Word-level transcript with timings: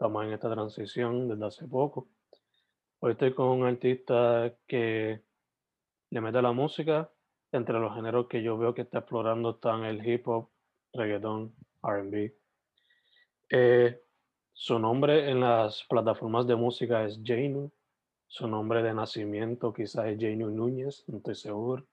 Estamos 0.00 0.24
en 0.24 0.32
esta 0.32 0.50
transición 0.50 1.28
desde 1.28 1.44
hace 1.44 1.68
poco. 1.68 2.08
Hoy 3.00 3.12
estoy 3.12 3.34
con 3.34 3.48
un 3.48 3.66
artista 3.66 4.50
que 4.66 5.20
le 6.08 6.20
mete 6.22 6.40
la 6.40 6.52
música. 6.52 7.12
Entre 7.52 7.78
los 7.78 7.94
géneros 7.94 8.26
que 8.26 8.42
yo 8.42 8.56
veo 8.56 8.72
que 8.72 8.80
está 8.80 9.00
explorando 9.00 9.50
están 9.50 9.84
el 9.84 10.02
hip 10.08 10.26
hop, 10.26 10.48
reggaeton, 10.94 11.54
RB. 11.82 12.32
Eh, 13.50 14.00
su 14.54 14.78
nombre 14.78 15.30
en 15.30 15.40
las 15.40 15.84
plataformas 15.86 16.46
de 16.46 16.56
música 16.56 17.04
es 17.04 17.20
Jainu. 17.22 17.70
Su 18.26 18.48
nombre 18.48 18.82
de 18.82 18.94
nacimiento 18.94 19.70
quizás 19.70 20.06
es 20.06 20.18
Jainu 20.18 20.48
Núñez, 20.48 21.04
no 21.08 21.18
estoy 21.18 21.34
seguro. 21.34 21.86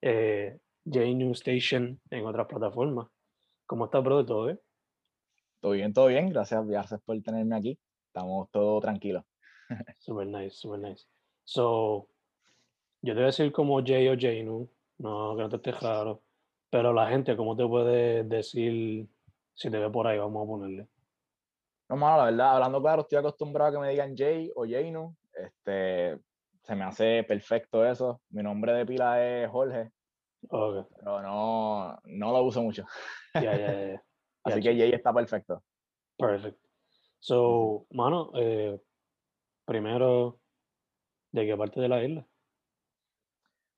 Eh, 0.00 0.58
Station 0.86 2.00
en 2.08 2.24
otras 2.24 2.46
plataformas. 2.46 3.08
¿Cómo 3.66 3.84
estás, 3.84 4.02
bro? 4.02 4.24
¿Todo 4.24 4.46
bien? 4.46 4.65
Todo 5.60 5.72
bien, 5.72 5.92
todo 5.92 6.06
bien. 6.06 6.28
Gracias, 6.28 6.66
gracias 6.66 7.00
por 7.02 7.20
tenerme 7.22 7.56
aquí. 7.56 7.78
Estamos 8.08 8.50
todos 8.50 8.82
tranquilos. 8.82 9.24
super 9.98 10.26
nice, 10.26 10.56
super 10.56 10.78
nice. 10.78 11.06
So, 11.44 12.08
yo 13.02 13.12
te 13.12 13.14
voy 13.14 13.22
a 13.24 13.26
decir 13.26 13.52
como 13.52 13.82
Jay 13.84 14.08
o 14.08 14.16
Jainu, 14.18 14.68
no 14.98 15.36
que 15.36 15.42
no 15.42 15.48
te 15.48 15.56
esté 15.56 15.72
raro, 15.72 16.22
pero 16.70 16.92
la 16.92 17.08
gente, 17.08 17.36
¿cómo 17.36 17.56
te 17.56 17.66
puede 17.66 18.24
decir 18.24 19.08
si 19.54 19.70
te 19.70 19.78
ve 19.78 19.90
por 19.90 20.06
ahí? 20.06 20.18
Vamos 20.18 20.44
a 20.44 20.46
ponerle. 20.46 20.88
No, 21.88 21.96
mano, 21.96 22.16
la 22.16 22.24
verdad, 22.24 22.54
hablando 22.54 22.82
claro, 22.82 23.02
estoy 23.02 23.18
acostumbrado 23.18 23.70
a 23.70 23.72
que 23.72 23.78
me 23.78 23.90
digan 23.90 24.16
Jay 24.16 24.50
o 24.56 24.66
Jainu. 24.66 25.16
Este, 25.32 26.18
se 26.62 26.74
me 26.74 26.84
hace 26.84 27.22
perfecto 27.22 27.84
eso. 27.84 28.20
Mi 28.30 28.42
nombre 28.42 28.72
de 28.72 28.86
pila 28.86 29.24
es 29.24 29.48
Jorge. 29.48 29.92
Okay. 30.48 30.82
Pero 30.96 31.22
no, 31.22 31.98
no 32.04 32.32
lo 32.32 32.42
uso 32.42 32.62
mucho. 32.62 32.84
Ya, 33.34 33.56
ya, 33.56 33.92
ya. 33.92 34.02
Así 34.46 34.60
que 34.60 34.76
Jay 34.76 34.92
está 34.92 35.12
perfecto. 35.12 35.62
Perfecto. 36.16 36.68
So, 37.18 37.86
mano, 37.90 38.30
eh, 38.36 38.80
primero, 39.64 40.38
¿de 41.32 41.46
qué 41.46 41.56
parte 41.56 41.80
de 41.80 41.88
la 41.88 42.04
isla? 42.04 42.26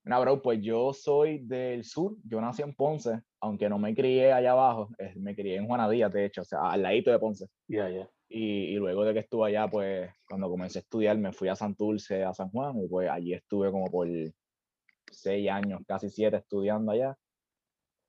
Mira, 0.04 0.20
bro, 0.20 0.42
pues 0.42 0.60
yo 0.60 0.92
soy 0.92 1.38
del 1.38 1.84
sur. 1.84 2.16
Yo 2.24 2.40
nací 2.40 2.62
en 2.62 2.74
Ponce, 2.74 3.22
aunque 3.40 3.68
no 3.68 3.78
me 3.78 3.94
crié 3.94 4.32
allá 4.32 4.52
abajo. 4.52 4.90
me 5.16 5.34
crié 5.34 5.56
en 5.56 5.66
Juanadía, 5.66 6.08
de 6.08 6.26
hecho, 6.26 6.42
o 6.42 6.44
sea, 6.44 6.70
al 6.70 6.82
ladito 6.82 7.10
de 7.10 7.18
Ponce. 7.18 7.46
Ya, 7.66 7.88
ya. 7.88 8.08
Y, 8.28 8.74
y, 8.74 8.76
luego 8.76 9.04
de 9.04 9.14
que 9.14 9.20
estuve 9.20 9.48
allá, 9.48 9.68
pues 9.68 10.10
cuando 10.28 10.50
comencé 10.50 10.78
a 10.78 10.82
estudiar, 10.82 11.16
me 11.16 11.32
fui 11.32 11.48
a 11.48 11.56
Santurce, 11.56 12.24
a 12.24 12.34
San 12.34 12.50
Juan, 12.50 12.78
y 12.82 12.86
pues 12.86 13.08
allí 13.08 13.32
estuve 13.32 13.70
como 13.70 13.86
por 13.86 14.06
seis 15.10 15.50
años, 15.50 15.80
casi 15.86 16.10
siete 16.10 16.36
estudiando 16.36 16.92
allá. 16.92 17.16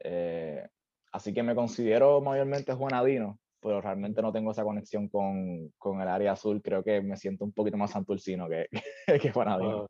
Eh, 0.02 0.68
así 1.12 1.34
que 1.34 1.44
me 1.44 1.56
considero 1.56 2.22
mayormente 2.22 2.74
juanadino, 2.74 3.40
pero 3.62 3.81
realmente 3.81 4.22
no 4.22 4.31
tengo 4.31 4.52
esa 4.52 4.64
conexión 4.64 5.09
con, 5.09 5.70
con, 5.78 6.02
el 6.02 6.08
área 6.08 6.34
azul. 6.34 6.62
Creo 6.62 6.84
que 6.84 7.02
me 7.02 7.18
siento 7.18 7.46
un 7.46 7.52
poquito 7.52 7.78
más 7.78 7.92
santurcino 7.92 8.47
que, 8.47 8.68
que 9.22 9.31
juanadino. 9.31 9.84
Uh, 9.84 9.88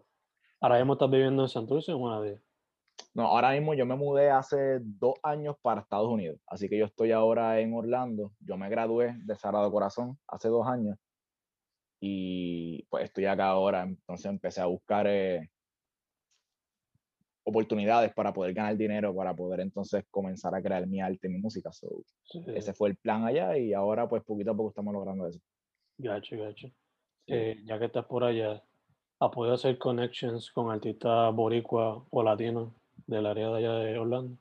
¿Ahora 0.61 0.77
mismo 0.77 0.93
estás 0.93 1.09
viviendo 1.09 1.43
en 1.43 1.49
Santurce 1.49 1.91
o 1.91 1.95
en 1.95 2.01
Juanadía? 2.01 2.41
No, 3.13 3.25
ahora 3.25 3.51
mismo 3.51 3.73
yo 3.73 3.85
me 3.85 3.95
mudé 3.95 4.29
hace 4.29 4.79
dos 4.81 5.15
años 5.23 5.55
para 5.61 5.81
Estados 5.81 6.09
Unidos, 6.09 6.39
así 6.47 6.69
que 6.69 6.77
yo 6.77 6.85
estoy 6.85 7.11
ahora 7.11 7.59
en 7.59 7.73
Orlando. 7.73 8.33
Yo 8.39 8.57
me 8.57 8.69
gradué 8.69 9.15
de 9.23 9.35
Sagrado 9.35 9.71
Corazón 9.71 10.19
hace 10.27 10.49
dos 10.49 10.67
años 10.67 10.97
y 11.99 12.83
pues 12.89 13.05
estoy 13.05 13.25
acá 13.25 13.47
ahora. 13.47 13.83
Entonces 13.83 14.25
empecé 14.25 14.61
a 14.61 14.65
buscar 14.65 15.07
eh, 15.07 15.49
oportunidades 17.49 18.13
para 18.13 18.33
poder 18.33 18.53
ganar 18.53 18.77
dinero, 18.77 19.13
para 19.13 19.35
poder 19.35 19.59
entonces 19.59 20.05
comenzar 20.09 20.53
a 20.55 20.61
crear 20.61 20.87
mi 20.87 21.01
arte, 21.01 21.29
mi 21.29 21.39
música. 21.39 21.71
So, 21.71 21.87
Sí. 22.23 22.43
Ese 22.55 22.73
fue 22.73 22.89
el 22.89 22.95
plan 22.95 23.25
allá 23.25 23.57
y 23.57 23.73
ahora 23.73 24.07
pues 24.07 24.23
poquito 24.23 24.51
a 24.51 24.55
poco 24.55 24.69
estamos 24.69 24.93
logrando 24.93 25.27
eso. 25.27 25.39
Gacho, 25.97 26.37
gacho. 26.37 26.67
Eh, 27.27 27.61
ya 27.65 27.77
que 27.77 27.85
estás 27.85 28.05
por 28.05 28.23
allá, 28.23 28.63
¿has 29.19 29.29
podido 29.31 29.55
hacer 29.55 29.77
connections 29.77 30.51
con 30.51 30.71
artistas 30.71 31.33
boricua 31.35 32.05
o 32.09 32.23
latinos 32.23 32.73
del 33.05 33.25
área 33.25 33.49
de 33.49 33.57
allá 33.57 33.73
de 33.79 33.97
Orlando? 33.97 34.37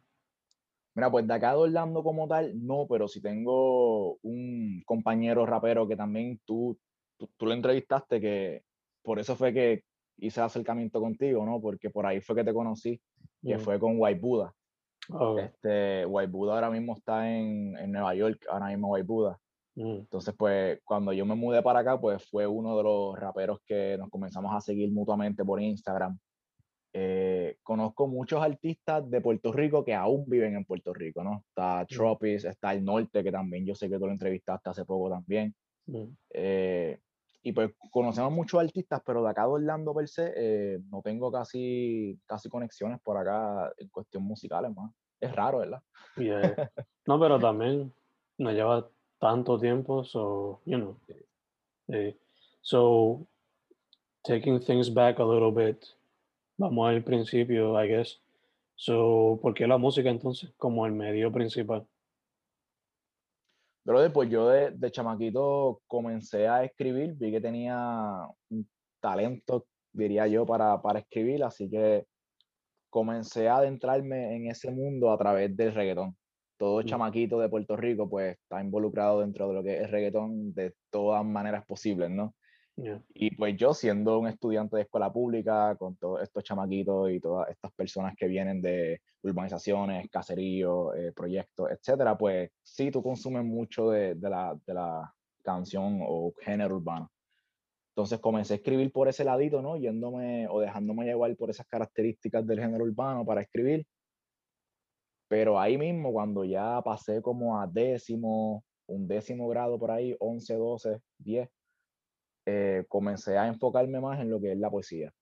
Mira, 0.94 1.10
pues 1.10 1.26
de 1.26 1.34
acá 1.34 1.52
de 1.52 1.58
Orlando 1.58 2.02
como 2.02 2.26
tal, 2.26 2.52
no, 2.66 2.86
pero 2.88 3.08
si 3.08 3.20
tengo 3.20 4.16
un 4.22 4.82
compañero 4.84 5.46
rapero 5.46 5.86
que 5.86 5.96
también 5.96 6.40
tú, 6.44 6.78
tú, 7.16 7.28
tú 7.36 7.46
lo 7.46 7.52
entrevistaste, 7.52 8.20
que 8.20 8.64
por 9.02 9.18
eso 9.18 9.36
fue 9.36 9.52
que 9.52 9.84
hice 10.18 10.40
el 10.40 10.46
acercamiento 10.46 11.00
contigo, 11.00 11.44
¿no? 11.46 11.60
Porque 11.60 11.90
por 11.90 12.06
ahí 12.06 12.20
fue 12.20 12.36
que 12.36 12.44
te 12.44 12.52
conocí, 12.52 13.00
que 13.42 13.56
Mm. 13.56 13.60
fue 13.60 13.78
con 13.78 13.94
White 13.98 14.20
Buddha. 14.20 14.52
Ok. 15.10 15.38
Este, 15.38 16.04
White 16.06 16.30
Buddha 16.30 16.54
ahora 16.54 16.70
mismo 16.70 16.94
está 16.94 17.30
en, 17.30 17.76
en 17.78 17.92
Nueva 17.92 18.14
York, 18.14 18.44
ahora 18.50 18.66
mismo 18.68 18.88
White 18.90 19.06
Buddha. 19.06 19.38
Mm. 19.76 19.90
Entonces, 20.00 20.34
pues, 20.36 20.80
cuando 20.84 21.12
yo 21.12 21.24
me 21.24 21.34
mudé 21.34 21.62
para 21.62 21.80
acá, 21.80 22.00
pues 22.00 22.28
fue 22.28 22.46
uno 22.46 22.76
de 22.76 22.82
los 22.82 23.18
raperos 23.18 23.60
que 23.64 23.96
nos 23.98 24.10
comenzamos 24.10 24.52
a 24.54 24.60
seguir 24.60 24.90
mutuamente 24.92 25.44
por 25.44 25.60
Instagram. 25.62 26.18
Eh, 26.92 27.56
conozco 27.62 28.08
muchos 28.08 28.42
artistas 28.42 29.08
de 29.08 29.20
Puerto 29.20 29.52
Rico 29.52 29.84
que 29.84 29.94
aún 29.94 30.24
viven 30.26 30.56
en 30.56 30.64
Puerto 30.64 30.92
Rico, 30.92 31.22
¿no? 31.22 31.44
Está 31.48 31.86
Tropis, 31.86 32.44
está 32.44 32.72
el 32.72 32.82
Norte, 32.84 33.22
que 33.22 33.30
también 33.30 33.64
yo 33.66 33.74
sé 33.74 33.88
que 33.88 33.98
tú 33.98 34.06
lo 34.06 34.12
entrevistaste 34.12 34.70
hace 34.70 34.84
poco 34.84 35.10
también. 35.10 35.54
Mm. 35.86 36.04
Eh, 36.30 36.98
y 37.42 37.52
pues 37.52 37.70
conocemos 37.90 38.32
muchos 38.32 38.60
artistas, 38.60 39.00
pero 39.04 39.22
de 39.22 39.30
acá 39.30 39.42
de 39.42 39.48
Orlando 39.48 39.94
per 39.94 40.08
se, 40.08 40.32
eh, 40.36 40.80
no 40.90 41.02
tengo 41.02 41.30
casi, 41.30 42.18
casi 42.26 42.48
conexiones 42.48 43.00
por 43.00 43.16
acá 43.16 43.72
en 43.76 43.88
cuestión 43.88 44.24
musical, 44.24 44.64
hermano. 44.64 44.94
Es 45.20 45.34
raro, 45.34 45.58
¿verdad? 45.58 45.82
Yeah. 46.16 46.70
No, 47.06 47.18
pero 47.18 47.38
también 47.38 47.90
no 48.36 48.52
lleva 48.52 48.86
tanto 49.18 49.58
tiempo, 49.58 50.04
so, 50.04 50.60
you 50.66 50.76
know. 50.76 50.96
Eh, 51.88 52.14
so, 52.60 53.26
taking 54.22 54.60
things 54.60 54.92
back 54.92 55.18
a 55.18 55.24
little 55.24 55.50
bit, 55.50 55.82
vamos 56.58 56.86
al 56.90 57.02
principio, 57.02 57.82
I 57.82 57.88
guess. 57.88 58.20
So, 58.76 59.38
¿por 59.40 59.54
qué 59.54 59.66
la 59.66 59.78
música 59.78 60.10
entonces 60.10 60.52
como 60.58 60.84
el 60.84 60.92
medio 60.92 61.32
principal? 61.32 61.86
Pero 63.88 64.12
pues 64.12 64.28
yo 64.28 64.50
de, 64.50 64.72
de 64.72 64.90
chamaquito 64.90 65.80
comencé 65.86 66.46
a 66.46 66.62
escribir, 66.62 67.14
vi 67.14 67.30
que 67.30 67.40
tenía 67.40 68.18
un 68.50 68.68
talento, 69.00 69.66
diría 69.94 70.26
yo, 70.26 70.44
para, 70.44 70.82
para 70.82 70.98
escribir, 70.98 71.42
así 71.42 71.70
que 71.70 72.04
comencé 72.90 73.48
a 73.48 73.56
adentrarme 73.56 74.36
en 74.36 74.50
ese 74.50 74.70
mundo 74.70 75.10
a 75.10 75.16
través 75.16 75.56
del 75.56 75.74
reggaetón. 75.74 76.14
todo 76.58 76.82
Mm. 76.82 76.84
chamaquito 76.84 77.40
de 77.40 77.48
Puerto 77.48 77.76
Rico 77.78 78.10
pues 78.10 78.36
está 78.36 78.60
involucrado 78.60 79.20
dentro 79.22 79.48
de 79.48 79.54
lo 79.54 79.62
que 79.62 79.80
es 79.80 79.90
reggaetón 79.90 80.52
de 80.52 80.74
todas 80.90 81.24
maneras 81.24 81.64
posibles, 81.64 82.10
¿no? 82.10 82.34
Yeah. 82.80 83.02
Y 83.12 83.34
pues 83.34 83.56
yo 83.56 83.74
siendo 83.74 84.20
un 84.20 84.28
estudiante 84.28 84.76
de 84.76 84.82
escuela 84.82 85.12
pública, 85.12 85.74
con 85.76 85.96
todos 85.96 86.22
estos 86.22 86.44
chamaquitos 86.44 87.10
y 87.10 87.18
todas 87.18 87.48
estas 87.50 87.72
personas 87.72 88.14
que 88.16 88.28
vienen 88.28 88.62
de 88.62 89.00
urbanizaciones, 89.22 90.08
caseríos, 90.08 90.96
eh, 90.96 91.12
proyectos, 91.12 91.68
etcétera, 91.72 92.16
pues 92.16 92.50
sí, 92.62 92.92
tú 92.92 93.02
consumes 93.02 93.44
mucho 93.44 93.90
de, 93.90 94.14
de 94.14 94.30
la, 94.30 94.56
de 94.64 94.74
la 94.74 95.12
canción 95.42 95.98
o 96.02 96.32
género 96.40 96.76
urbano. 96.76 97.10
Entonces 97.96 98.20
comencé 98.20 98.54
a 98.54 98.56
escribir 98.58 98.92
por 98.92 99.08
ese 99.08 99.24
ladito, 99.24 99.60
¿no? 99.60 99.76
Yéndome 99.76 100.46
o 100.48 100.60
dejándome 100.60 101.04
llevar 101.04 101.34
por 101.36 101.50
esas 101.50 101.66
características 101.66 102.46
del 102.46 102.60
género 102.60 102.84
urbano 102.84 103.24
para 103.26 103.42
escribir. 103.42 103.84
Pero 105.26 105.58
ahí 105.58 105.76
mismo, 105.76 106.12
cuando 106.12 106.44
ya 106.44 106.80
pasé 106.82 107.20
como 107.20 107.60
a 107.60 107.66
décimo, 107.66 108.62
un 108.86 109.08
décimo 109.08 109.48
grado 109.48 109.80
por 109.80 109.90
ahí, 109.90 110.14
11, 110.20 110.54
12, 110.54 111.00
10, 111.18 111.48
eh, 112.50 112.84
comencé 112.88 113.36
a 113.36 113.46
enfocarme 113.46 114.00
más 114.00 114.18
en 114.20 114.30
lo 114.30 114.40
que 114.40 114.52
es 114.52 114.58
la 114.58 114.70
poesía. 114.70 115.12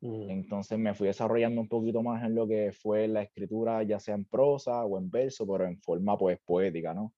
Mm. 0.00 0.30
Entonces 0.30 0.78
me 0.78 0.94
fui 0.94 1.08
desarrollando 1.08 1.60
un 1.60 1.68
poquito 1.68 2.00
más 2.02 2.22
en 2.24 2.34
lo 2.34 2.46
que 2.46 2.72
fue 2.72 3.08
la 3.08 3.22
escritura, 3.22 3.82
ya 3.82 3.98
sea 3.98 4.14
en 4.14 4.24
prosa 4.24 4.84
o 4.84 4.96
en 4.98 5.10
verso, 5.10 5.46
pero 5.46 5.64
en 5.66 5.80
forma 5.80 6.16
pues 6.16 6.38
poética, 6.44 6.94
¿no? 6.94 7.12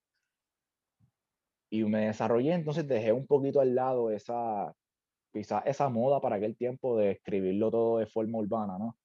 Y 1.71 1.85
me 1.85 2.07
desarrollé, 2.07 2.53
entonces 2.55 2.87
dejé 2.89 3.13
un 3.13 3.27
poquito 3.27 3.61
al 3.61 3.75
lado 3.75 4.11
esa, 4.11 4.73
quizás 5.33 5.63
esa 5.67 5.89
moda 5.89 6.21
para 6.21 6.37
aquel 6.37 6.57
tiempo 6.57 6.97
de 6.99 7.13
escribirlo 7.13 7.71
todo 7.71 7.99
de 7.99 8.07
forma 8.07 8.39
urbana, 8.39 8.79
¿no? 8.79 8.97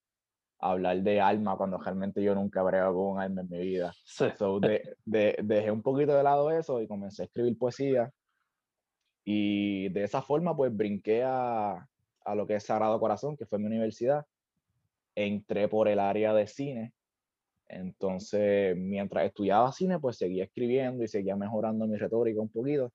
Hablar 0.60 1.02
de 1.04 1.22
alma 1.22 1.56
cuando 1.56 1.78
realmente 1.78 2.24
yo 2.24 2.34
nunca 2.34 2.64
brego 2.64 3.12
con 3.12 3.22
alma 3.22 3.42
en 3.42 3.50
mi 3.50 3.60
vida. 3.60 3.94
Sí. 4.04 4.26
So, 4.38 4.60
de, 4.60 4.96
de- 5.06 5.38
dejé 5.44 5.72
un 5.72 5.82
poquito 5.82 6.14
de 6.16 6.24
lado 6.24 6.50
eso 6.52 6.82
y 6.82 6.88
comencé 6.88 7.22
a 7.24 7.26
escribir 7.26 7.58
poesía. 7.58 8.12
Y 9.30 9.90
de 9.90 10.06
esa 10.06 10.22
forma, 10.22 10.56
pues 10.56 10.74
brinqué 10.74 11.22
a, 11.22 11.86
a 12.24 12.36
lo 12.36 12.48
que 12.48 12.56
es 12.56 12.64
Sagrado 12.64 12.98
Corazón, 12.98 13.36
que 13.36 13.46
fue 13.46 13.60
mi 13.60 13.66
universidad. 13.66 14.26
Entré 15.16 15.68
por 15.68 15.90
el 15.90 16.00
área 16.00 16.34
de 16.34 16.48
cine. 16.48 16.94
Entonces, 17.68 18.78
mientras 18.78 19.26
estudiaba 19.26 19.74
cine, 19.74 20.00
pues 20.00 20.16
seguía 20.16 20.46
escribiendo 20.46 21.04
y 21.04 21.10
seguía 21.10 21.36
mejorando 21.36 21.86
mi 21.88 21.98
retórica 21.98 22.40
un 22.40 22.48
poquito. 22.48 22.94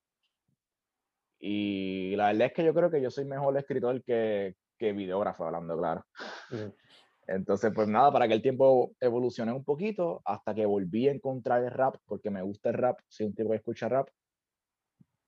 Y 1.39 2.17
la 2.17 2.29
verdad 2.29 2.47
es 2.47 2.53
que 2.55 2.65
yo 2.65 2.73
creo 2.73 2.91
que 2.91 3.03
yo 3.03 3.11
soy 3.11 3.27
mejor 3.27 3.55
escritor 3.59 4.03
que, 4.03 4.55
que 4.79 4.95
videógrafo, 4.95 5.45
hablando 5.45 5.77
claro. 5.77 6.07
Mm. 6.51 6.73
Entonces, 7.27 7.73
pues 7.75 7.89
nada, 7.89 8.11
para 8.11 8.25
aquel 8.25 8.41
tiempo 8.41 8.93
evolucioné 9.01 9.53
un 9.53 9.65
poquito 9.65 10.23
hasta 10.25 10.55
que 10.55 10.65
volví 10.65 11.09
a 11.09 11.13
encontrar 11.13 11.63
el 11.63 11.71
rap, 11.71 11.97
porque 12.07 12.31
me 12.31 12.41
gusta 12.41 12.71
el 12.71 12.77
rap, 12.77 13.01
soy 13.09 13.27
un 13.27 13.35
tipo 13.35 13.51
que 13.51 13.57
escucha 13.57 13.91
rap. 13.91 14.09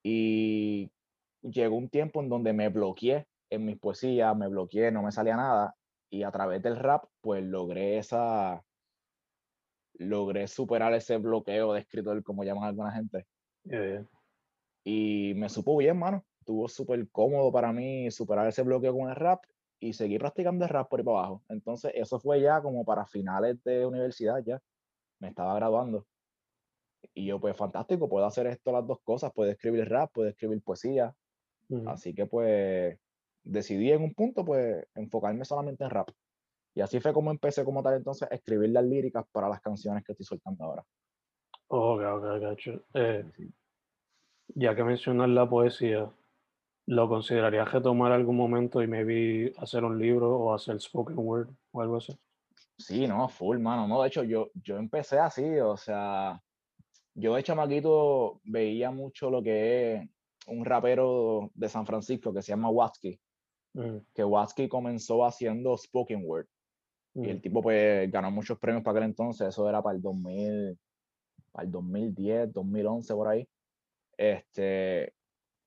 Y 0.04 0.92
llegó 1.40 1.76
un 1.76 1.88
tiempo 1.88 2.20
en 2.22 2.28
donde 2.28 2.52
me 2.52 2.68
bloqueé 2.68 3.26
en 3.50 3.64
mis 3.64 3.78
poesías, 3.78 4.36
me 4.36 4.48
bloqueé, 4.48 4.92
no 4.92 5.02
me 5.02 5.10
salía 5.10 5.36
nada. 5.36 5.74
Y 6.10 6.22
a 6.22 6.30
través 6.30 6.62
del 6.62 6.76
rap, 6.76 7.04
pues 7.22 7.42
logré 7.42 7.98
esa, 7.98 8.62
logré 9.94 10.46
superar 10.46 10.92
ese 10.94 11.16
bloqueo 11.16 11.72
de 11.72 11.80
escritor, 11.80 12.22
como 12.22 12.44
llaman 12.44 12.64
alguna 12.64 12.92
gente. 12.92 13.26
Yeah, 13.64 13.84
yeah. 13.84 14.08
Y 14.84 15.32
me 15.36 15.48
supo 15.48 15.76
bien, 15.76 15.98
mano. 15.98 16.24
Estuvo 16.40 16.68
súper 16.68 17.08
cómodo 17.10 17.50
para 17.50 17.72
mí 17.72 18.10
superar 18.10 18.46
ese 18.46 18.62
bloqueo 18.62 18.96
con 18.96 19.08
el 19.08 19.16
rap 19.16 19.42
y 19.80 19.94
seguir 19.94 20.20
practicando 20.20 20.64
el 20.64 20.70
rap 20.70 20.88
por 20.90 21.00
ahí 21.00 21.04
para 21.04 21.18
abajo. 21.18 21.42
Entonces, 21.48 21.92
eso 21.94 22.20
fue 22.20 22.42
ya 22.42 22.60
como 22.60 22.84
para 22.84 23.06
finales 23.06 23.62
de 23.64 23.86
universidad, 23.86 24.42
ya. 24.44 24.60
Me 25.20 25.28
estaba 25.28 25.54
graduando. 25.54 26.06
Y 27.12 27.26
yo, 27.26 27.40
pues, 27.40 27.56
fantástico, 27.56 28.08
puedo 28.08 28.26
hacer 28.26 28.46
esto 28.46 28.72
las 28.72 28.86
dos 28.86 29.00
cosas. 29.02 29.32
Puedo 29.32 29.50
escribir 29.50 29.88
rap, 29.88 30.10
puedo 30.12 30.28
escribir 30.28 30.62
poesía. 30.62 31.14
Mm. 31.68 31.88
Así 31.88 32.14
que, 32.14 32.26
pues, 32.26 32.98
decidí 33.42 33.92
en 33.92 34.02
un 34.02 34.14
punto, 34.14 34.44
pues, 34.44 34.86
enfocarme 34.94 35.44
solamente 35.44 35.84
en 35.84 35.90
rap. 35.90 36.10
Y 36.74 36.80
así 36.80 36.98
fue 37.00 37.12
como 37.12 37.30
empecé 37.30 37.64
como 37.64 37.82
tal 37.82 37.94
entonces 37.94 38.28
a 38.30 38.34
escribir 38.34 38.70
las 38.70 38.84
líricas 38.84 39.24
para 39.30 39.48
las 39.48 39.60
canciones 39.60 40.04
que 40.04 40.12
estoy 40.12 40.26
soltando 40.26 40.64
ahora. 40.64 40.84
Ok, 41.68 42.02
ok, 42.02 42.40
gacho. 42.40 42.82
Eh, 42.94 43.24
ya 44.48 44.74
que 44.74 44.84
mencionas 44.84 45.28
la 45.28 45.48
poesía, 45.48 46.10
¿lo 46.86 47.08
considerarías 47.08 47.72
retomar 47.72 48.12
algún 48.12 48.36
momento 48.36 48.82
y 48.82 48.88
maybe 48.88 49.52
hacer 49.58 49.84
un 49.84 49.98
libro 49.98 50.36
o 50.36 50.54
hacer 50.54 50.80
spoken 50.80 51.16
word 51.18 51.48
o 51.72 51.80
algo 51.80 51.96
así? 51.96 52.16
Sí, 52.76 53.06
no, 53.06 53.28
full, 53.28 53.58
mano. 53.58 53.86
No, 53.86 54.02
de 54.02 54.08
hecho, 54.08 54.24
yo, 54.24 54.50
yo 54.54 54.76
empecé 54.76 55.18
así, 55.18 55.58
o 55.60 55.76
sea, 55.76 56.42
yo 57.14 57.34
de 57.34 57.43
chamaquito 57.43 58.40
veía 58.44 58.90
mucho 58.90 59.31
lo 59.31 59.43
que 59.43 59.94
es 59.94 60.08
un 60.46 60.64
rapero 60.64 61.50
de 61.55 61.69
San 61.69 61.87
Francisco 61.87 62.32
que 62.34 62.43
se 62.43 62.49
llama 62.52 62.69
Watsky, 62.70 63.19
que 64.14 64.25
Watsky 64.25 64.69
comenzó 64.69 65.25
haciendo 65.25 65.76
spoken 65.76 66.22
word. 66.25 66.46
Y 67.14 67.31
el 67.31 67.40
tipo, 67.40 67.62
pues, 67.62 68.11
ganó 68.11 68.31
muchos 68.31 68.58
premios 68.58 68.82
para 68.82 68.99
aquel 68.99 69.11
entonces, 69.11 69.49
eso 69.49 69.69
era 69.69 69.81
para 69.82 69.96
el 69.96 70.02
2000, 70.02 70.78
para 71.52 71.64
el 71.64 71.70
2010, 71.70 72.52
2011, 72.52 73.14
por 73.14 73.28
ahí. 73.28 73.49
Este, 74.16 75.12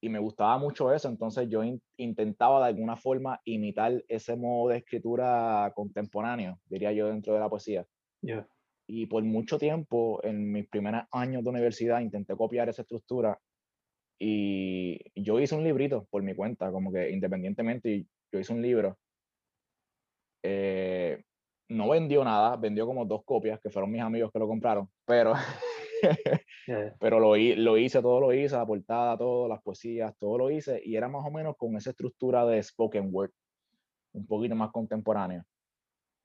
y 0.01 0.09
me 0.09 0.19
gustaba 0.19 0.57
mucho 0.57 0.93
eso, 0.93 1.09
entonces 1.09 1.49
yo 1.49 1.63
in- 1.63 1.81
intentaba 1.97 2.59
de 2.61 2.67
alguna 2.67 2.95
forma 2.95 3.39
imitar 3.45 4.03
ese 4.07 4.35
modo 4.35 4.69
de 4.69 4.77
escritura 4.77 5.71
contemporáneo, 5.75 6.59
diría 6.65 6.91
yo, 6.91 7.07
dentro 7.07 7.33
de 7.33 7.39
la 7.39 7.49
poesía. 7.49 7.85
yeah. 8.21 8.47
Y 8.87 9.05
por 9.05 9.23
mucho 9.23 9.59
tiempo, 9.59 10.23
en 10.23 10.51
mis 10.51 10.67
primeros 10.67 11.03
años 11.11 11.43
de 11.43 11.49
universidad, 11.49 11.99
intenté 11.99 12.35
copiar 12.35 12.69
esa 12.69 12.83
estructura 12.83 13.37
y 14.19 14.99
yo 15.21 15.39
hice 15.39 15.55
un 15.55 15.63
librito 15.63 16.07
por 16.09 16.23
mi 16.23 16.33
cuenta, 16.35 16.71
como 16.71 16.91
que 16.91 17.09
independientemente, 17.11 17.89
y 17.89 18.07
yo 18.31 18.39
hice 18.39 18.53
un 18.53 18.61
libro. 18.61 18.97
Eh, 20.43 21.23
no 21.69 21.89
vendió 21.89 22.23
nada, 22.23 22.55
vendió 22.55 22.85
como 22.85 23.05
dos 23.05 23.23
copias, 23.25 23.59
que 23.59 23.69
fueron 23.69 23.91
mis 23.91 24.01
amigos 24.01 24.31
que 24.31 24.39
lo 24.39 24.47
compraron, 24.47 24.89
pero, 25.05 25.33
yeah. 26.67 26.95
pero 26.99 27.19
lo, 27.19 27.35
lo 27.35 27.77
hice, 27.77 28.01
todo 28.01 28.21
lo 28.21 28.33
hice, 28.33 28.55
la 28.55 28.65
portada, 28.65 29.17
todo, 29.17 29.47
las 29.47 29.61
poesías, 29.61 30.15
todo 30.17 30.37
lo 30.37 30.49
hice, 30.49 30.81
y 30.83 30.95
era 30.95 31.09
más 31.09 31.25
o 31.25 31.31
menos 31.31 31.55
con 31.57 31.75
esa 31.75 31.89
estructura 31.89 32.45
de 32.45 32.63
spoken 32.63 33.09
word, 33.11 33.31
un 34.13 34.25
poquito 34.25 34.55
más 34.55 34.71
contemporáneo. 34.71 35.43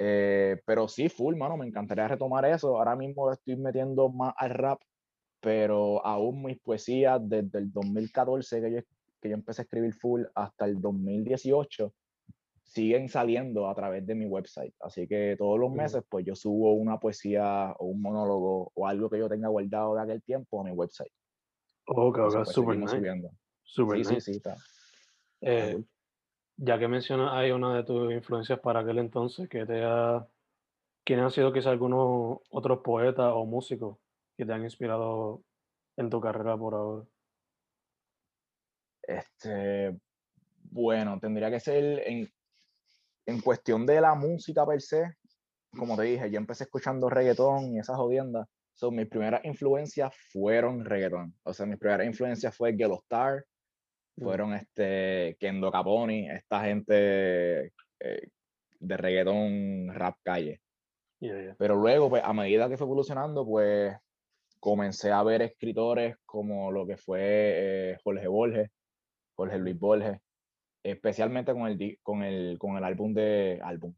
Eh, 0.05 0.61
pero 0.67 0.89
sí, 0.89 1.09
full, 1.09 1.37
mano, 1.37 1.57
me 1.57 1.65
encantaría 1.65 2.09
retomar 2.09 2.45
eso. 2.45 2.77
Ahora 2.77 2.97
mismo 2.97 3.31
estoy 3.31 3.55
metiendo 3.55 4.09
más 4.09 4.35
al 4.37 4.51
rap, 4.51 4.81
pero 5.41 6.05
aún 6.05 6.43
mis 6.43 6.59
poesías 6.59 7.21
desde 7.23 7.59
el 7.61 7.73
2014 7.73 8.61
que 8.61 8.73
yo, 8.73 8.81
que 9.21 9.29
yo 9.29 9.35
empecé 9.35 9.63
a 9.63 9.65
escribir 9.65 9.95
full 9.95 10.23
hasta 10.35 10.65
el 10.65 10.81
2018 10.81 11.95
siguen 12.65 13.09
saliendo 13.09 13.69
a 13.69 13.75
través 13.77 14.05
de 14.05 14.17
mi 14.17 14.27
website. 14.27 14.75
Así 14.81 15.07
que 15.07 15.37
todos 15.39 15.57
los 15.61 15.71
meses, 15.71 16.03
pues 16.09 16.27
yo 16.27 16.35
subo 16.35 16.73
una 16.73 16.99
poesía 16.99 17.73
o 17.79 17.85
un 17.85 18.03
monólogo 18.03 18.73
o 18.75 18.87
algo 18.89 19.09
que 19.09 19.19
yo 19.19 19.29
tenga 19.29 19.49
guardado 19.49 19.95
de 19.95 20.03
aquel 20.03 20.23
tiempo 20.23 20.61
a 20.61 20.65
mi 20.65 20.73
website. 20.73 21.13
Ok, 21.87 22.17
Entonces, 22.17 22.41
ok, 22.41 22.45
pues, 22.45 22.55
super 22.55 22.75
seguimos 22.75 22.91
nice. 22.91 22.97
subiendo. 22.97 23.31
Super 23.63 23.99
Sí, 23.99 24.05
sí, 24.05 24.15
nice. 24.15 24.33
sí, 24.33 24.37
está. 24.39 24.55
está 25.41 25.71
Eh. 25.71 25.85
Ya 26.65 26.79
que 26.79 26.87
mencionas 26.87 27.33
ahí 27.33 27.51
una 27.51 27.75
de 27.75 27.83
tus 27.83 28.13
influencias 28.13 28.61
para 28.61 28.81
aquel 28.81 28.99
entonces, 28.99 29.49
que 29.49 29.67
te 29.67 29.83
ha, 29.85 30.25
¿quiénes 31.05 31.25
han 31.25 31.31
sido 31.33 31.53
quizás 31.53 31.73
algunos 31.73 32.39
otros 32.51 32.81
poetas 32.85 33.33
o 33.35 33.45
músicos 33.45 33.99
que 34.37 34.47
te 34.47 34.53
han 34.53 34.63
inspirado 34.63 35.43
en 35.97 36.09
tu 36.09 36.21
carrera 36.21 36.57
por 36.57 36.75
ahora? 36.75 37.05
Este, 39.03 39.99
bueno, 40.71 41.19
tendría 41.19 41.51
que 41.51 41.59
ser 41.59 42.09
en, 42.09 42.33
en 43.27 43.41
cuestión 43.41 43.85
de 43.85 44.01
la 44.01 44.15
música 44.15 44.65
per 44.65 44.81
se, 44.81 45.17
como 45.77 45.97
te 45.97 46.05
dije, 46.05 46.31
yo 46.31 46.39
empecé 46.39 46.65
escuchando 46.65 47.11
reggaetón 47.11 47.75
y 47.75 47.81
esas 47.81 47.97
jodiendas. 47.97 48.47
So, 48.75 48.93
mis 48.93 49.09
primeras 49.09 49.45
influencias 49.45 50.15
fueron 50.31 50.85
reggaetón. 50.85 51.35
O 51.43 51.53
sea, 51.53 51.67
mis 51.67 51.79
primeras 51.79 52.07
influencias 52.07 52.57
fue 52.57 52.73
Ghetto 52.73 53.01
Star, 53.03 53.45
fueron 54.19 54.55
este, 54.55 55.37
Kendo 55.39 55.71
Caponi, 55.71 56.29
esta 56.31 56.65
gente 56.65 57.73
eh, 58.01 58.29
de 58.81 58.97
reggaetón 58.97 59.95
rap 59.95 60.17
calle. 60.23 60.61
yeah, 61.21 61.41
yeah. 61.41 61.57
Pero 61.59 61.77
luego, 61.77 62.11
pues, 62.11 62.23
a 62.25 62.33
medida 62.33 62.69
que 62.69 62.77
fue 62.77 62.87
evolucionando, 62.87 63.47
pues, 63.47 63.97
comencé 64.61 65.11
a 65.11 65.23
ver 65.23 65.43
escritores 65.43 66.17
como 66.25 66.71
lo 66.71 66.87
que 66.87 66.97
fue 66.97 67.21
eh, 67.21 67.99
Jorge 68.05 68.29
Borges, 68.29 68.71
Jorge 69.35 69.59
Luis 69.59 69.79
Borges, 69.79 70.19
especialmente 70.85 71.53
con 71.53 71.67
el, 71.67 71.99
con 72.03 72.23
el, 72.23 72.59
con 72.59 72.77
el 72.77 72.85
álbum 72.85 73.15
de, 73.15 73.61
álbum, 73.63 73.95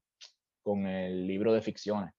con 0.63 0.87
el 0.87 1.27
libro 1.27 1.53
de 1.53 1.61
ficciones. 1.61 2.13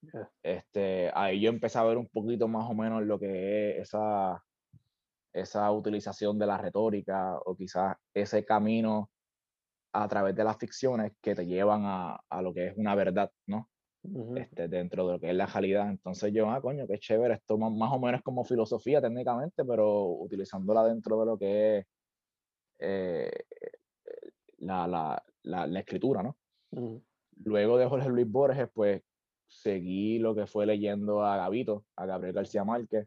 Yeah. 0.00 0.30
Este, 0.42 1.10
ahí 1.14 1.40
yo 1.40 1.50
empecé 1.50 1.78
a 1.78 1.84
ver 1.84 1.98
un 1.98 2.08
poquito 2.08 2.48
más 2.48 2.68
o 2.70 2.74
menos 2.74 3.02
lo 3.02 3.18
que 3.18 3.70
es 3.70 3.88
esa, 3.88 4.42
esa 5.32 5.70
utilización 5.72 6.38
de 6.38 6.46
la 6.46 6.58
retórica 6.58 7.38
o 7.44 7.56
quizás 7.56 7.96
ese 8.14 8.44
camino 8.44 9.10
a 9.92 10.08
través 10.08 10.34
de 10.34 10.44
las 10.44 10.56
ficciones 10.58 11.12
que 11.20 11.34
te 11.34 11.46
llevan 11.46 11.82
a, 11.84 12.20
a 12.28 12.42
lo 12.42 12.54
que 12.54 12.68
es 12.68 12.76
una 12.76 12.94
verdad, 12.94 13.30
¿no? 13.46 13.68
este, 14.36 14.68
dentro 14.68 15.06
de 15.06 15.12
lo 15.14 15.20
que 15.20 15.30
es 15.30 15.36
la 15.36 15.46
realidad. 15.46 15.88
Entonces 15.88 16.32
yo, 16.32 16.50
ah, 16.50 16.60
coño, 16.60 16.86
qué 16.86 16.98
chévere, 16.98 17.34
esto 17.34 17.58
más, 17.58 17.72
más 17.72 17.92
o 17.92 17.98
menos 17.98 18.22
como 18.22 18.44
filosofía 18.44 19.00
técnicamente, 19.00 19.64
pero 19.64 20.06
utilizándola 20.06 20.84
dentro 20.84 21.20
de 21.20 21.26
lo 21.26 21.38
que 21.38 21.78
es 21.78 21.86
eh, 22.78 23.30
la, 24.58 24.86
la, 24.86 25.22
la, 25.42 25.80
escritura, 25.80 26.22
¿no? 26.22 26.36
Luego 27.44 27.78
de 27.78 27.86
Jorge 27.86 28.08
Luis 28.08 28.30
Borges, 28.30 28.68
pues 28.72 29.02
seguí 29.46 30.18
lo 30.18 30.34
que 30.34 30.46
fue 30.46 30.66
leyendo 30.66 31.24
a 31.24 31.36
Gavito, 31.36 31.84
a 31.96 32.06
Gabriel 32.06 32.34
García 32.34 32.64
Márquez, 32.64 33.06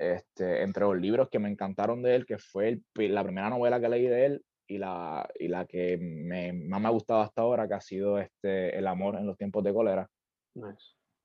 este, 0.00 0.62
entre 0.62 0.84
los 0.84 0.96
libros 0.96 1.28
que 1.28 1.38
me 1.38 1.50
encantaron 1.50 2.02
de 2.02 2.14
él, 2.14 2.24
que 2.24 2.38
fue 2.38 2.80
la 2.94 3.22
primera 3.22 3.50
novela 3.50 3.78
que 3.78 3.88
leí 3.90 4.06
de 4.06 4.24
él 4.24 4.44
y 4.66 4.78
la, 4.78 5.28
y 5.38 5.46
la 5.46 5.66
que 5.66 5.98
me, 5.98 6.54
más 6.54 6.80
me 6.80 6.88
ha 6.88 6.90
gustado 6.90 7.20
hasta 7.20 7.42
ahora, 7.42 7.68
que 7.68 7.74
ha 7.74 7.80
sido 7.82 8.18
este, 8.18 8.78
El 8.78 8.86
amor 8.86 9.16
en 9.16 9.26
los 9.26 9.36
tiempos 9.36 9.62
de 9.62 9.74
cólera. 9.74 10.08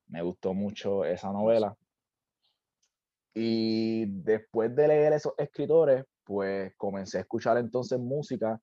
Me 0.07 0.21
gustó 0.21 0.53
mucho 0.53 1.05
esa 1.05 1.31
novela. 1.31 1.73
Y 3.33 4.07
después 4.07 4.75
de 4.75 4.89
leer 4.89 5.13
esos 5.13 5.33
escritores, 5.37 6.03
pues 6.25 6.75
comencé 6.75 7.19
a 7.19 7.21
escuchar 7.21 7.57
entonces 7.57 7.97
música, 7.97 8.59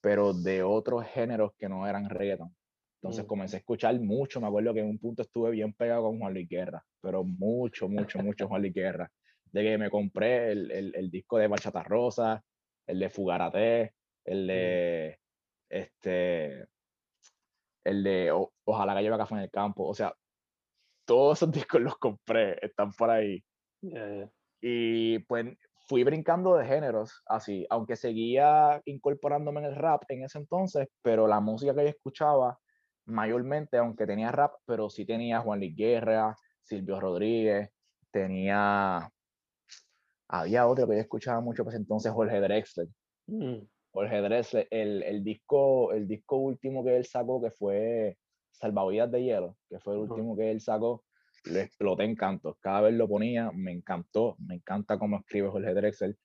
pero 0.00 0.32
de 0.34 0.64
otros 0.64 1.06
géneros 1.06 1.52
que 1.56 1.68
no 1.68 1.86
eran 1.86 2.10
reggaeton. 2.10 2.52
Entonces 3.00 3.24
mm. 3.24 3.28
comencé 3.28 3.56
a 3.56 3.58
escuchar 3.60 4.00
mucho, 4.00 4.40
me 4.40 4.48
acuerdo 4.48 4.74
que 4.74 4.80
en 4.80 4.88
un 4.88 4.98
punto 4.98 5.22
estuve 5.22 5.52
bien 5.52 5.72
pegado 5.72 6.02
con 6.02 6.18
Juan 6.18 6.34
Luis 6.34 6.48
Guerra, 6.48 6.84
pero 7.00 7.22
mucho, 7.22 7.88
mucho, 7.88 8.18
mucho 8.18 8.48
Juan 8.48 8.62
Luis 8.62 8.74
Guerra 8.74 9.08
de 9.56 9.62
que 9.62 9.78
me 9.78 9.90
compré 9.90 10.52
el, 10.52 10.70
el, 10.70 10.94
el 10.94 11.10
disco 11.10 11.38
de 11.38 11.48
Bachata 11.48 11.82
Rosa, 11.82 12.44
el 12.86 12.98
de 12.98 13.08
Fugarate, 13.08 13.94
el 14.24 14.46
de 14.46 15.18
este 15.70 16.66
el 17.84 18.02
de 18.02 18.32
Ojalá 18.64 18.94
que 18.94 19.02
lleve 19.02 19.16
café 19.16 19.34
en 19.34 19.40
el 19.40 19.50
campo. 19.50 19.86
O 19.86 19.94
sea, 19.94 20.14
todos 21.06 21.38
esos 21.38 21.50
discos 21.52 21.80
los 21.80 21.96
compré, 21.96 22.58
están 22.60 22.92
por 22.92 23.10
ahí. 23.10 23.42
Y 24.60 25.20
pues 25.20 25.56
fui 25.88 26.04
brincando 26.04 26.56
de 26.56 26.66
géneros 26.66 27.22
así, 27.26 27.66
aunque 27.70 27.96
seguía 27.96 28.82
incorporándome 28.84 29.60
en 29.60 29.66
el 29.66 29.76
rap 29.76 30.02
en 30.08 30.24
ese 30.24 30.38
entonces, 30.38 30.88
pero 31.00 31.26
la 31.26 31.40
música 31.40 31.74
que 31.74 31.84
yo 31.84 31.88
escuchaba 31.88 32.58
mayormente, 33.06 33.78
aunque 33.78 34.06
tenía 34.06 34.32
rap, 34.32 34.54
pero 34.66 34.90
sí 34.90 35.06
tenía 35.06 35.40
Juan 35.40 35.60
Luis 35.60 35.76
Guerra, 35.76 36.36
Silvio 36.60 37.00
Rodríguez, 37.00 37.70
tenía 38.10 39.08
había 40.28 40.66
otro 40.66 40.86
que 40.86 40.94
yo 40.94 41.00
escuchaba 41.00 41.40
mucho, 41.40 41.64
pues 41.64 41.76
entonces 41.76 42.12
Jorge 42.12 42.40
Drexler. 42.40 42.88
Mm. 43.26 43.66
Jorge 43.92 44.20
Drexler, 44.20 44.68
el, 44.70 45.02
el, 45.02 45.24
disco, 45.24 45.92
el 45.92 46.06
disco 46.06 46.36
último 46.36 46.84
que 46.84 46.96
él 46.96 47.04
sacó, 47.06 47.40
que 47.40 47.50
fue 47.50 48.18
Salvavidas 48.52 49.10
de 49.10 49.22
Hielo, 49.22 49.56
que 49.68 49.78
fue 49.78 49.94
el 49.94 50.00
último 50.00 50.36
que 50.36 50.50
él 50.50 50.60
sacó, 50.60 51.04
le 51.44 51.62
exploté 51.62 52.04
en 52.04 52.14
canto. 52.14 52.58
Cada 52.60 52.82
vez 52.82 52.94
lo 52.94 53.08
ponía, 53.08 53.50
me 53.52 53.72
encantó, 53.72 54.36
me 54.38 54.56
encanta 54.56 54.98
cómo 54.98 55.18
escribe 55.18 55.48
Jorge 55.48 55.74
Drexler. 55.74 56.16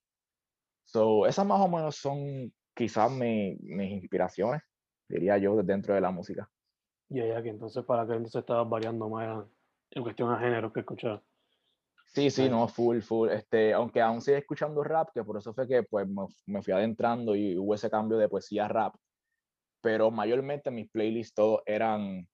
So, 0.85 1.25
esas 1.25 1.45
más 1.45 1.61
o 1.61 1.69
menos 1.69 1.95
son 1.95 2.51
quizás 2.75 3.11
mi, 3.11 3.55
mis 3.61 3.91
inspiraciones, 3.91 4.61
diría 5.07 5.37
yo, 5.37 5.61
dentro 5.63 5.93
de 5.93 6.01
la 6.01 6.11
música. 6.11 6.49
Y 7.09 7.19
ya, 7.19 7.41
que 7.41 7.49
entonces 7.49 7.83
para 7.85 8.05
que 8.05 8.13
entonces 8.13 8.39
estaba 8.39 8.63
variando 8.63 9.09
más 9.09 9.45
en 9.91 10.03
cuestión 10.03 10.33
de 10.33 10.39
género 10.39 10.71
que 10.71 10.79
escuchar. 10.79 11.21
Sí, 12.13 12.29
sí, 12.29 12.49
no, 12.49 12.67
full, 12.67 12.99
full. 12.99 13.29
Este, 13.29 13.73
aunque 13.73 14.01
aún 14.01 14.21
sigue 14.21 14.39
escuchando 14.39 14.83
rap, 14.83 15.09
que 15.13 15.23
por 15.23 15.37
eso 15.37 15.53
fue 15.53 15.67
que 15.67 15.83
pues, 15.83 16.07
me, 16.45 16.61
fui 16.61 16.73
adentrando 16.73 17.35
y 17.35 17.57
hubo 17.57 17.73
ese 17.73 17.89
cambio 17.89 18.17
de 18.17 18.27
poesía 18.27 18.65
a 18.65 18.67
rap. 18.67 18.95
Pero 19.81 20.11
mayormente 20.11 20.71
mis 20.71 20.89
playlists 20.89 21.33
todos 21.33 21.61
eran 21.65 22.27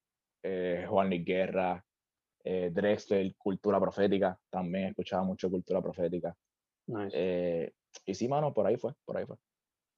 eh, 0.43 0.85
Juan 0.89 1.09
Luis 1.09 1.23
Guerra, 1.23 1.85
eh, 2.43 2.71
Drexler, 2.73 3.35
Cultura 3.37 3.79
Profética. 3.79 4.37
También 4.49 4.85
escuchaba 4.85 5.23
mucho 5.23 5.49
Cultura 5.49 5.81
Profética. 5.81 6.35
Nice. 6.87 7.11
Eh, 7.13 7.73
y 8.05 8.15
sí, 8.15 8.27
mano, 8.27 8.53
por 8.53 8.65
ahí 8.65 8.77
fue, 8.77 8.93
por 9.05 9.17
ahí 9.17 9.25
fue. 9.25 9.37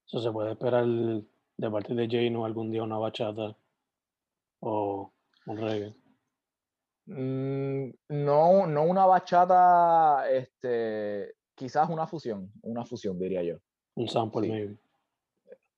Eso 0.05 0.21
se 0.21 0.31
puede 0.31 0.51
esperar 0.51 0.85
de 0.85 1.71
parte 1.71 1.93
de 1.93 2.07
Jane 2.07 2.35
o 2.35 2.45
algún 2.45 2.71
día 2.71 2.83
una 2.83 2.97
bachata 2.97 3.55
o 4.59 5.13
un 5.45 5.57
reggae. 5.57 5.95
Mm, 7.11 7.89
no, 8.09 8.67
no 8.67 8.83
una 8.83 9.07
bachata, 9.07 10.29
este, 10.29 11.33
quizás 11.55 11.89
una 11.89 12.05
fusión, 12.05 12.51
una 12.61 12.85
fusión 12.85 13.17
diría 13.17 13.41
yo. 13.41 13.57
Un 13.95 14.07
sample, 14.07 14.47
maybe. 14.47 14.77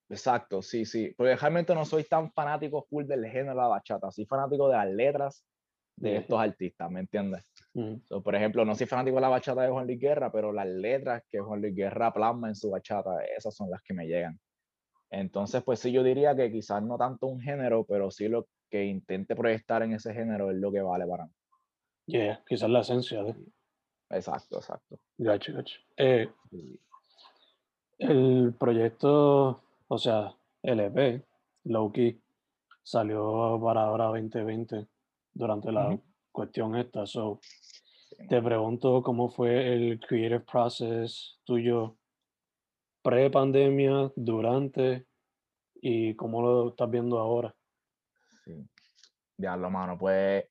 Exacto, 0.09 0.61
sí, 0.61 0.83
sí. 0.83 1.13
Porque 1.15 1.37
realmente 1.37 1.73
no 1.73 1.85
soy 1.85 2.03
tan 2.03 2.29
fanático 2.33 2.83
full 2.83 3.05
del 3.05 3.25
género 3.27 3.51
de 3.51 3.61
la 3.61 3.67
bachata, 3.67 4.11
soy 4.11 4.25
fanático 4.25 4.67
de 4.67 4.75
las 4.75 4.89
letras 4.89 5.45
de 5.95 6.17
estos 6.17 6.39
artistas, 6.39 6.89
¿me 6.91 6.99
entiendes? 7.01 7.45
por 8.23 8.35
ejemplo, 8.35 8.65
no 8.65 8.75
soy 8.75 8.87
fanático 8.87 9.15
de 9.15 9.21
la 9.21 9.29
bachata 9.29 9.61
de 9.61 9.69
Juan 9.69 9.85
Luis 9.85 9.99
Guerra, 9.99 10.29
pero 10.31 10.51
las 10.51 10.67
letras 10.67 11.23
que 11.29 11.39
Juan 11.39 11.61
Luis 11.61 11.73
Guerra 11.73 12.11
plasma 12.11 12.49
en 12.49 12.55
su 12.55 12.69
bachata, 12.69 13.23
esas 13.37 13.55
son 13.55 13.69
las 13.69 13.81
que 13.83 13.93
me 13.93 14.05
llegan. 14.05 14.37
Entonces, 15.09 15.63
pues 15.63 15.79
sí, 15.79 15.93
yo 15.93 16.03
diría 16.03 16.35
que 16.35 16.51
quizás 16.51 16.83
no 16.83 16.97
tanto 16.97 17.27
un 17.27 17.39
género, 17.39 17.85
pero 17.85 18.11
sí 18.11 18.27
lo 18.27 18.47
que 18.71 18.85
intente 18.85 19.35
proyectar 19.35 19.83
en 19.83 19.93
ese 19.93 20.13
género 20.13 20.49
es 20.49 20.57
lo 20.57 20.71
que 20.71 20.81
vale 20.81 21.05
para 21.05 21.25
mí. 21.25 21.31
Yeah, 22.07 22.43
quizás 22.47 22.69
la 22.69 22.79
esencia 22.79 23.21
de. 23.23 23.35
Exacto, 24.09 24.57
exacto. 24.57 24.99
Gacho, 25.17 25.53
gacho. 25.53 25.79
Eh, 25.97 26.29
el 27.99 28.53
proyecto, 28.57 29.61
o 29.87 29.97
sea, 29.97 30.33
LP, 30.63 31.23
Loki, 31.65 32.19
salió 32.81 33.59
para 33.63 33.83
ahora 33.83 34.05
2020 34.05 34.87
durante 35.33 35.71
la 35.71 35.97
cuestión 36.31 36.75
esta. 36.75 37.05
So, 37.05 37.39
te 38.27 38.41
pregunto 38.41 39.03
cómo 39.03 39.29
fue 39.29 39.73
el 39.73 39.99
creative 39.99 40.41
process 40.41 41.39
tuyo 41.43 41.97
pre-pandemia, 43.01 44.11
durante 44.15 45.05
y 45.81 46.15
cómo 46.15 46.41
lo 46.41 46.69
estás 46.69 46.89
viendo 46.89 47.19
ahora. 47.19 47.55
Sí. 48.45 48.67
Ya 49.37 49.55
lo 49.55 49.69
mano, 49.69 49.97
pues 49.97 50.45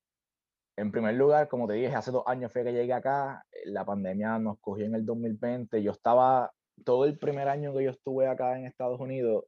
en 0.77 0.91
primer 0.91 1.15
lugar, 1.15 1.49
como 1.49 1.69
te 1.69 1.75
dije, 1.75 1.95
hace 1.95 2.11
dos 2.11 2.25
años 2.27 2.53
fue 2.53 2.65
que 2.65 2.73
llegué 2.73 2.93
acá, 2.93 3.45
la 3.67 3.85
pandemia 3.85 4.39
nos 4.39 4.59
cogió 4.61 4.87
en 4.87 4.95
el 4.95 5.05
2020, 5.05 5.83
yo 5.83 5.93
estaba, 5.93 6.53
todo 6.85 7.05
el 7.05 7.19
primer 7.19 7.49
año 7.49 7.75
que 7.75 7.85
yo 7.85 7.91
estuve 7.91 8.27
acá 8.27 8.59
en 8.59 8.65
Estados 8.65 8.99
Unidos, 8.99 9.45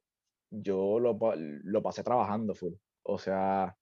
yo 0.51 0.99
lo, 0.99 1.17
lo 1.35 1.81
pasé 1.81 2.03
trabajando 2.03 2.53
full. 2.53 2.73
O 3.01 3.17
sea, 3.17 3.75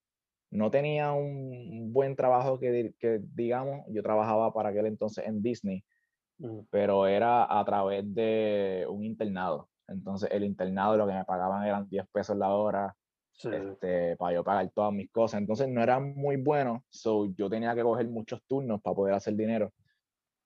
no 0.51 0.71
tenía 0.71 1.11
un 1.11 1.91
buen 1.91 2.15
trabajo 2.15 2.57
que, 2.59 2.93
que, 2.99 3.19
digamos, 3.33 3.85
yo 3.89 4.01
trabajaba 4.01 4.53
para 4.53 4.69
aquel 4.69 4.85
entonces 4.85 5.25
en 5.27 5.41
Disney, 5.41 5.83
pero 6.69 7.07
era 7.07 7.59
a 7.59 7.65
través 7.65 8.03
de 8.15 8.85
un 8.89 9.03
internado. 9.03 9.69
Entonces 9.87 10.29
el 10.31 10.45
internado 10.45 10.95
lo 10.95 11.05
que 11.05 11.13
me 11.13 11.25
pagaban 11.25 11.65
eran 11.65 11.89
10 11.89 12.05
pesos 12.13 12.37
la 12.37 12.49
hora 12.49 12.95
este, 13.45 14.15
para 14.17 14.35
yo 14.35 14.43
pagar 14.43 14.69
todas 14.71 14.93
mis 14.93 15.09
cosas. 15.11 15.41
Entonces 15.41 15.67
no 15.69 15.81
era 15.81 15.99
muy 15.99 16.37
bueno, 16.37 16.83
so 16.89 17.33
yo 17.35 17.49
tenía 17.49 17.75
que 17.75 17.83
coger 17.83 18.07
muchos 18.07 18.41
turnos 18.47 18.81
para 18.81 18.95
poder 18.95 19.13
hacer 19.13 19.35
dinero. 19.35 19.71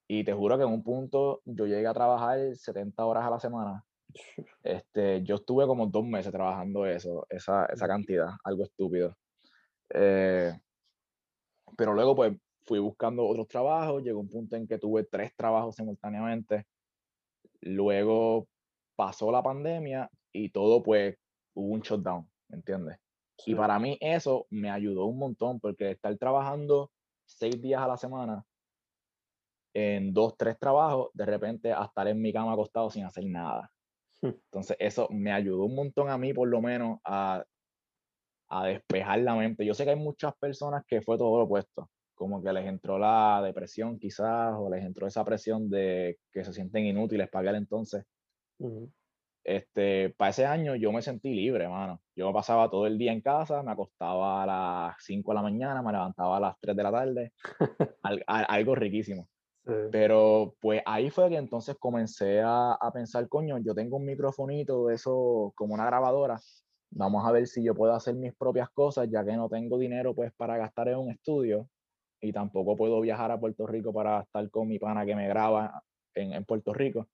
Y 0.08 0.24
te 0.24 0.34
juro 0.34 0.58
que 0.58 0.64
en 0.64 0.70
un 0.70 0.84
punto 0.84 1.42
yo 1.46 1.66
llegué 1.66 1.88
a 1.88 1.94
trabajar 1.94 2.56
70 2.56 3.06
horas 3.06 3.26
a 3.26 3.30
la 3.30 3.40
semana. 3.40 3.84
Este, 4.64 5.22
yo 5.24 5.36
estuve 5.36 5.68
como 5.68 5.88
dos 5.88 6.06
meses 6.06 6.32
trabajando 6.32 6.86
eso, 6.86 7.26
esa, 7.30 7.66
esa 7.66 7.88
cantidad, 7.88 8.30
algo 8.44 8.64
estúpido. 8.64 9.16
Eh, 9.90 10.54
pero 11.78 11.94
luego 11.94 12.16
pues 12.16 12.36
fui 12.66 12.80
buscando 12.80 13.26
otros 13.26 13.48
trabajos, 13.48 14.04
llegó 14.04 14.20
un 14.20 14.30
punto 14.30 14.56
en 14.56 14.68
que 14.68 14.80
tuve 14.80 15.04
tres 15.04 15.32
trabajos 15.36 15.76
simultáneamente. 15.76 16.66
Luego 17.62 18.48
pasó 18.96 19.32
la 19.32 19.44
pandemia 19.44 20.10
y 20.32 20.50
todo 20.50 20.82
pues 20.82 21.16
hubo 21.54 21.74
un 21.74 21.82
shutdown, 21.82 22.28
¿me 22.50 22.58
entiendes? 22.58 22.98
Y 23.46 23.56
para 23.56 23.80
mí 23.80 23.98
eso 24.00 24.48
me 24.50 24.70
ayudó 24.70 25.06
un 25.06 25.20
montón 25.20 25.60
porque 25.60 25.92
estar 25.92 26.16
trabajando 26.18 26.92
seis 27.26 27.62
días 27.62 27.82
a 27.82 27.88
la 27.88 27.98
semana 27.98 28.46
en 29.74 30.14
dos, 30.14 30.38
tres 30.38 30.58
trabajos, 30.58 31.10
de 31.14 31.26
repente 31.26 31.74
a 31.74 31.84
estar 31.84 32.08
en 32.08 32.22
mi 32.22 32.32
cama 32.32 32.54
acostado 32.54 32.90
sin 32.90 33.04
hacer 33.04 33.26
nada. 33.26 33.70
Entonces 34.22 34.78
eso 34.80 35.08
me 35.12 35.32
ayudó 35.32 35.66
un 35.66 35.76
montón 35.76 36.10
a 36.10 36.18
mí 36.18 36.34
por 36.34 36.48
lo 36.48 36.62
menos 36.62 37.00
a, 37.04 37.44
a 38.50 38.66
despejar 38.66 39.20
la 39.20 39.36
mente. 39.36 39.66
Yo 39.66 39.74
sé 39.74 39.84
que 39.84 39.92
hay 39.92 40.00
muchas 40.00 40.34
personas 40.38 40.84
que 40.88 41.02
fue 41.02 41.18
todo 41.18 41.38
lo 41.38 41.44
opuesto, 41.44 41.90
como 42.16 42.42
que 42.42 42.54
les 42.54 42.66
entró 42.66 42.98
la 42.98 43.42
depresión 43.44 44.00
quizás 44.00 44.56
o 44.58 44.70
les 44.70 44.86
entró 44.86 45.08
esa 45.08 45.26
presión 45.26 45.70
de 45.70 46.20
que 46.32 46.46
se 46.46 46.54
sienten 46.54 46.86
inútiles 46.86 47.30
para 47.30 47.50
aquel 47.50 47.62
entonces 47.62 48.06
este, 49.46 50.10
para 50.18 50.32
ese 50.32 50.46
año 50.46 50.76
yo 50.76 50.92
me 50.92 51.02
sentí 51.02 51.34
libre, 51.34 51.70
mano. 51.70 52.02
Yo 52.16 52.34
pasaba 52.34 52.70
todo 52.70 52.88
el 52.88 52.98
día 52.98 53.14
en 53.14 53.22
casa, 53.22 53.64
me 53.64 53.72
acostaba 53.72 54.44
a 54.44 54.46
las 54.46 54.96
5 55.00 55.32
de 55.32 55.36
la 55.36 55.42
mañana, 55.42 55.82
me 55.82 55.92
levantaba 55.92 56.38
a 56.38 56.40
las 56.40 56.56
3 56.60 56.76
de 56.76 56.84
la 56.84 56.92
tarde, 56.92 57.34
algo 58.28 58.76
riquísimo. 58.76 59.30
Pero 59.92 60.56
pues 60.60 60.84
ahí 60.86 61.10
fue 61.10 61.30
que 61.30 61.38
entonces 61.38 61.76
comencé 61.80 62.40
a, 62.42 62.74
a, 62.74 62.92
pensar, 62.92 63.28
coño, 63.28 63.58
yo 63.58 63.74
tengo 63.74 63.98
un 63.98 64.06
microfonito 64.06 64.88
de 64.88 64.96
eso 64.96 65.54
como 65.56 65.74
una 65.74 65.88
grabadora 65.88 66.40
vamos 66.96 67.26
a 67.26 67.32
ver 67.32 67.48
si 67.48 67.64
yo 67.64 67.76
puedo 67.76 67.94
hacer 67.94 68.16
mis 68.16 68.34
propias 68.34 68.70
cosas, 68.70 69.10
ya 69.10 69.24
que 69.24 69.34
no 69.34 69.50
tengo 69.50 69.78
dinero 69.78 70.16
pues 70.16 70.34
para 70.34 70.58
gastar 70.58 70.88
en 70.88 70.98
un 70.98 71.12
estudio 71.12 71.70
y 72.22 72.32
tampoco 72.32 72.76
puedo 72.76 73.02
viajar 73.02 73.32
a 73.32 73.40
Puerto 73.40 73.68
Rico 73.68 73.94
para 73.94 74.22
estar 74.22 74.50
con 74.50 74.68
mi 74.68 74.80
pana 74.80 75.06
que 75.06 75.16
me 75.16 75.28
graba 75.28 75.84
en, 76.16 76.34
en 76.34 76.46
Puerto 76.46 76.74
Rico. 76.74 77.10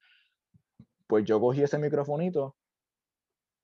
Pues 1.11 1.25
yo 1.25 1.41
cogí 1.41 1.61
ese 1.61 1.77
microfonito 1.77 2.55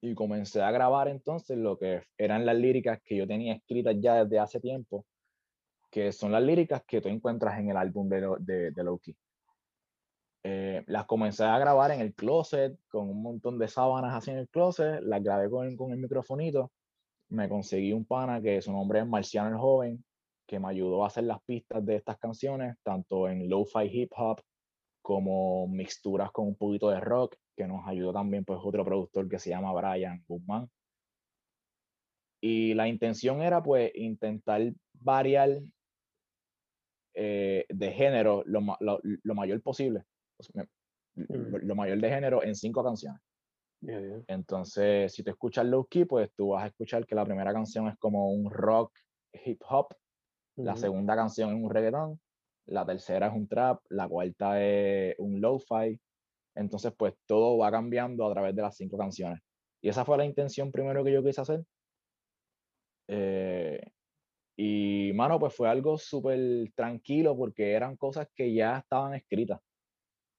y 0.01 0.13
comencé 0.15 0.61
a 0.61 0.69
grabar 0.69 1.07
entonces 1.07 1.57
lo 1.57 1.77
que 1.77 2.03
eran 2.17 2.45
las 2.45 2.57
líricas 2.57 2.99
que 3.01 3.15
yo 3.15 3.25
tenía 3.25 3.53
escritas 3.53 3.95
ya 4.01 4.25
desde 4.25 4.37
hace 4.37 4.59
tiempo, 4.59 5.05
que 5.89 6.11
son 6.11 6.33
las 6.33 6.43
líricas 6.43 6.83
que 6.85 6.99
tú 6.99 7.07
encuentras 7.07 7.57
en 7.57 7.69
el 7.69 7.77
álbum 7.77 8.09
de, 8.09 8.35
de, 8.39 8.71
de 8.71 8.83
Loki. 8.83 9.15
Eh, 10.43 10.83
las 10.87 11.05
comencé 11.05 11.45
a 11.45 11.57
grabar 11.57 11.91
en 11.91 12.01
el 12.01 12.13
closet, 12.13 12.77
con 12.89 13.09
un 13.09 13.23
montón 13.23 13.57
de 13.57 13.69
sábanas 13.69 14.13
así 14.13 14.31
en 14.31 14.39
el 14.39 14.49
closet, 14.49 14.99
las 15.03 15.23
grabé 15.23 15.49
con, 15.49 15.73
con 15.77 15.93
el 15.93 15.99
microfonito, 15.99 16.73
me 17.29 17.47
conseguí 17.47 17.93
un 17.93 18.03
pana 18.03 18.41
que 18.41 18.61
su 18.61 18.73
nombre 18.73 18.99
es 18.99 19.07
Marciano 19.07 19.51
el 19.51 19.57
Joven, 19.57 20.03
que 20.45 20.59
me 20.59 20.67
ayudó 20.67 21.05
a 21.05 21.07
hacer 21.07 21.23
las 21.23 21.41
pistas 21.43 21.85
de 21.85 21.95
estas 21.95 22.17
canciones, 22.17 22.75
tanto 22.83 23.29
en 23.29 23.47
lo-fi 23.47 23.85
hip 23.89 24.11
hop 24.17 24.41
como 25.07 25.69
mixturas 25.69 26.33
con 26.33 26.47
un 26.47 26.55
poquito 26.57 26.89
de 26.89 26.99
rock, 26.99 27.37
que 27.55 27.65
nos 27.65 27.87
ayudó 27.87 28.11
también 28.11 28.43
pues 28.43 28.59
otro 28.61 28.83
productor 28.83 29.29
que 29.29 29.39
se 29.39 29.49
llama 29.49 29.71
Brian 29.71 30.21
Guzmán. 30.27 30.69
Y 32.43 32.73
la 32.73 32.89
intención 32.89 33.41
era 33.41 33.63
pues 33.63 33.89
intentar 33.95 34.61
variar 34.91 35.61
eh, 37.15 37.65
de 37.69 37.91
género 37.93 38.43
lo, 38.47 38.59
lo, 38.81 38.99
lo, 39.01 39.33
mayor 39.33 39.61
posible, 39.61 40.03
lo 41.15 41.75
mayor 41.75 42.01
de 42.01 42.09
género 42.09 42.43
en 42.43 42.53
cinco 42.53 42.83
canciones. 42.83 43.21
Yeah, 43.79 44.01
yeah. 44.01 44.23
Entonces, 44.27 45.13
si 45.13 45.23
te 45.23 45.29
escuchas 45.29 45.65
Low 45.67 45.85
Key, 45.85 46.03
pues 46.03 46.33
tú 46.35 46.49
vas 46.49 46.65
a 46.65 46.67
escuchar 46.67 47.05
que 47.05 47.15
la 47.15 47.23
primera 47.23 47.53
canción 47.53 47.87
es 47.87 47.97
como 47.97 48.29
un 48.33 48.51
rock 48.51 48.91
hip 49.31 49.61
hop, 49.69 49.87
la 50.57 50.75
segunda 50.75 51.15
canción 51.15 51.51
es 51.51 51.63
un 51.63 51.69
reggaetón, 51.69 52.19
la 52.67 52.85
tercera 52.85 53.27
es 53.27 53.33
un 53.33 53.47
trap, 53.47 53.81
la 53.89 54.07
cuarta 54.07 54.61
es 54.61 55.15
un 55.19 55.41
lo-fi. 55.41 55.99
Entonces, 56.55 56.93
pues 56.97 57.13
todo 57.25 57.57
va 57.57 57.71
cambiando 57.71 58.25
a 58.27 58.33
través 58.33 58.55
de 58.55 58.61
las 58.61 58.75
cinco 58.75 58.97
canciones. 58.97 59.39
Y 59.81 59.89
esa 59.89 60.03
fue 60.05 60.17
la 60.17 60.25
intención 60.25 60.71
primero 60.71 61.03
que 61.03 61.13
yo 61.13 61.23
quise 61.23 61.41
hacer. 61.41 61.63
Eh, 63.07 63.79
y, 64.57 65.11
mano, 65.13 65.39
pues 65.39 65.55
fue 65.55 65.69
algo 65.69 65.97
súper 65.97 66.71
tranquilo 66.75 67.37
porque 67.37 67.71
eran 67.71 67.95
cosas 67.95 68.27
que 68.35 68.53
ya 68.53 68.79
estaban 68.79 69.13
escritas. 69.13 69.59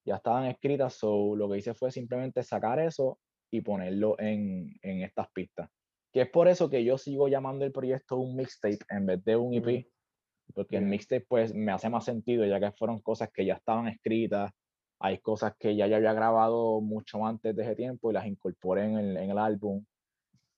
Ya 0.04 0.16
estaban 0.16 0.46
escritas, 0.46 0.94
so 0.94 1.36
lo 1.36 1.48
que 1.48 1.58
hice 1.58 1.74
fue 1.74 1.90
simplemente 1.90 2.42
sacar 2.42 2.80
eso 2.80 3.18
y 3.50 3.60
ponerlo 3.60 4.18
en, 4.18 4.74
en 4.82 5.02
estas 5.02 5.30
pistas. 5.32 5.70
Que 6.12 6.22
es 6.22 6.30
por 6.30 6.48
eso 6.48 6.68
que 6.68 6.82
yo 6.84 6.98
sigo 6.98 7.28
llamando 7.28 7.64
el 7.64 7.72
proyecto 7.72 8.16
un 8.16 8.36
mixtape 8.36 8.78
en 8.90 9.06
vez 9.06 9.24
de 9.24 9.36
un 9.36 9.54
EP. 9.54 9.66
Mm 9.66 9.70
-hmm 9.70 9.97
porque 10.54 10.76
el 10.76 10.84
mixtape 10.84 11.26
pues 11.28 11.54
me 11.54 11.72
hace 11.72 11.88
más 11.88 12.04
sentido 12.04 12.44
ya 12.44 12.60
que 12.60 12.72
fueron 12.72 13.00
cosas 13.00 13.30
que 13.32 13.44
ya 13.44 13.54
estaban 13.54 13.88
escritas, 13.88 14.52
hay 15.00 15.18
cosas 15.18 15.54
que 15.58 15.76
ya 15.76 15.86
yo 15.86 15.96
había 15.96 16.12
grabado 16.12 16.80
mucho 16.80 17.24
antes 17.24 17.54
de 17.54 17.62
ese 17.62 17.76
tiempo 17.76 18.10
y 18.10 18.14
las 18.14 18.26
incorporé 18.26 18.84
en 18.84 18.98
el, 18.98 19.16
en 19.16 19.30
el 19.30 19.38
álbum, 19.38 19.84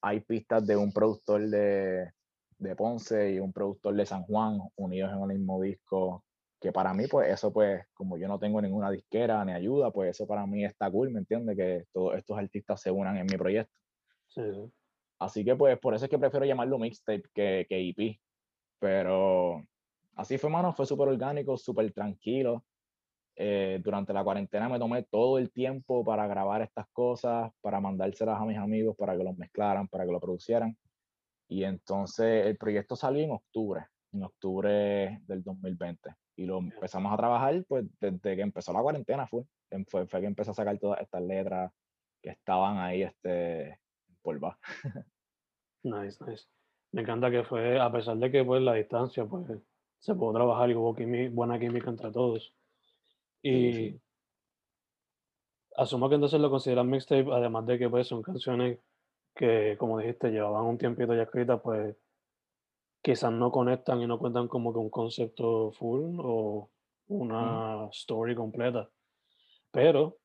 hay 0.03 0.21
pistas 0.21 0.67
de 0.67 0.77
un 0.77 0.93
productor 0.93 1.47
de, 1.49 2.11
de, 2.59 2.77
Ponce 2.77 3.33
y 3.33 3.39
un 3.39 3.53
productor 3.53 3.95
de 3.95 4.07
San 4.07 4.23
Juan 4.23 4.59
unidos 4.77 5.13
en 5.13 5.31
el 5.31 5.39
mismo 5.39 5.61
disco, 5.61 6.25
que 6.59 6.73
para 6.73 6.95
mí 6.95 7.07
pues 7.07 7.31
eso 7.31 7.53
pues 7.53 7.85
como 7.93 8.17
yo 8.17 8.29
no 8.29 8.39
tengo 8.39 8.63
ninguna 8.63 8.91
disquera 8.91 9.45
ni 9.45 9.53
ayuda, 9.53 9.91
pues 9.91 10.11
eso 10.11 10.27
para 10.27 10.47
mí 10.47 10.65
está 10.65 10.91
cool, 10.91 11.11
¿me 11.11 11.21
entiendes? 11.21 11.57
Que 11.57 11.85
todos 11.93 12.17
estos 12.17 12.39
artistas 12.39 12.81
se 12.81 12.91
unan 12.91 13.19
en 13.19 13.27
mi 13.27 13.37
proyecto. 13.37 13.75
Sí. 14.29 14.43
Así 15.19 15.45
que 15.45 15.55
pues 15.55 15.79
por 15.79 15.95
eso 15.95 16.07
es 16.07 16.11
que 16.11 16.19
prefiero 16.19 16.47
llamarlo 16.47 16.79
mixtape 16.79 17.25
que, 17.35 17.67
que 17.69 17.89
EP, 17.91 18.19
pero 18.79 19.63
así 20.17 20.39
fue, 20.39 20.51
mano, 20.51 20.73
fue 20.73 20.87
súper 20.87 21.09
orgánico, 21.09 21.57
súper 21.57 21.93
tranquilo. 21.93 22.65
Eh, 23.37 23.81
durante 23.83 24.13
la 24.13 24.23
cuarentena 24.23 24.69
me 24.69 24.79
tomé 24.79 25.05
todo 25.05 25.39
el 25.39 25.51
tiempo 25.51 26.05
para 26.05 26.27
grabar 26.27 26.63
estas 26.63 26.87
cosas, 26.93 27.51
para 27.61 27.81
mandárselas 27.81 28.41
a 28.41 28.45
mis 28.45 28.59
amigos, 28.59 28.97
para 28.97 29.17
que 29.17 29.25
los 29.25 29.37
mezclaran, 29.39 29.89
para 29.89 30.05
que 30.05 30.13
lo 30.13 30.21
producieran. 30.21 30.77
Y 31.49 31.65
entonces 31.65 32.47
el 32.47 32.57
proyecto 32.57 32.97
salió 32.97 33.25
en 33.25 33.31
octubre, 33.33 33.87
en 34.13 34.25
octubre 34.25 35.21
del 35.27 35.43
2020. 35.43 36.15
Y 36.37 36.45
lo 36.45 36.59
empezamos 36.59 37.13
a 37.13 37.17
trabajar 37.17 37.65
pues 37.67 37.87
desde 38.01 38.37
que 38.37 38.43
empezó 38.43 38.73
la 38.73 38.83
cuarentena 38.83 39.27
fue, 39.27 39.45
fue, 39.89 40.07
fue 40.07 40.21
que 40.21 40.27
empecé 40.27 40.51
a 40.51 40.55
sacar 40.55 40.79
todas 40.79 41.01
estas 41.01 41.23
letras 41.23 41.73
que 42.23 42.31
estaban 42.31 42.79
ahí 42.79 43.03
este, 43.03 43.81
polva. 44.23 44.59
Nice, 45.83 46.23
nice. 46.27 46.45
Me 46.93 47.03
encanta 47.03 47.31
que 47.31 47.43
fue, 47.43 47.81
a 47.81 47.91
pesar 47.91 48.19
de 48.19 48.31
que 48.31 48.45
pues 48.45 48.61
la 48.61 48.75
distancia, 48.75 49.25
pues 49.25 49.47
se 50.01 50.15
pudo 50.15 50.33
trabajar 50.33 50.71
y 50.71 50.75
hubo 50.75 50.95
química, 50.95 51.31
buena 51.33 51.59
química 51.59 51.91
entre 51.91 52.11
todos. 52.11 52.55
Y 53.43 53.51
sí, 53.51 53.73
sí. 53.73 54.01
asumo 55.77 56.09
que 56.09 56.17
entonces 56.17 56.41
lo 56.41 56.51
consideran 56.51 56.89
mixtape, 56.89 57.31
además 57.33 57.67
de 57.67 57.79
que 57.79 57.89
pues 57.89 58.09
son 58.09 58.23
canciones 58.23 58.79
que, 59.35 59.77
como 59.79 59.99
dijiste, 59.99 60.31
llevaban 60.31 60.65
un 60.65 60.79
tiempito 60.79 61.15
ya 61.15 61.23
escritas, 61.23 61.61
pues 61.63 61.97
quizás 63.03 63.33
no 63.33 63.51
conectan 63.51 64.01
y 64.03 64.07
no 64.07 64.19
cuentan 64.19 64.49
como 64.49 64.73
que 64.73 64.79
un 64.79 64.91
concepto 64.91 65.73
full 65.73 66.19
o 66.19 66.71
una 67.09 67.87
mm. 67.87 67.89
story 67.91 68.35
completa. 68.35 68.91
Pero 69.71 70.19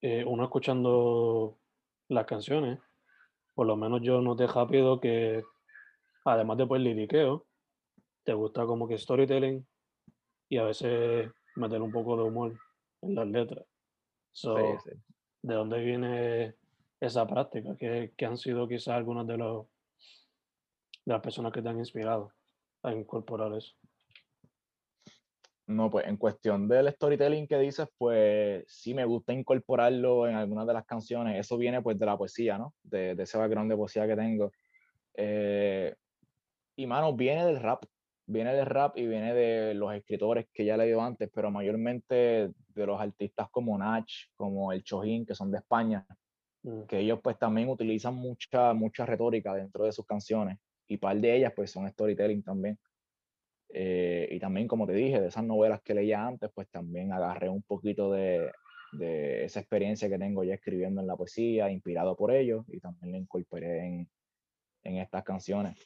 eh, 0.00 0.24
uno 0.26 0.44
escuchando 0.44 1.58
las 2.08 2.26
canciones, 2.26 2.78
por 3.54 3.66
lo 3.66 3.76
menos 3.76 4.02
yo 4.02 4.20
noté 4.20 4.46
rápido 4.46 5.00
que, 5.00 5.42
además 6.24 6.58
de 6.58 6.66
pues 6.66 6.80
liriqueo, 6.82 7.46
te 8.24 8.32
gusta 8.32 8.64
como 8.64 8.88
que 8.88 8.98
storytelling 8.98 9.66
y 10.48 10.56
a 10.58 10.64
veces 10.64 11.30
meter 11.56 11.80
un 11.80 11.92
poco 11.92 12.16
de 12.16 12.24
humor 12.24 12.58
en 13.02 13.14
las 13.14 13.28
letras. 13.28 13.64
So, 14.32 14.56
sí, 14.56 14.90
sí. 14.90 14.98
¿De 15.42 15.54
dónde 15.54 15.78
viene 15.84 16.54
esa 17.00 17.26
práctica? 17.26 17.76
¿Qué, 17.78 18.12
qué 18.16 18.26
han 18.26 18.38
sido 18.38 18.66
quizás 18.66 18.88
algunas 18.88 19.26
de, 19.26 19.36
los, 19.36 19.66
de 21.04 21.12
las 21.12 21.20
personas 21.20 21.52
que 21.52 21.62
te 21.62 21.68
han 21.68 21.78
inspirado 21.78 22.32
a 22.82 22.92
incorporar 22.92 23.52
eso? 23.54 23.74
No, 25.66 25.90
pues 25.90 26.06
en 26.06 26.18
cuestión 26.18 26.68
del 26.68 26.92
storytelling 26.92 27.46
que 27.46 27.58
dices, 27.58 27.88
pues 27.96 28.64
sí 28.68 28.92
me 28.92 29.04
gusta 29.06 29.32
incorporarlo 29.32 30.28
en 30.28 30.34
algunas 30.34 30.66
de 30.66 30.74
las 30.74 30.84
canciones. 30.84 31.38
Eso 31.38 31.56
viene 31.56 31.80
pues 31.80 31.98
de 31.98 32.04
la 32.04 32.18
poesía, 32.18 32.58
¿no? 32.58 32.74
De, 32.82 33.14
de 33.14 33.22
ese 33.22 33.38
background 33.38 33.70
de 33.70 33.76
poesía 33.76 34.06
que 34.06 34.16
tengo. 34.16 34.52
Eh, 35.14 35.94
y 36.76 36.86
mano, 36.86 37.14
viene 37.14 37.46
del 37.46 37.60
rap 37.60 37.84
viene 38.26 38.54
del 38.54 38.66
rap 38.66 38.96
y 38.96 39.06
viene 39.06 39.34
de 39.34 39.74
los 39.74 39.94
escritores 39.94 40.46
que 40.52 40.64
ya 40.64 40.76
le 40.76 40.86
dio 40.86 41.02
antes, 41.02 41.30
pero 41.32 41.50
mayormente 41.50 42.50
de 42.68 42.86
los 42.86 43.00
artistas 43.00 43.48
como 43.50 43.76
Nach, 43.76 44.08
como 44.36 44.72
el 44.72 44.82
Chojín, 44.82 45.26
que 45.26 45.34
son 45.34 45.50
de 45.50 45.58
España, 45.58 46.06
mm. 46.62 46.82
que 46.84 47.00
ellos 47.00 47.20
pues 47.22 47.38
también 47.38 47.68
utilizan 47.68 48.14
mucha, 48.14 48.72
mucha 48.72 49.04
retórica 49.06 49.54
dentro 49.54 49.84
de 49.84 49.92
sus 49.92 50.06
canciones 50.06 50.58
y 50.88 50.96
par 50.96 51.16
de 51.16 51.36
ellas 51.36 51.52
pues 51.54 51.70
son 51.70 51.88
storytelling 51.88 52.42
también. 52.42 52.78
Eh, 53.76 54.28
y 54.30 54.38
también, 54.38 54.68
como 54.68 54.86
te 54.86 54.92
dije, 54.92 55.20
de 55.20 55.28
esas 55.28 55.44
novelas 55.44 55.82
que 55.82 55.94
leía 55.94 56.24
antes, 56.24 56.50
pues 56.54 56.68
también 56.70 57.12
agarré 57.12 57.48
un 57.48 57.62
poquito 57.62 58.12
de, 58.12 58.52
de 58.92 59.44
esa 59.44 59.60
experiencia 59.60 60.08
que 60.08 60.18
tengo 60.18 60.44
ya 60.44 60.54
escribiendo 60.54 61.00
en 61.00 61.08
la 61.08 61.16
poesía, 61.16 61.70
inspirado 61.70 62.16
por 62.16 62.32
ellos, 62.32 62.64
y 62.68 62.78
también 62.78 63.12
la 63.12 63.18
incorporé 63.18 63.84
en, 63.84 64.08
en 64.84 64.98
estas 64.98 65.24
canciones 65.24 65.76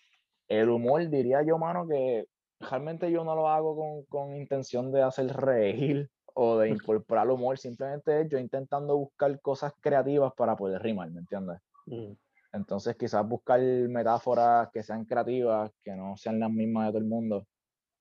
el 0.49 0.69
humor, 0.69 1.09
diría 1.09 1.43
yo, 1.43 1.59
mano, 1.59 1.87
que 1.87 2.27
realmente 2.61 3.11
yo 3.11 3.25
no 3.25 3.35
lo 3.35 3.49
hago 3.49 3.77
con, 3.77 4.05
con 4.05 4.37
intención 4.37 4.91
de 4.91 5.03
hacer 5.03 5.29
reír 5.29 6.11
o 6.35 6.59
de 6.59 6.69
incorporar 6.71 7.31
humor, 7.31 7.59
simplemente 7.59 8.23
es 8.23 8.29
yo 8.29 8.39
intentando 8.39 8.97
buscar 8.97 9.41
cosas 9.41 9.73
creativas 9.81 10.33
para 10.37 10.57
poder 10.57 10.83
rimar, 10.83 11.11
¿me 11.11 11.21
entiendes? 11.21 11.59
Mm. 11.87 12.13
Entonces 12.53 12.97
quizás 12.97 13.27
buscar 13.27 13.61
metáforas 13.61 14.69
que 14.73 14.83
sean 14.83 15.05
creativas, 15.05 15.71
que 15.85 15.93
no 15.95 16.17
sean 16.17 16.41
las 16.41 16.51
mismas 16.51 16.87
de 16.87 16.93
todo 16.93 16.99
el 16.99 17.09
mundo. 17.09 17.47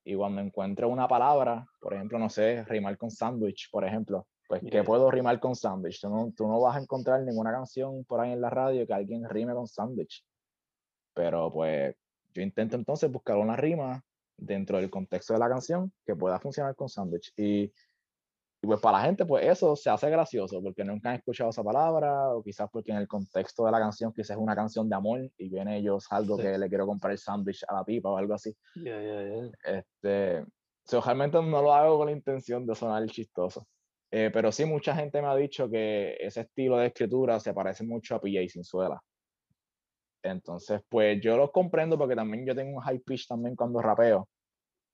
Y 0.05 0.15
cuando 0.15 0.39
encuentre 0.39 0.85
una 0.85 1.07
palabra, 1.07 1.65
por 1.81 1.93
ejemplo, 1.93 2.17
no 2.17 2.29
sé, 2.29 2.63
rimar 2.63 2.97
con 2.97 3.11
sándwich, 3.11 3.69
por 3.69 3.83
ejemplo, 3.83 4.25
pues 4.47 4.61
yeah. 4.61 4.71
¿qué 4.71 4.83
puedo 4.83 5.11
rimar 5.11 5.37
con 5.41 5.53
sándwich? 5.53 5.99
Tú 5.99 6.09
no, 6.09 6.31
tú 6.31 6.47
no 6.47 6.61
vas 6.61 6.77
a 6.77 6.79
encontrar 6.79 7.21
ninguna 7.23 7.51
canción 7.51 8.05
por 8.05 8.21
ahí 8.21 8.31
en 8.31 8.39
la 8.39 8.49
radio 8.49 8.87
que 8.87 8.93
alguien 8.93 9.27
rime 9.27 9.53
con 9.53 9.67
sándwich. 9.67 10.23
Pero 11.13 11.51
pues 11.51 11.93
yo 12.37 12.43
intento 12.43 12.75
entonces 12.75 13.11
buscar 13.11 13.35
una 13.37 13.55
rima 13.55 14.03
dentro 14.37 14.77
del 14.77 14.91
contexto 14.91 15.33
de 15.33 15.39
la 15.39 15.49
canción 15.49 15.91
que 16.05 16.15
pueda 16.15 16.39
funcionar 16.39 16.75
con 16.75 16.87
Sandwich. 16.87 17.33
Y, 17.35 17.63
y, 17.63 17.71
pues 18.61 18.79
para 18.79 18.99
la 18.99 19.05
gente, 19.05 19.25
pues 19.25 19.43
eso 19.47 19.75
se 19.75 19.89
hace 19.89 20.07
gracioso 20.11 20.61
porque 20.61 20.83
nunca 20.83 21.09
han 21.09 21.15
escuchado 21.15 21.49
esa 21.49 21.63
palabra 21.63 22.29
o 22.35 22.43
quizás 22.43 22.69
porque 22.71 22.91
en 22.91 22.99
el 22.99 23.07
contexto 23.07 23.65
de 23.65 23.71
la 23.71 23.79
canción 23.79 24.13
quizás 24.13 24.31
es 24.31 24.37
una 24.37 24.55
canción 24.55 24.87
de 24.87 24.95
amor 24.95 25.31
y 25.35 25.49
viene 25.49 25.79
ellos 25.79 26.05
algo 26.11 26.37
sí. 26.37 26.43
que 26.43 26.57
le 26.59 26.69
quiero 26.69 26.85
comprar 26.85 27.11
el 27.11 27.17
sándwich 27.17 27.63
a 27.67 27.73
la 27.73 27.83
pipa 27.83 28.09
o 28.09 28.17
algo 28.17 28.35
así. 28.35 28.55
Yeah, 28.75 29.01
yeah, 29.01 29.23
yeah. 29.23 29.51
Este, 29.79 30.45
so, 30.85 31.01
realmente 31.01 31.41
no 31.41 31.61
lo 31.63 31.73
hago 31.73 31.97
con 31.97 32.05
la 32.05 32.13
intención 32.13 32.67
de 32.67 32.75
sonar 32.75 33.03
chistoso. 33.07 33.65
Eh, 34.11 34.29
pero 34.31 34.51
sí, 34.51 34.63
mucha 34.63 34.95
gente 34.95 35.21
me 35.23 35.27
ha 35.27 35.35
dicho 35.35 35.67
que 35.67 36.15
ese 36.19 36.41
estilo 36.41 36.77
de 36.77 36.87
escritura 36.87 37.39
se 37.39 37.51
parece 37.53 37.83
mucho 37.83 38.13
a 38.13 38.21
PJ 38.21 38.47
Sinzuela. 38.47 39.01
Entonces, 40.23 40.81
pues 40.89 41.21
yo 41.21 41.37
los 41.37 41.51
comprendo 41.51 41.97
porque 41.97 42.15
también 42.15 42.45
yo 42.45 42.55
tengo 42.55 42.77
un 42.77 42.81
high 42.83 42.99
pitch 42.99 43.27
también 43.27 43.55
cuando 43.55 43.81
rapeo. 43.81 44.27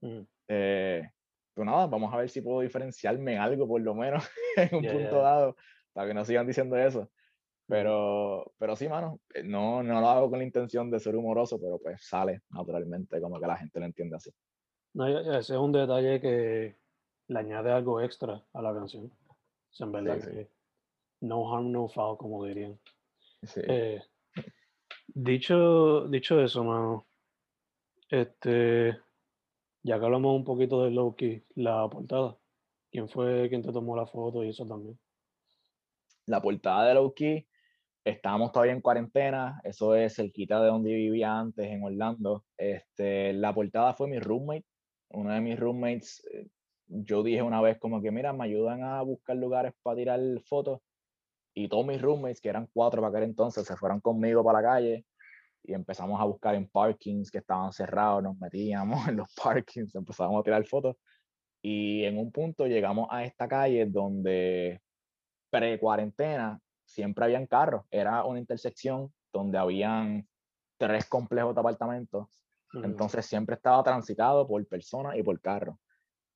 Mm. 0.02 0.22
Eh, 0.48 1.10
pero 1.54 1.66
nada, 1.66 1.88
vamos 1.88 2.14
a 2.14 2.18
ver 2.18 2.30
si 2.30 2.42
puedo 2.42 2.62
diferenciarme 2.62 3.34
en 3.36 3.40
algo 3.40 3.68
por 3.68 3.82
lo 3.82 3.96
menos 3.96 4.28
en 4.58 4.76
un 4.76 4.84
Ya, 4.84 4.92
punto 4.92 5.16
ya. 5.18 5.22
dado 5.22 5.56
para 5.94 6.08
que 6.08 6.14
no 6.14 6.26
sigan 6.26 6.48
diciendo 6.48 6.78
eso. 6.78 7.10
Pero, 7.66 8.54
pero 8.58 8.76
sí, 8.76 8.90
mano, 8.90 9.20
eh, 9.34 9.42
no, 9.44 9.82
no 9.82 10.02
lo 10.02 10.08
hago 10.10 10.30
con 10.30 10.40
la 10.40 10.46
intención 10.46 10.92
de 10.92 11.00
ser 11.00 11.16
humoroso, 11.16 11.60
pero 11.60 11.80
pues 11.80 12.06
sale 12.06 12.42
naturalmente, 12.50 13.22
como 13.22 13.40
que 13.40 13.48
la 13.48 13.56
gente 13.56 13.80
lo 13.80 13.86
entiende 13.86 14.18
así. 14.18 14.32
No, 14.94 15.08
y- 15.10 15.14
y 15.26 15.30
ese 15.30 15.54
es 15.54 15.60
un 15.60 15.72
detalle 15.72 16.20
que 16.20 16.76
le 17.28 17.40
añade 17.40 17.72
algo 17.72 18.02
extra 18.02 18.44
a 18.54 18.62
la 18.62 18.74
canción. 18.74 19.06
O 19.06 19.38
sea, 19.74 19.86
en 19.86 19.92
verdad 19.94 20.20
Sí, 20.20 20.22
sí. 20.26 20.32
que 20.32 20.50
no 21.22 21.52
harm, 21.56 21.72
no 21.72 21.88
foul, 21.88 22.18
como 22.18 22.44
dirían. 22.44 22.78
Sí. 23.44 23.62
Eh, 23.66 24.02
dicho, 25.08 26.08
dicho 26.10 26.40
eso, 26.42 26.64
mano, 26.64 27.08
este, 28.10 28.92
ya 29.84 30.00
que 30.00 30.06
hablamos 30.06 30.36
un 30.38 30.46
poquito 30.46 30.84
de 30.84 30.92
Loki, 30.92 31.46
la 31.56 31.90
portada, 31.90 32.38
¿quién 32.92 33.10
fue 33.10 33.50
quien 33.50 33.64
te 33.64 33.72
tomó 33.74 33.96
la 33.98 34.08
foto 34.08 34.44
y 34.44 34.50
eso 34.50 34.66
también? 34.68 35.00
La 36.26 36.42
portada 36.42 36.88
de 36.88 36.94
Low 36.96 37.14
Key, 37.14 37.48
estábamos 38.06 38.52
todavía 38.52 38.74
en 38.74 38.82
cuarentena, 38.82 39.60
eso 39.64 39.96
es 39.96 40.16
cerquita 40.16 40.62
de 40.62 40.68
donde 40.70 40.94
vivía 40.94 41.38
antes, 41.40 41.68
en 41.68 41.84
Orlando. 41.84 42.46
Este, 42.58 43.34
la 43.34 43.54
portada 43.54 43.94
fue 43.96 44.08
mi 44.10 44.20
roommate, 44.20 44.66
uno 45.10 45.34
de 45.34 45.42
mis 45.42 45.60
roommates. 45.60 46.26
eh, 46.34 46.48
Yo 46.88 47.24
dije 47.24 47.42
una 47.42 47.62
vez 47.62 47.80
como 47.80 48.02
que, 48.02 48.12
mira, 48.12 48.34
me 48.34 48.46
ayudan 48.46 48.84
a 48.84 49.02
buscar 49.04 49.38
lugares 49.38 49.74
para 49.84 49.98
tirar 49.98 50.20
fotos. 50.46 50.82
Y 51.54 51.68
todos 51.68 51.86
mis 51.86 52.02
roommates, 52.02 52.42
que 52.42 52.50
eran 52.50 52.68
cuatro 52.74 53.02
para 53.02 53.10
aquel 53.18 53.30
entonces, 53.30 53.66
se 53.66 53.76
fueron 53.76 54.02
conmigo 54.02 54.44
para 54.44 54.62
la 54.62 54.68
calle 54.68 55.06
y 55.64 55.74
empezamos 55.74 56.20
a 56.20 56.26
buscar 56.26 56.56
en 56.56 56.68
parkings 56.68 57.32
que 57.32 57.38
estaban 57.38 57.72
cerrados, 57.72 58.24
nos 58.24 58.38
metíamos 58.38 59.00
en 59.08 59.18
los 59.18 59.34
parkings, 59.34 59.96
empezamos 59.96 60.40
a 60.40 60.44
tirar 60.44 60.66
fotos. 60.66 60.96
Y 61.62 62.04
en 62.04 62.18
un 62.18 62.32
punto 62.32 62.68
llegamos 62.68 63.08
a 63.10 63.24
esta 63.24 63.48
calle 63.48 63.86
donde 63.86 64.82
pre-cuarentena 65.50 66.60
siempre 66.84 67.24
habían 67.24 67.48
carros. 67.48 67.86
Era 67.90 68.26
una 68.26 68.40
intersección 68.40 69.14
donde 69.32 69.58
habían 69.58 70.28
tres 70.78 71.08
complejos 71.08 71.56
de 71.56 71.62
apartamentos. 71.62 72.28
Entonces 72.74 73.26
siempre 73.28 73.56
estaba 73.56 73.84
transitado 73.84 74.48
por 74.48 74.66
personas 74.68 75.16
y 75.16 75.24
por 75.24 75.40
carros. 75.40 75.78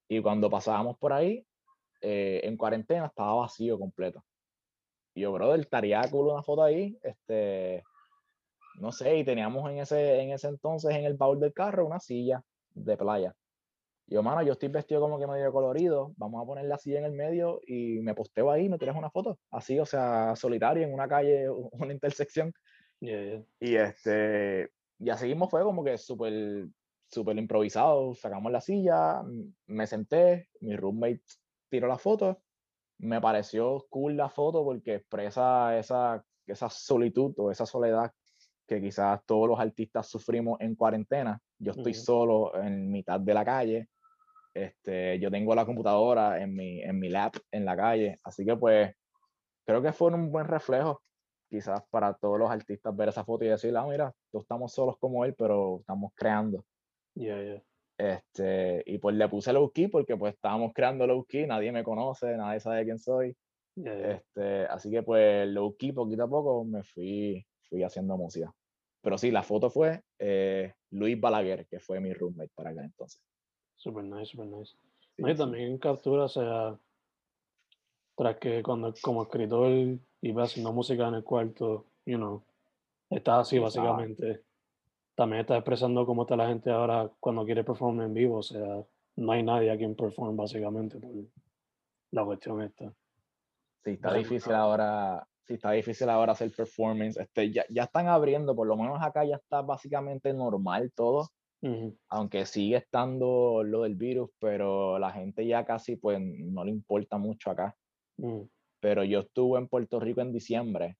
Y 0.07 0.21
cuando 0.21 0.49
pasábamos 0.49 0.97
por 0.97 1.11
ahí, 1.11 1.45
eh, 1.99 2.41
en 2.43 2.55
cuarentena 2.55 3.07
estaba 3.07 3.33
vacío 3.33 3.77
completo. 3.77 4.23
Y 5.17 5.21
yo, 5.21 5.31
brother, 5.31 5.59
estaría 5.59 5.99
cool 6.11 6.27
una 6.27 6.43
foto 6.43 6.61
ahí. 6.61 6.95
Este, 7.01 7.83
no 8.79 8.91
sé, 8.91 9.17
y 9.17 9.23
teníamos 9.23 9.67
en 9.67 9.79
ese, 9.79 10.21
en 10.21 10.29
ese 10.29 10.47
entonces 10.47 10.95
en 10.95 11.05
el 11.05 11.15
baúl 11.15 11.39
del 11.39 11.53
carro 11.53 11.87
una 11.87 11.99
silla 11.99 12.43
de 12.75 12.95
playa. 12.95 13.35
Y 14.05 14.13
yo, 14.13 14.21
mano, 14.21 14.43
yo 14.43 14.53
estoy 14.53 14.69
vestido 14.69 15.01
como 15.01 15.17
que 15.17 15.25
medio 15.25 15.51
colorido, 15.51 16.13
vamos 16.17 16.39
a 16.39 16.45
poner 16.45 16.65
la 16.65 16.77
silla 16.77 16.99
en 16.99 17.05
el 17.05 17.13
medio 17.13 17.61
y 17.65 17.99
me 18.01 18.13
posteo 18.13 18.51
ahí, 18.51 18.69
me 18.69 18.77
tiras 18.77 18.95
una 18.95 19.09
foto, 19.09 19.39
así, 19.49 19.79
o 19.79 19.87
sea, 19.87 20.35
solitario 20.35 20.83
en 20.83 20.93
una 20.93 21.07
calle, 21.07 21.49
una 21.49 21.93
intersección. 21.93 22.53
Yeah, 22.99 23.23
yeah. 23.23 23.43
Y 23.59 23.75
este, 23.75 24.69
y 24.99 25.09
así 25.09 25.25
mismo 25.25 25.49
fue 25.49 25.63
como 25.63 25.83
que 25.83 25.97
súper, 25.97 26.67
súper 27.09 27.37
improvisado, 27.39 28.13
sacamos 28.13 28.51
la 28.51 28.61
silla, 28.61 29.23
me 29.65 29.87
senté, 29.87 30.49
mi 30.61 30.75
roommate 30.75 31.23
tiró 31.69 31.87
la 31.87 31.97
foto, 31.97 32.43
me 32.99 33.21
pareció 33.21 33.85
cool 33.89 34.17
la 34.17 34.29
foto 34.29 34.63
porque 34.63 34.95
expresa 34.95 35.77
esa, 35.77 36.23
esa 36.45 36.69
solitud 36.69 37.33
o 37.37 37.51
esa 37.51 37.65
soledad 37.65 38.11
que 38.67 38.81
quizás 38.81 39.21
todos 39.25 39.47
los 39.47 39.59
artistas 39.59 40.07
sufrimos 40.07 40.59
en 40.59 40.75
cuarentena. 40.75 41.39
Yo 41.57 41.71
estoy 41.71 41.93
solo 41.93 42.55
en 42.61 42.91
mitad 42.91 43.19
de 43.19 43.33
la 43.33 43.45
calle, 43.45 43.89
este, 44.53 45.19
yo 45.19 45.31
tengo 45.31 45.55
la 45.55 45.65
computadora 45.65 46.41
en 46.41 46.53
mi, 46.55 46.81
en 46.81 46.99
mi 46.99 47.09
lap 47.09 47.35
en 47.51 47.63
la 47.63 47.77
calle, 47.77 48.19
así 48.23 48.43
que 48.43 48.55
pues 48.55 48.93
creo 49.65 49.81
que 49.81 49.93
fue 49.93 50.11
un 50.11 50.31
buen 50.31 50.47
reflejo 50.47 51.01
quizás 51.49 51.81
para 51.89 52.13
todos 52.13 52.39
los 52.39 52.49
artistas 52.49 52.95
ver 52.95 53.09
esa 53.09 53.23
foto 53.23 53.45
y 53.45 53.49
decir, 53.49 53.75
ah, 53.77 53.85
mira, 53.87 54.13
no 54.33 54.41
estamos 54.41 54.73
solos 54.73 54.97
como 54.99 55.23
él, 55.23 55.33
pero 55.37 55.77
estamos 55.79 56.11
creando. 56.15 56.65
Yeah, 57.13 57.41
yeah. 57.41 57.63
Este, 57.97 58.83
y 58.85 58.99
pues 58.99 59.15
le 59.15 59.27
puse 59.27 59.51
low 59.53 59.71
key 59.71 59.87
porque 59.87 60.15
pues 60.17 60.35
estábamos 60.35 60.71
creando 60.73 61.07
low 61.07 61.25
key, 61.25 61.47
nadie 61.47 61.71
me 61.71 61.83
conoce, 61.83 62.37
nadie 62.37 62.59
sabe 62.59 62.83
quién 62.85 62.99
soy. 62.99 63.35
Yeah. 63.75 64.11
Este, 64.11 64.65
así 64.67 64.89
que 64.91 65.03
pues 65.03 65.47
low 65.47 65.75
key, 65.77 65.91
poquito 65.91 66.23
a 66.23 66.27
poco 66.27 66.63
me 66.63 66.83
fui, 66.83 67.45
fui 67.69 67.83
haciendo 67.83 68.17
música. 68.17 68.53
Pero 69.01 69.17
sí, 69.17 69.31
la 69.31 69.43
foto 69.43 69.69
fue 69.69 70.01
eh, 70.19 70.73
Luis 70.91 71.19
Balaguer, 71.19 71.65
que 71.67 71.79
fue 71.79 71.99
mi 71.99 72.13
roommate 72.13 72.51
para 72.53 72.71
aquel 72.71 72.85
entonces. 72.85 73.21
Super 73.75 74.03
nice, 74.03 74.25
super 74.31 74.47
nice. 74.47 74.75
Sí, 75.15 75.21
No, 75.21 75.29
y 75.29 75.31
sí. 75.31 75.37
también 75.37 75.77
captura, 75.77 76.25
o 76.25 76.29
sea, 76.29 76.77
tras 78.15 78.37
que 78.37 78.63
cuando 78.63 78.93
como 79.01 79.23
escritor 79.23 79.71
iba 80.21 80.43
haciendo 80.43 80.73
música 80.73 81.07
en 81.07 81.15
el 81.15 81.23
cuarto, 81.23 81.85
you 82.05 82.17
know, 82.17 82.43
estás 83.09 83.41
así 83.47 83.57
Sí, 83.57 83.63
estaba. 83.63 83.91
básicamente. 83.91 84.43
También 85.17 85.41
estás 85.41 85.57
expresando 85.57 86.05
cómo 86.05 86.21
está 86.21 86.37
la 86.37 86.47
gente 86.47 86.71
ahora 86.71 87.11
cuando 87.19 87.43
quiere 87.43 87.65
performar 87.65 88.05
en 88.05 88.13
vivo, 88.13 88.37
o 88.37 88.43
sea, 88.43 88.85
no 89.17 89.31
hay 89.33 89.43
nadie 89.43 89.71
a 89.71 89.77
quien 89.77 89.95
perform 89.97 90.37
básicamente 90.37 90.97
por 90.99 91.11
la 92.11 92.25
cuestión 92.25 92.61
esta. 92.61 92.93
Sí, 93.83 93.91
está 93.91 94.13
difícil 94.13 94.53
ah. 94.53 94.59
ahora, 94.61 95.27
sí, 95.45 95.53
está 95.55 95.71
difícil 95.71 96.09
ahora 96.09 96.33
hacer 96.33 96.51
performance. 96.55 97.17
Este, 97.19 97.51
ya, 97.51 97.65
ya 97.69 97.83
están 97.83 98.07
abriendo, 98.07 98.55
por 98.55 98.67
lo 98.67 98.75
menos 98.75 98.99
acá 99.01 99.23
ya 99.25 99.37
está 99.37 99.61
básicamente 99.61 100.33
normal 100.33 100.91
todo, 100.95 101.29
Ujú, 101.61 101.97
aunque 102.09 102.45
sigue 102.45 102.77
estando 102.77 103.63
lo 103.63 103.83
del 103.83 103.95
virus, 103.95 104.31
pero 104.39 104.99
la 104.99 105.11
gente 105.11 105.47
ya 105.47 105.65
casi 105.65 105.97
pues 105.97 106.19
no 106.21 106.65
le 106.65 106.71
importa 106.71 107.17
mucho 107.17 107.51
acá. 107.51 107.75
ujú, 108.17 108.49
Pero 108.79 109.03
yo 109.03 109.19
estuve 109.19 109.59
en 109.59 109.67
Puerto 109.67 109.99
Rico 109.99 110.21
en 110.21 110.33
diciembre 110.33 110.97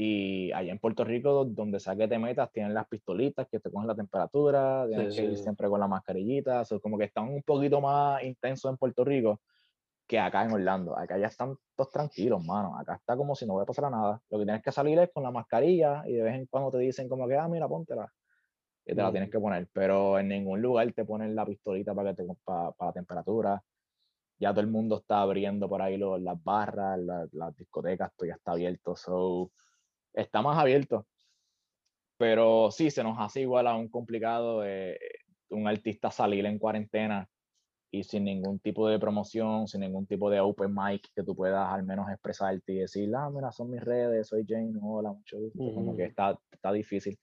y 0.00 0.52
allá 0.52 0.72
en 0.72 0.78
Puerto 0.78 1.04
Rico, 1.04 1.44
donde 1.44 1.80
sea 1.80 1.96
que 1.96 2.08
te 2.08 2.20
metas, 2.20 2.52
tienen 2.52 2.72
las 2.74 2.86
pistolitas 2.88 3.48
que 3.50 3.60
te 3.60 3.70
cogen 3.72 3.88
la 3.88 3.96
temperatura, 3.96 4.86
tienes 4.88 5.10
Sí, 5.10 5.16
que 5.16 5.24
ir 5.24 5.36
sí. 5.36 5.42
siempre 5.42 5.68
con 5.68 5.80
la 5.80 5.88
mascarillita, 5.88 6.64
so, 6.64 6.80
como 6.80 6.96
que 6.98 7.06
están 7.06 7.28
un 7.28 7.42
poquito 7.42 7.80
más 7.80 8.22
intensos 8.24 8.70
en 8.70 8.78
Puerto 8.78 9.04
Rico 9.04 9.40
que 10.06 10.18
acá 10.18 10.44
en 10.44 10.52
Orlando. 10.52 10.96
Acá 10.98 11.18
ya 11.18 11.28
están 11.28 11.56
todos 11.76 11.90
tranquilos, 11.90 12.44
mano. 12.44 12.78
Acá 12.78 12.94
está 12.96 13.16
como 13.16 13.34
si 13.34 13.46
no 13.46 13.54
voy 13.54 13.62
a 13.62 13.66
pasar 13.66 13.90
nada. 13.90 14.22
Lo 14.30 14.38
que 14.38 14.44
tienes 14.44 14.62
que 14.62 14.72
salir 14.72 14.98
es 15.00 15.10
con 15.12 15.22
la 15.24 15.30
mascarilla 15.32 16.04
y 16.06 16.14
de 16.14 16.22
vez 16.22 16.34
en 16.36 16.46
cuando 16.46 16.70
te 16.72 16.78
dicen 16.78 17.08
como 17.08 17.28
que, 17.28 17.36
ah, 17.36 17.48
mira, 17.48 17.68
póntela. 17.68 18.12
Y 18.86 18.94
te 18.94 19.02
la 19.02 19.10
tienes 19.12 19.30
que 19.30 19.40
poner. 19.40 19.68
Pero 19.72 20.18
en 20.18 20.28
ningún 20.28 20.62
lugar 20.62 20.92
te 20.92 21.04
ponen 21.04 21.34
la 21.36 21.46
pistolita 21.46 21.94
para, 21.94 22.14
que 22.14 22.24
te, 22.24 22.28
para, 22.44 22.72
para 22.72 22.90
la 22.90 22.92
temperatura. 22.94 23.64
Ya 24.38 24.50
todo 24.52 24.60
el 24.62 24.68
mundo 24.68 24.98
está 24.98 25.20
abriendo 25.22 25.68
por 25.68 25.82
ahí 25.82 25.96
los- 25.96 26.20
las 26.20 26.42
barras, 26.42 26.98
la- 27.00 27.28
las 27.32 27.56
discotecas, 27.56 28.12
todo 28.16 28.28
ya 28.28 28.34
está 28.36 28.52
abierto. 28.52 28.96
So, 28.96 29.52
está 30.18 30.42
más 30.42 30.58
abierto. 30.58 31.06
Pero 32.16 32.70
sí, 32.70 32.90
se 32.90 33.02
nos 33.04 33.18
hace 33.18 33.42
igual 33.42 33.66
aún 33.66 33.88
complicado 33.88 34.64
eh, 34.64 34.98
un 35.50 35.68
artista 35.68 36.10
salir 36.10 36.44
en 36.46 36.58
cuarentena 36.58 37.28
y 37.90 38.02
sin 38.02 38.24
ningún 38.24 38.58
tipo 38.58 38.88
de 38.88 38.98
promoción, 38.98 39.66
sin 39.66 39.80
ningún 39.80 40.06
tipo 40.06 40.28
de 40.28 40.40
open 40.40 40.74
mic 40.74 41.08
que 41.14 41.22
tú 41.22 41.34
puedas 41.34 41.72
al 41.72 41.84
menos 41.84 42.10
expresarte 42.10 42.72
y 42.72 42.78
decir, 42.80 43.10
ah, 43.14 43.30
mira, 43.30 43.50
son 43.52 43.70
mis 43.70 43.80
redes, 43.82 44.28
soy 44.28 44.44
Jane, 44.46 44.72
hola, 44.82 45.12
mucho 45.12 45.38
gusto. 45.38 45.58
Como 45.74 45.96
que 45.96 46.04
está, 46.04 46.38
está 46.50 46.72
difícil. 46.72 47.18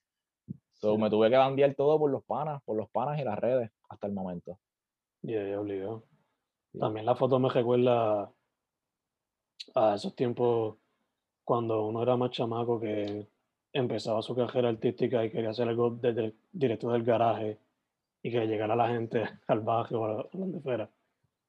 So, 0.72 0.94
Sí. 0.94 1.02
me 1.02 1.08
tuve 1.08 1.30
que 1.30 1.36
bandear 1.36 1.74
todo 1.74 1.98
por 1.98 2.10
los 2.10 2.24
panas, 2.24 2.62
por 2.64 2.76
los 2.76 2.90
panas 2.90 3.18
y 3.20 3.24
las 3.24 3.38
redes 3.38 3.70
hasta 3.88 4.06
el 4.06 4.12
momento. 4.12 4.58
Yeah, 5.22 5.44
yeah, 5.46 5.60
obligado. 5.60 6.04
Sí. 6.72 6.78
También 6.78 7.06
la 7.06 7.14
foto 7.14 7.38
me 7.38 7.48
recuerda 7.48 8.30
a 9.74 9.94
esos 9.94 10.14
tiempos 10.14 10.78
cuando 11.46 11.86
uno 11.86 12.02
era 12.02 12.16
más 12.16 12.32
chamaco 12.32 12.80
que 12.80 13.28
empezaba 13.72 14.20
su 14.20 14.34
carrera 14.34 14.68
artística 14.70 15.24
y 15.24 15.30
quería 15.30 15.50
hacer 15.50 15.68
algo 15.68 15.90
desde 15.90 16.34
directo 16.50 16.90
del 16.90 17.04
garaje 17.04 17.60
y 18.20 18.32
que 18.32 18.46
llegara 18.46 18.74
la 18.74 18.88
gente 18.88 19.22
al 19.46 19.60
barrio 19.60 20.00
o 20.00 20.04
a 20.06 20.28
donde 20.32 20.60
fuera. 20.60 20.90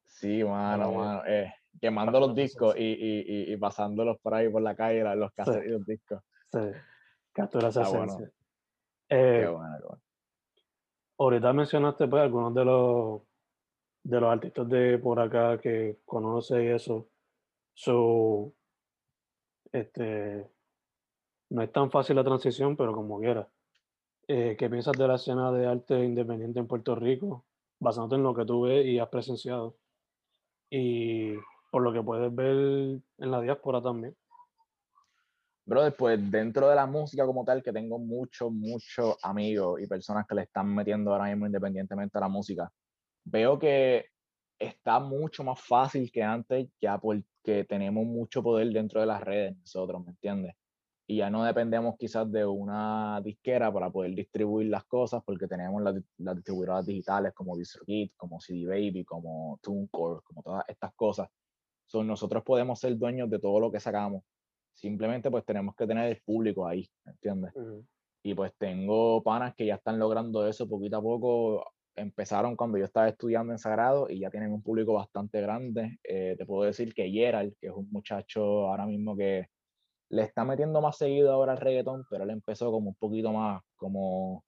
Sí, 0.05 0.43
mano, 0.43 0.89
Ay, 0.89 0.95
mano. 0.95 1.25
eh, 1.25 1.53
quemando 1.81 2.19
los 2.19 2.35
discos 2.35 2.75
y, 2.77 2.83
y, 2.83 3.19
y, 3.27 3.53
y 3.53 3.57
pasándolos 3.57 4.19
por 4.19 4.35
ahí 4.35 4.49
por 4.49 4.61
la 4.61 4.75
calle, 4.75 5.03
los 5.15 5.31
cassettes 5.33 5.65
y 5.67 5.71
los 5.71 5.85
discos. 5.85 6.21
Sí, 6.51 6.59
captura 7.33 7.69
esa 7.69 7.81
Está 7.81 7.97
bueno. 7.97 8.19
Eh, 9.09 9.41
Qué 9.41 9.47
bueno, 9.47 9.77
qué 9.79 9.83
bueno. 9.87 10.01
ahorita 11.17 11.53
mencionaste 11.53 12.07
pues, 12.07 12.21
algunos 12.21 12.53
de 12.53 12.65
los 12.65 13.21
de 14.03 14.21
los 14.21 14.31
artistas 14.31 14.69
de 14.69 14.99
por 14.99 15.19
acá 15.19 15.59
que 15.59 15.99
conoces 16.05 16.63
y 16.63 16.67
eso. 16.67 17.09
So, 17.73 18.53
este, 19.71 20.49
no 21.49 21.61
es 21.61 21.71
tan 21.71 21.89
fácil 21.91 22.15
la 22.15 22.23
transición, 22.23 22.75
pero 22.75 22.93
como 22.93 23.19
quiera. 23.19 23.47
Eh, 24.27 24.55
¿Qué 24.57 24.69
piensas 24.69 24.97
de 24.97 25.07
la 25.07 25.15
escena 25.15 25.51
de 25.51 25.65
arte 25.65 26.03
independiente 26.03 26.59
en 26.59 26.67
Puerto 26.67 26.95
Rico, 26.95 27.45
basándote 27.79 28.15
en 28.15 28.23
lo 28.23 28.35
que 28.35 28.45
tú 28.45 28.63
ves 28.63 28.85
y 28.85 28.99
has 28.99 29.09
presenciado? 29.09 29.77
Y 30.69 31.35
por 31.71 31.81
lo 31.81 31.93
que 31.93 32.03
puedes 32.03 32.33
ver 32.33 32.99
en 33.17 33.31
la 33.31 33.41
diáspora 33.41 33.81
también. 33.81 34.15
Bro, 35.65 35.83
después 35.83 36.31
dentro 36.31 36.69
de 36.69 36.75
la 36.75 36.85
música 36.85 37.25
como 37.25 37.43
tal, 37.43 37.61
que 37.61 37.73
tengo 37.73 37.99
muchos, 37.99 38.51
muchos 38.51 39.17
amigos 39.21 39.81
y 39.81 39.87
personas 39.87 40.25
que 40.25 40.35
le 40.35 40.43
están 40.43 40.73
metiendo 40.73 41.11
ahora 41.11 41.25
mismo 41.25 41.45
independientemente 41.45 42.17
a 42.17 42.21
la 42.21 42.29
música, 42.29 42.71
veo 43.25 43.59
que 43.59 44.05
está 44.57 44.99
mucho 44.99 45.43
más 45.43 45.59
fácil 45.61 46.09
que 46.11 46.23
antes 46.23 46.69
ya 46.79 46.97
porque 47.47 47.63
tenemos 47.63 48.05
mucho 48.05 48.43
poder 48.43 48.67
dentro 48.73 48.99
de 48.99 49.07
las 49.07 49.21
redes 49.21 49.55
nosotros, 49.57 50.03
¿me 50.03 50.11
entiendes? 50.11 50.53
Y 51.07 51.17
ya 51.17 51.29
no 51.29 51.45
dependemos 51.45 51.95
quizás 51.97 52.29
de 52.29 52.45
una 52.45 53.21
disquera 53.23 53.71
para 53.71 53.89
poder 53.89 54.13
distribuir 54.13 54.67
las 54.67 54.83
cosas 54.83 55.23
porque 55.25 55.47
tenemos 55.47 55.81
las, 55.81 55.95
las 56.17 56.35
distribuidoras 56.35 56.85
digitales 56.85 57.33
como 57.33 57.55
DistroKid, 57.55 58.11
como 58.17 58.41
CD 58.41 58.65
Baby, 58.65 59.05
como 59.05 59.57
TuneCore, 59.61 60.21
como 60.25 60.43
todas 60.43 60.65
estas 60.67 60.93
cosas. 60.93 61.29
So, 61.85 62.03
nosotros 62.03 62.43
podemos 62.43 62.79
ser 62.81 62.97
dueños 62.97 63.29
de 63.29 63.39
todo 63.39 63.61
lo 63.61 63.71
que 63.71 63.79
sacamos 63.79 64.23
Simplemente 64.73 65.31
pues 65.31 65.43
tenemos 65.45 65.73
que 65.75 65.87
tener 65.87 66.11
el 66.11 66.21
público 66.21 66.67
ahí, 66.67 66.87
¿entiendes? 67.05 67.51
Y 68.23 68.35
pues 68.35 68.51
tengo 68.59 69.23
panas 69.23 69.55
que 69.55 69.65
ya 69.65 69.75
están 69.75 69.97
logrando 69.97 70.45
eso 70.45 70.67
poquito 70.67 70.97
a 70.97 71.01
poco. 71.01 71.65
Empezaron 71.97 72.55
cuando 72.55 72.77
yo 72.77 72.85
estaba 72.85 73.09
estudiando 73.09 73.51
en 73.53 73.59
Sagrado 73.59 74.07
y 74.07 74.19
ya 74.19 74.29
tienen 74.29 74.53
un 74.53 74.61
público 74.61 74.93
bastante 74.93 75.41
grande. 75.41 75.99
Eh, 76.03 76.35
te 76.37 76.45
puedo 76.45 76.63
decir 76.63 76.93
que 76.93 77.09
Gerald, 77.09 77.55
que 77.59 77.67
es 77.67 77.73
un 77.73 77.89
muchacho 77.91 78.67
ahora 78.67 78.85
mismo 78.85 79.17
que 79.17 79.47
le 80.09 80.21
está 80.21 80.45
metiendo 80.45 80.79
más 80.79 80.97
seguido 80.97 81.31
ahora 81.31 81.53
al 81.53 81.57
reggaetón, 81.57 82.05
pero 82.09 82.23
él 82.23 82.29
empezó 82.29 82.71
como 82.71 82.89
un 82.89 82.95
poquito 82.95 83.33
más 83.33 83.61
como, 83.75 84.45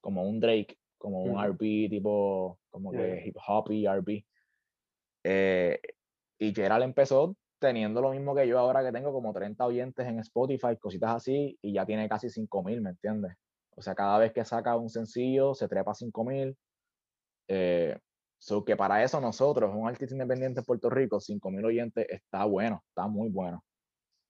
como 0.00 0.22
un 0.22 0.40
Drake, 0.40 0.78
como 0.96 1.22
un 1.22 1.38
RB 1.38 1.90
tipo, 1.90 2.58
como 2.70 2.90
que 2.90 3.22
hip 3.26 3.36
hop 3.46 3.70
y 3.70 3.86
RB. 3.86 4.24
Eh, 5.24 5.78
y 6.38 6.54
Gerald 6.54 6.84
empezó 6.84 7.36
teniendo 7.58 8.00
lo 8.00 8.10
mismo 8.10 8.34
que 8.34 8.48
yo 8.48 8.58
ahora 8.58 8.82
que 8.82 8.92
tengo 8.92 9.12
como 9.12 9.32
30 9.32 9.66
oyentes 9.66 10.06
en 10.06 10.18
Spotify, 10.20 10.76
cositas 10.78 11.10
así, 11.10 11.58
y 11.60 11.74
ya 11.74 11.84
tiene 11.84 12.08
casi 12.08 12.30
5000, 12.30 12.80
¿me 12.80 12.90
entiendes? 12.90 13.34
O 13.76 13.82
sea, 13.82 13.94
cada 13.94 14.18
vez 14.18 14.32
que 14.32 14.44
saca 14.44 14.76
un 14.76 14.88
sencillo 14.88 15.54
se 15.54 15.68
trepa 15.68 15.94
5000. 15.94 16.56
Eh, 17.48 17.98
so 18.38 18.64
que 18.64 18.76
para 18.76 19.02
eso 19.02 19.20
nosotros, 19.20 19.74
un 19.74 19.88
artista 19.88 20.14
independiente 20.14 20.60
en 20.60 20.64
Puerto 20.66 20.90
Rico, 20.90 21.20
5000 21.20 21.64
oyentes, 21.64 22.06
está 22.08 22.44
bueno, 22.44 22.82
está 22.88 23.06
muy 23.06 23.28
bueno. 23.28 23.64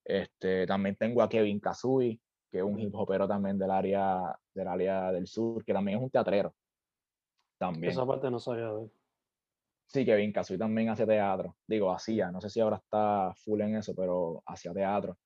Este, 0.05 0.67
también 0.67 0.97
tengo 0.97 1.23
a 1.23 1.29
Kevin 1.29 1.61
Kazui, 1.61 2.21
que 2.51 2.59
es 2.59 2.65
un 2.65 2.79
hip 2.79 2.95
hopero 2.95 3.27
también 3.27 3.59
del 3.59 3.71
área, 3.71 4.39
del 4.55 4.69
área 4.69 5.13
del 5.13 5.27
sur, 5.27 5.65
que 5.65 5.73
también 5.73 5.99
es 5.99 6.05
un 6.05 6.11
teatrero. 6.11 6.55
También. 7.59 7.91
Esa 7.93 8.07
parte 8.07 8.31
no 8.31 8.39
sabía 8.39 8.73
de 8.73 8.89
Sí, 9.87 10.05
Kevin 10.05 10.33
Casoy 10.33 10.59
también 10.59 10.89
hace 10.89 11.07
teatro. 11.07 11.57
Digo, 11.67 11.93
hacía, 11.93 12.31
no 12.31 12.41
sé 12.41 12.51
si 12.51 12.61
ahora 12.61 12.77
está 12.77 13.33
full 13.37 13.61
en 13.61 13.77
eso, 13.77 13.95
pero 13.95 14.43
hacía 14.47 14.73
teatro. 14.73 15.17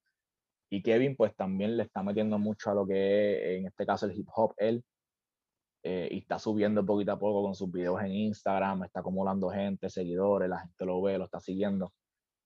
Y 0.71 0.83
Kevin, 0.83 1.17
pues 1.17 1.35
también 1.35 1.77
le 1.77 1.85
está 1.85 2.03
metiendo 2.03 2.39
mucho 2.39 2.71
a 2.71 2.75
lo 2.75 2.87
que 2.87 3.55
es, 3.55 3.59
en 3.59 3.67
este 3.67 3.87
caso, 3.87 4.07
el 4.07 4.17
hip 4.17 4.29
hop, 4.35 4.55
él. 4.59 4.85
Eh, 5.83 6.09
y 6.11 6.19
está 6.19 6.39
subiendo 6.39 6.85
poquito 6.85 7.13
a 7.13 7.19
poco 7.19 7.43
con 7.43 7.55
sus 7.55 7.71
videos 7.73 8.03
en 8.03 8.13
Instagram, 8.13 8.85
está 8.85 9.01
acumulando 9.01 9.49
gente, 9.49 9.89
seguidores, 9.89 10.49
la 10.49 10.59
gente 10.59 10.85
lo 10.85 11.01
ve, 11.01 11.17
lo 11.17 11.25
está 11.25 11.41
siguiendo. 11.41 11.93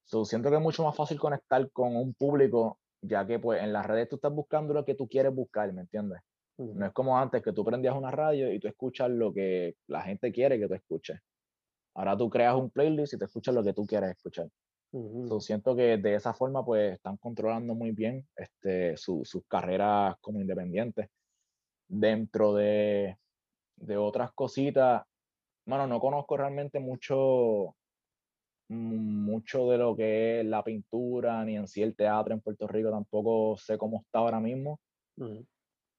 So, 0.04 0.24
siento 0.24 0.50
que 0.50 0.56
es 0.56 0.62
mucho 0.62 0.84
más 0.84 0.94
fácil 0.94 1.18
conectar 1.18 1.68
con 1.72 1.96
un 1.96 2.14
público, 2.14 2.78
ya 3.00 3.26
que 3.26 3.38
pues 3.38 3.62
en 3.62 3.72
las 3.72 3.86
redes 3.86 4.08
tú 4.08 4.16
estás 4.16 4.32
buscando 4.32 4.72
lo 4.72 4.84
que 4.84 4.94
tú 4.94 5.08
quieres 5.08 5.34
buscar, 5.34 5.72
¿me 5.72 5.80
entiendes? 5.80 6.20
No 6.56 6.86
es 6.86 6.92
como 6.92 7.18
antes 7.18 7.42
que 7.42 7.52
tú 7.52 7.64
prendías 7.64 7.96
una 7.96 8.12
radio 8.12 8.52
y 8.52 8.60
tú 8.60 8.68
escuchas 8.68 9.10
lo 9.10 9.32
que 9.32 9.74
la 9.88 10.02
gente 10.02 10.30
quiere 10.30 10.58
que 10.58 10.68
tú 10.68 10.74
escuches. 10.74 11.18
Ahora 11.94 12.16
tú 12.16 12.30
creas 12.30 12.54
un 12.54 12.70
playlist 12.70 13.14
y 13.14 13.18
te 13.18 13.24
escuchas 13.24 13.54
lo 13.54 13.64
que 13.64 13.72
tú 13.72 13.84
quieres 13.86 14.10
escuchar. 14.10 14.48
siento 15.40 15.74
que 15.74 15.96
de 15.96 16.14
esa 16.14 16.32
forma 16.32 16.64
pues 16.64 16.94
están 16.94 17.16
controlando 17.16 17.74
muy 17.74 17.90
bien 17.90 18.24
este, 18.36 18.96
sus 18.96 19.44
carreras 19.48 20.14
como 20.20 20.40
independientes. 20.40 21.08
Dentro 21.88 22.54
de, 22.54 23.16
de 23.76 23.96
otras 23.96 24.32
cositas, 24.32 25.02
bueno, 25.66 25.87
no 25.87 25.98
conozco 26.00 26.37
realmente 26.37 26.78
mucho, 26.78 27.74
mucho 28.68 29.70
de 29.70 29.78
lo 29.78 29.96
que 29.96 30.40
es 30.40 30.46
la 30.46 30.62
pintura, 30.62 31.44
ni 31.44 31.56
en 31.56 31.66
sí 31.66 31.82
el 31.82 31.96
teatro 31.96 32.34
en 32.34 32.40
Puerto 32.40 32.66
Rico, 32.66 32.90
tampoco 32.90 33.56
sé 33.56 33.78
cómo 33.78 34.02
está 34.02 34.18
ahora 34.18 34.40
mismo. 34.40 34.80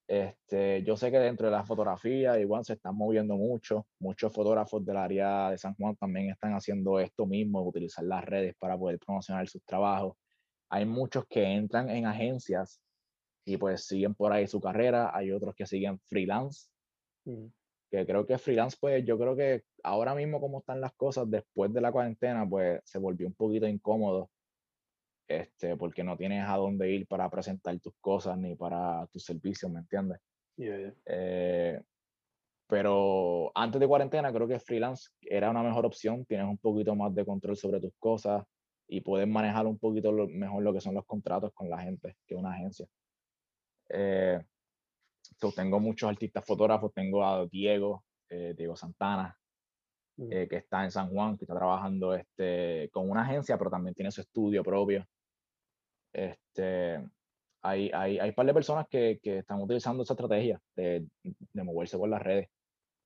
Este, 0.08 0.84
yo 0.84 0.96
sé 0.96 1.10
que 1.10 1.18
dentro 1.18 1.48
de 1.48 1.52
la 1.52 1.66
fotografía 1.66 2.40
igual 2.40 2.64
se 2.64 2.74
están 2.74 2.96
moviendo 2.96 3.36
mucho. 3.36 3.88
Muchos 4.00 4.32
fotógrafos 4.32 4.86
del 4.86 4.98
área 4.98 5.50
de 5.50 5.58
San 5.58 5.74
Juan 5.76 5.96
también 5.96 6.30
están 6.30 6.54
haciendo 6.54 7.00
esto 7.00 7.26
mismo, 7.26 7.64
utilizar 7.68 8.06
las 8.06 8.24
redes 8.24 8.56
para 8.60 8.78
poder 8.78 9.00
promocionar 9.00 9.48
sus 9.48 9.64
trabajos. 9.64 10.16
Hay 10.70 10.86
muchos 10.86 11.26
que 11.28 11.44
entran 11.44 11.90
en 11.90 12.06
agencias 12.06 12.80
y 13.46 13.58
pues 13.58 13.86
siguen 13.86 14.14
por 14.14 14.32
ahí 14.32 14.48
su 14.48 14.62
carrera. 14.62 15.12
Hay 15.16 15.32
otros 15.32 15.56
que 15.56 15.66
siguen 15.66 16.00
freelance. 16.08 16.70
Que 17.96 18.06
creo 18.06 18.26
que 18.26 18.38
freelance, 18.38 18.78
pues 18.80 19.06
yo 19.06 19.18
creo 19.18 19.36
que 19.36 19.64
ahora 19.84 20.14
mismo 20.14 20.42
como 20.42 20.60
están 20.60 20.82
las 20.82 20.94
cosas 20.96 21.30
después 21.30 21.72
de 21.72 21.82
la 21.82 21.92
cuarentena, 21.92 22.48
pues 22.48 22.82
se 22.84 23.00
volvió 23.00 23.28
un 23.28 23.34
poquito 23.34 23.68
incómodo 23.68 24.30
este, 25.28 25.76
porque 25.76 26.04
no 26.04 26.18
tienes 26.18 26.48
a 26.48 26.58
dónde 26.58 26.92
ir 26.92 27.08
para 27.08 27.30
presentar 27.30 27.80
tus 27.80 27.94
cosas 28.00 28.38
ni 28.38 28.56
para 28.56 29.08
tus 29.08 29.24
servicios, 29.24 29.72
¿me 29.72 29.80
entiendes? 29.80 30.20
Eh, 30.58 31.82
pero 32.68 33.52
antes 33.56 33.80
de 33.80 33.88
cuarentena 33.88 34.32
creo 34.32 34.48
que 34.48 34.60
freelance 34.60 35.10
era 35.22 35.50
una 35.50 35.64
mejor 35.64 35.86
opción, 35.86 36.26
tienes 36.26 36.48
un 36.48 36.58
poquito 36.58 36.96
más 36.96 37.14
de 37.16 37.26
control 37.26 37.56
sobre 37.56 37.80
tus 37.80 37.94
cosas 37.98 38.44
y 38.88 39.02
puedes 39.02 39.28
manejar 39.28 39.66
un 39.68 39.80
poquito 39.80 40.12
mejor 40.12 40.64
lo 40.64 40.74
que 40.74 40.82
son 40.82 40.94
los 40.94 41.06
contratos 41.06 41.52
con 41.54 41.70
la 41.70 41.82
gente 41.82 42.18
que 42.28 42.36
una 42.36 42.52
agencia. 42.54 42.86
Eh, 43.90 44.40
tengo 45.52 45.80
muchos 45.80 46.10
artistas 46.10 46.46
fotógrafos, 46.46 46.94
tengo 46.94 47.26
a 47.26 47.46
Diego, 47.48 48.04
eh, 48.30 48.54
Diego 48.58 48.76
Santana, 48.76 49.38
mm. 50.18 50.30
que 50.30 50.56
está 50.58 50.84
en 50.84 50.92
San 50.92 51.10
Juan, 51.10 51.38
que 51.38 51.46
está 51.46 51.56
trabajando 51.56 52.14
este, 52.14 52.90
con 52.92 53.10
una 53.10 53.24
agencia, 53.24 53.58
pero 53.58 53.70
también 53.70 53.96
tiene 53.96 54.12
su 54.12 54.22
estudio 54.22 54.64
propio. 54.64 55.06
Este, 56.14 57.04
hay, 57.62 57.90
hay, 57.94 58.20
hay 58.20 58.30
un 58.30 58.36
par 58.36 58.46
de 58.46 58.54
personas 58.54 58.88
que, 58.88 59.20
que 59.22 59.40
están 59.40 59.62
utilizando 59.62 60.04
esa 60.04 60.14
estrategia 60.14 60.62
de, 60.76 61.08
de, 61.24 61.64
moverse 61.64 61.98
por 61.98 62.08
las 62.08 62.22
redes. 62.22 62.50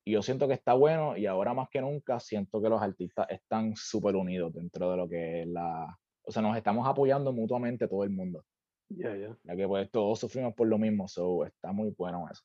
Y 0.05 0.11
yo 0.13 0.21
siento 0.21 0.47
que 0.47 0.53
está 0.53 0.73
bueno 0.73 1.17
y 1.17 1.25
ahora 1.25 1.53
más 1.53 1.69
que 1.69 1.81
nunca 1.81 2.19
siento 2.19 2.61
que 2.61 2.69
los 2.69 2.81
artistas 2.81 3.27
están 3.29 3.75
súper 3.75 4.15
unidos 4.15 4.53
dentro 4.53 4.91
de 4.91 4.97
lo 4.97 5.07
que 5.07 5.41
es 5.41 5.47
la... 5.47 5.97
O 6.23 6.31
sea, 6.31 6.41
nos 6.41 6.55
estamos 6.57 6.87
apoyando 6.87 7.31
mutuamente 7.33 7.87
todo 7.87 8.03
el 8.03 8.11
mundo. 8.11 8.43
Ya, 8.89 9.15
ya. 9.15 9.37
Ya 9.43 9.55
que 9.55 9.67
pues 9.67 9.89
todos 9.91 10.19
sufrimos 10.19 10.53
por 10.53 10.67
lo 10.67 10.77
mismo, 10.77 11.07
so 11.07 11.45
está 11.45 11.71
muy 11.71 11.93
bueno 11.97 12.27
eso. 12.31 12.43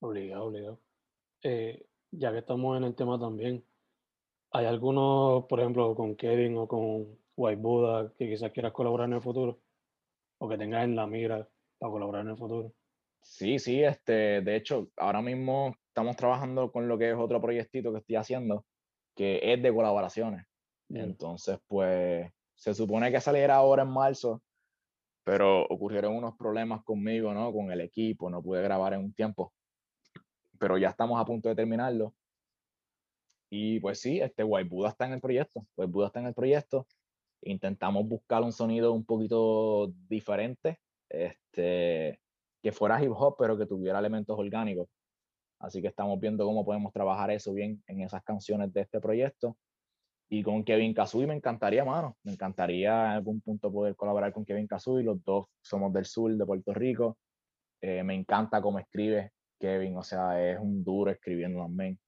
Obligado, 0.00 0.44
obligado. 0.44 0.80
Eh, 1.42 1.86
ya 2.10 2.32
que 2.32 2.38
estamos 2.38 2.76
en 2.76 2.84
el 2.84 2.94
tema 2.94 3.18
también, 3.18 3.64
¿hay 4.52 4.66
algunos, 4.66 5.44
por 5.46 5.60
ejemplo, 5.60 5.94
con 5.94 6.14
Kevin 6.16 6.56
o 6.58 6.68
con 6.68 7.18
White 7.36 7.60
Buddha 7.60 8.12
que 8.18 8.28
quizás 8.28 8.52
quieras 8.52 8.72
colaborar 8.72 9.08
en 9.08 9.14
el 9.14 9.22
futuro? 9.22 9.60
o 10.38 10.48
que 10.48 10.58
tengas 10.58 10.84
en 10.84 10.96
la 10.96 11.06
mira 11.06 11.48
para 11.78 11.92
colaborar 11.92 12.22
en 12.22 12.30
el 12.30 12.36
futuro? 12.36 12.72
Sí, 13.22 13.58
sí, 13.58 13.82
este, 13.82 14.40
de 14.40 14.56
hecho, 14.56 14.90
ahora 14.96 15.20
mismo 15.20 15.74
estamos 15.88 16.16
trabajando 16.16 16.70
con 16.70 16.88
lo 16.88 16.96
que 16.98 17.10
es 17.10 17.16
otro 17.16 17.40
proyectito 17.40 17.92
que 17.92 17.98
estoy 17.98 18.16
haciendo, 18.16 18.64
que 19.14 19.40
es 19.42 19.62
de 19.62 19.74
colaboraciones. 19.74 20.46
Entonces, 20.88 21.58
pues, 21.66 22.30
se 22.54 22.74
supone 22.74 23.10
que 23.10 23.20
saliera 23.20 23.56
ahora 23.56 23.82
en 23.82 23.90
marzo, 23.90 24.42
pero 25.26 25.64
ocurrieron 25.66 26.14
unos 26.14 26.36
problemas 26.36 26.84
conmigo, 26.84 27.34
¿no? 27.34 27.52
Con 27.52 27.72
el 27.72 27.80
equipo, 27.80 28.30
no 28.30 28.40
pude 28.40 28.62
grabar 28.62 28.94
en 28.94 29.00
un 29.00 29.12
tiempo, 29.12 29.52
pero 30.56 30.78
ya 30.78 30.90
estamos 30.90 31.20
a 31.20 31.24
punto 31.24 31.48
de 31.48 31.56
terminarlo. 31.56 32.14
Y 33.50 33.80
pues 33.80 34.00
sí, 34.00 34.20
este 34.20 34.44
White 34.44 34.68
Buddha 34.68 34.90
está 34.90 35.06
en 35.06 35.14
el 35.14 35.20
proyecto, 35.20 35.66
White 35.76 35.90
Buddha 35.90 36.06
está 36.06 36.20
en 36.20 36.26
el 36.26 36.34
proyecto 36.34 36.86
intentamos 37.42 38.06
buscar 38.06 38.42
un 38.42 38.52
sonido 38.52 38.92
un 38.92 39.04
poquito 39.04 39.92
diferente, 40.08 40.80
este, 41.08 42.20
que 42.62 42.72
fuera 42.72 43.02
hip 43.02 43.12
hop, 43.14 43.36
pero 43.38 43.56
que 43.56 43.66
tuviera 43.66 43.98
elementos 43.98 44.38
orgánicos. 44.38 44.88
Así 45.58 45.80
que 45.80 45.88
estamos 45.88 46.20
viendo 46.20 46.44
cómo 46.44 46.64
podemos 46.64 46.92
trabajar 46.92 47.30
eso 47.30 47.52
bien 47.52 47.82
en 47.86 48.02
esas 48.02 48.22
canciones 48.22 48.72
de 48.72 48.82
este 48.82 49.00
proyecto. 49.00 49.56
Y 50.28 50.42
con 50.42 50.64
Kevin 50.64 50.92
Kazui 50.92 51.26
me 51.26 51.34
encantaría, 51.34 51.84
mano. 51.84 52.16
Me 52.24 52.32
encantaría 52.32 52.90
en 52.90 53.10
algún 53.12 53.40
punto 53.40 53.72
poder 53.72 53.94
colaborar 53.94 54.32
con 54.32 54.44
Kevin 54.44 54.66
Kazui. 54.66 55.04
Los 55.04 55.22
dos 55.24 55.46
somos 55.62 55.92
del 55.92 56.04
sur 56.04 56.34
de 56.34 56.44
Puerto 56.44 56.74
Rico. 56.74 57.16
Eh, 57.80 58.02
me 58.02 58.14
encanta 58.14 58.60
cómo 58.60 58.78
escribe 58.78 59.32
Kevin, 59.60 59.96
o 59.96 60.02
sea, 60.02 60.42
es 60.42 60.58
un 60.58 60.82
duro 60.82 61.10
escribiendo 61.10 61.60
también. 61.60 61.98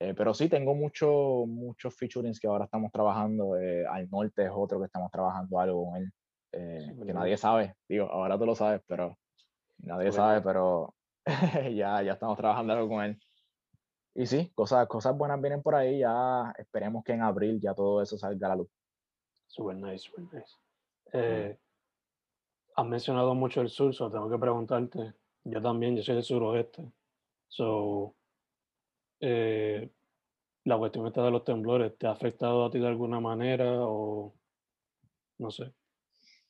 Eh, 0.00 0.14
pero 0.14 0.34
sí, 0.34 0.48
tengo 0.48 0.74
muchos 0.74 1.46
muchos 1.46 1.94
featurings 1.96 2.40
que 2.40 2.46
ahora 2.46 2.64
estamos 2.64 2.90
trabajando. 2.90 3.56
Eh, 3.56 3.86
al 3.86 4.08
norte 4.10 4.44
es 4.44 4.50
otro 4.52 4.78
que 4.80 4.86
estamos 4.86 5.10
trabajando 5.10 5.58
algo 5.58 5.86
con 5.86 5.96
él. 5.96 6.12
Eh, 6.52 6.94
que 7.06 7.14
nadie 7.14 7.36
sabe. 7.36 7.74
Digo, 7.88 8.06
ahora 8.10 8.38
tú 8.38 8.46
lo 8.46 8.54
sabes, 8.54 8.82
pero 8.86 9.16
nadie 9.78 10.12
sabe, 10.12 10.40
pero 10.40 10.94
ya, 11.74 12.02
ya 12.02 12.12
estamos 12.12 12.36
trabajando 12.36 12.72
algo 12.72 12.88
con 12.88 13.04
él. 13.04 13.18
Y 14.14 14.26
sí, 14.26 14.50
cosas, 14.54 14.86
cosas 14.86 15.16
buenas 15.16 15.40
vienen 15.40 15.62
por 15.62 15.74
ahí. 15.74 15.98
Ya 15.98 16.52
esperemos 16.56 17.02
que 17.04 17.12
en 17.12 17.22
abril 17.22 17.60
ya 17.60 17.74
todo 17.74 18.00
eso 18.00 18.16
salga 18.16 18.46
a 18.46 18.50
la 18.50 18.56
luz. 18.56 18.68
Super 19.46 19.76
nice, 19.76 19.98
super 19.98 20.24
nice. 20.32 21.58
has 22.76 22.86
mencionado 22.86 23.34
mucho 23.34 23.60
el 23.60 23.68
sur, 23.68 23.94
so 23.94 24.10
tengo 24.10 24.28
que 24.28 24.38
preguntarte. 24.38 25.14
Yo 25.44 25.60
también, 25.60 25.96
yo 25.96 26.02
soy 26.02 26.14
del 26.16 26.24
suroeste. 26.24 26.90
So, 27.48 28.16
eh, 29.20 29.90
la 30.64 30.78
cuestión 30.78 31.06
esta 31.06 31.22
de 31.22 31.30
los 31.30 31.44
temblores, 31.44 31.96
¿te 31.98 32.06
ha 32.06 32.12
afectado 32.12 32.64
a 32.64 32.70
ti 32.70 32.78
de 32.78 32.88
alguna 32.88 33.20
manera 33.20 33.80
o 33.80 34.34
no 35.38 35.50
sé? 35.50 35.74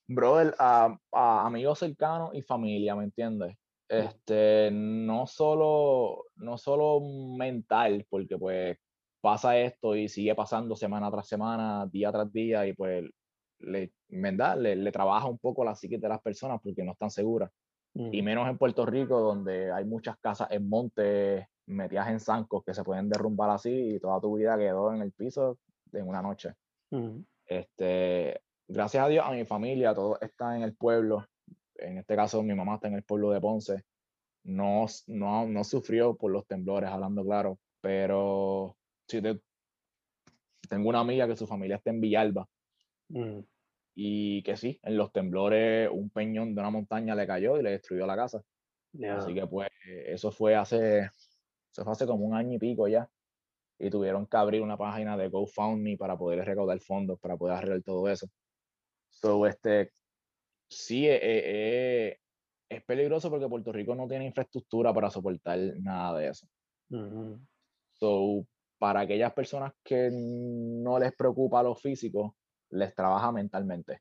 Brother, 0.07 0.55
a, 0.59 0.99
a 1.13 1.47
amigos 1.47 1.79
cercanos 1.79 2.31
y 2.35 2.43
familia, 2.43 2.95
¿me 2.95 3.05
entiendes? 3.05 3.57
Este, 3.89 4.71
no 4.73 5.27
solo, 5.27 6.25
no 6.37 6.57
solo 6.59 7.01
mental, 7.37 8.07
porque 8.09 8.39
pues 8.39 8.79
pasa 9.21 9.59
esto 9.59 9.95
y 9.97 10.09
sigue 10.09 10.35
pasando 10.35 10.77
semana 10.77 11.11
tras 11.11 11.29
semana, 11.29 11.87
día 11.87 12.11
tras 12.13 12.33
día, 12.33 12.67
y 12.67 12.73
pues 12.75 13.05
le, 13.61 13.93
¿verdad? 14.09 14.59
Le, 14.59 14.77
le 14.77 14.93
trabaja 14.93 15.27
un 15.27 15.39
poco 15.39 15.65
la 15.65 15.75
psique 15.75 15.99
de 15.99 16.09
las 16.09 16.21
personas 16.21 16.61
porque 16.63 16.83
no 16.85 16.93
están 16.93 17.11
seguras. 17.11 17.51
Y 18.11 18.23
menos 18.23 18.49
en 18.49 18.59
Puerto 18.59 18.85
Rico, 18.85 19.21
donde 19.21 19.71
hay 19.71 19.85
muchas 19.85 20.17
casas 20.19 20.49
en 20.51 20.69
montes, 20.69 21.47
metidas 21.67 22.09
en 22.09 22.19
zancos 22.21 22.65
que 22.65 22.75
se 22.75 22.83
pueden 22.83 23.09
derrumbar 23.09 23.51
así 23.51 23.95
y 23.95 24.01
toda 24.01 24.21
tu 24.21 24.37
vida 24.37 24.59
quedó 24.59 24.93
en 24.93 25.01
el 25.03 25.13
piso 25.13 25.59
en 25.93 26.09
una 26.09 26.21
noche. 26.21 26.55
mm, 26.91 27.25
Este, 27.47 28.41
gracias 28.67 29.05
a 29.05 29.09
Dios, 29.09 29.25
a 29.25 29.31
mi 29.31 29.45
familia, 29.45 29.95
todo 29.95 30.19
está 30.21 30.57
en 30.57 30.63
el 30.63 30.75
pueblo. 30.75 31.25
En 31.77 31.99
este 31.99 32.17
caso, 32.17 32.43
mi 32.43 32.55
mamá 32.55 32.77
está 32.77 32.89
en 32.89 32.95
el 32.95 33.05
pueblo 33.05 33.31
de 33.31 33.41
Ponce. 33.41 33.83
No, 34.45 34.87
no, 35.09 35.47
no 35.47 35.65
sufrió 35.65 36.17
por 36.17 36.33
los 36.33 36.47
temblores, 36.47 36.91
hablando 36.91 37.25
claro, 37.25 37.59
pero 37.81 38.77
sí 39.09 39.23
te- 39.23 39.41
tengo 40.69 40.89
una 40.89 41.01
amiga 41.01 41.27
que 41.27 41.37
su 41.37 41.47
familia 41.47 41.77
está 41.77 41.91
en 41.91 42.01
Villalba 42.01 42.49
mm, 43.09 43.41
y 43.95 44.43
que 44.43 44.57
sí, 44.57 44.79
en 44.83 44.97
los 44.97 45.13
temblores 45.13 45.89
un 45.93 46.11
peñón 46.11 46.55
de 46.55 46.61
una 46.61 46.71
montaña 46.71 47.15
le 47.15 47.27
cayó 47.27 47.59
y 47.59 47.63
le 47.63 47.71
destruyó 47.73 48.07
la 48.07 48.17
casa. 48.17 48.43
ya, 48.93 49.17
Así 49.19 49.35
que 49.35 49.47
pues 49.47 49.69
eso 50.07 50.33
fue 50.33 50.55
hace, 50.57 51.01
eso 51.01 51.85
fue 51.85 51.93
hace 51.93 52.07
como 52.07 52.25
un 52.27 52.35
año 52.35 52.55
y 52.55 52.59
pico 52.59 52.89
ya. 52.89 53.09
Y 53.79 53.91
tuvieron 53.91 54.27
que 54.27 54.37
abrir 54.37 54.63
una 54.63 54.77
página 54.77 55.17
de 55.17 55.29
GoFundMe 55.29 55.97
para 55.97 56.17
poder 56.17 56.45
recaudar 56.45 56.81
fondos, 56.81 57.19
para 57.21 57.37
poder 57.37 57.57
arreglar 57.57 57.83
todo 57.83 58.09
eso. 58.09 58.27
So, 59.11 59.47
este, 59.47 59.93
sí, 60.69 61.07
eh, 61.07 61.19
eh, 61.23 62.19
es 62.69 62.85
peligroso 62.85 63.31
porque 63.31 63.49
Puerto 63.49 63.73
Rico 63.73 63.95
no 63.95 64.09
tiene 64.09 64.27
infraestructura 64.27 64.93
para 64.93 65.11
soportar 65.11 65.59
nada 65.81 66.19
de 66.19 66.29
eso. 66.29 66.47
ujú, 66.91 67.41
So, 67.93 68.47
para 68.79 69.01
aquellas 69.01 69.33
personas 69.33 69.73
que 69.83 70.11
no 70.13 70.99
les 70.99 71.15
preocupa 71.17 71.63
lo 71.63 71.75
físico, 71.75 72.37
les 72.71 72.95
trabaja 72.95 73.33
mentalmente. 73.33 74.01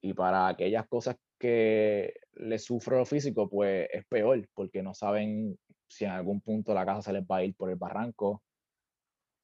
Y 0.00 0.12
para 0.14 0.48
aquellas 0.48 0.86
cosas 0.88 1.16
que 1.38 2.14
les 2.34 2.64
sufre 2.64 2.98
lo 2.98 3.06
físico, 3.06 3.48
pues 3.48 3.88
es 3.92 4.04
peor, 4.06 4.46
porque 4.54 4.82
no 4.82 4.94
saben 4.94 5.58
si 5.88 6.04
en 6.04 6.10
algún 6.12 6.40
punto 6.40 6.74
la 6.74 6.84
casa 6.86 7.02
se 7.02 7.12
les 7.14 7.22
va 7.24 7.38
a 7.38 7.44
ir 7.44 7.54
por 7.56 7.70
el 7.70 7.76
barranco. 7.76 8.42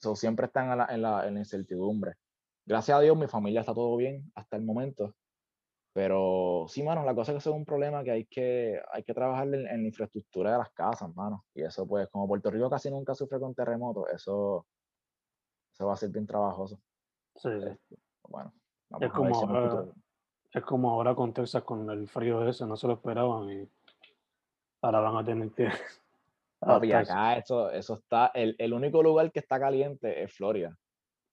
So, 0.02 0.16
siempre 0.16 0.46
están 0.46 0.70
en 0.72 0.78
la, 0.78 0.86
en 0.90 1.02
la, 1.02 1.28
en 1.28 1.34
la 1.34 1.40
incertidumbre. 1.40 2.14
Gracias 2.66 2.96
a 2.98 3.00
Dios, 3.00 3.16
mi 3.16 3.26
familia 3.28 3.60
está 3.60 3.74
todo 3.74 3.96
bien 3.96 4.30
hasta 4.34 4.56
el 4.56 4.62
momento. 4.64 5.14
Pero 5.92 6.66
sí, 6.68 6.82
mano, 6.82 7.04
la 7.04 7.14
cosa 7.14 7.32
es 7.32 7.34
que 7.34 7.38
eso 7.38 7.50
es 7.50 7.56
un 7.56 7.64
problema 7.64 8.04
que 8.04 8.12
hay 8.12 8.24
que, 8.26 8.80
hay 8.92 9.02
que 9.02 9.12
trabajar 9.12 9.48
en, 9.48 9.66
en 9.66 9.82
la 9.82 9.88
infraestructura 9.88 10.52
de 10.52 10.58
las 10.58 10.70
casas, 10.70 11.14
mano. 11.16 11.44
Y 11.54 11.62
eso, 11.62 11.86
pues, 11.86 12.08
como 12.08 12.28
Puerto 12.28 12.50
Rico 12.50 12.70
casi 12.70 12.90
nunca 12.90 13.14
sufre 13.14 13.40
con 13.40 13.54
terremotos, 13.54 14.04
eso, 14.12 14.66
eso 15.72 15.86
va 15.86 15.94
a 15.94 15.96
ser 15.96 16.10
bien 16.10 16.26
trabajoso. 16.26 16.80
sí. 17.36 17.48
Este, 17.48 17.96
bueno, 18.28 18.52
Es 18.54 18.90
vamos 18.90 19.02
a 19.02 19.06
ver 19.06 19.12
como 19.12 19.34
si 19.34 19.44
en 19.44 19.50
un 19.50 19.56
ahora, 19.56 19.92
es 20.52 20.64
como 20.64 20.90
ahora 20.90 21.14
con 21.14 21.32
Texas 21.32 21.64
con 21.64 21.90
el 21.90 22.08
frío 22.08 22.46
ese, 22.48 22.66
no 22.66 22.76
se 22.76 22.86
lo 22.86 22.94
esperaban 22.94 23.50
y 23.50 23.68
ahora 24.82 25.00
van 25.00 25.16
a 25.16 25.24
tener 25.24 25.50
que 25.50 25.68
Papi, 26.60 26.92
acá 26.92 27.36
eso, 27.36 27.70
eso 27.70 27.94
está, 27.94 28.30
el, 28.34 28.54
el 28.58 28.72
único 28.74 29.02
lugar 29.02 29.32
que 29.32 29.40
está 29.40 29.58
caliente 29.58 30.22
es 30.22 30.32
Florida. 30.32 30.76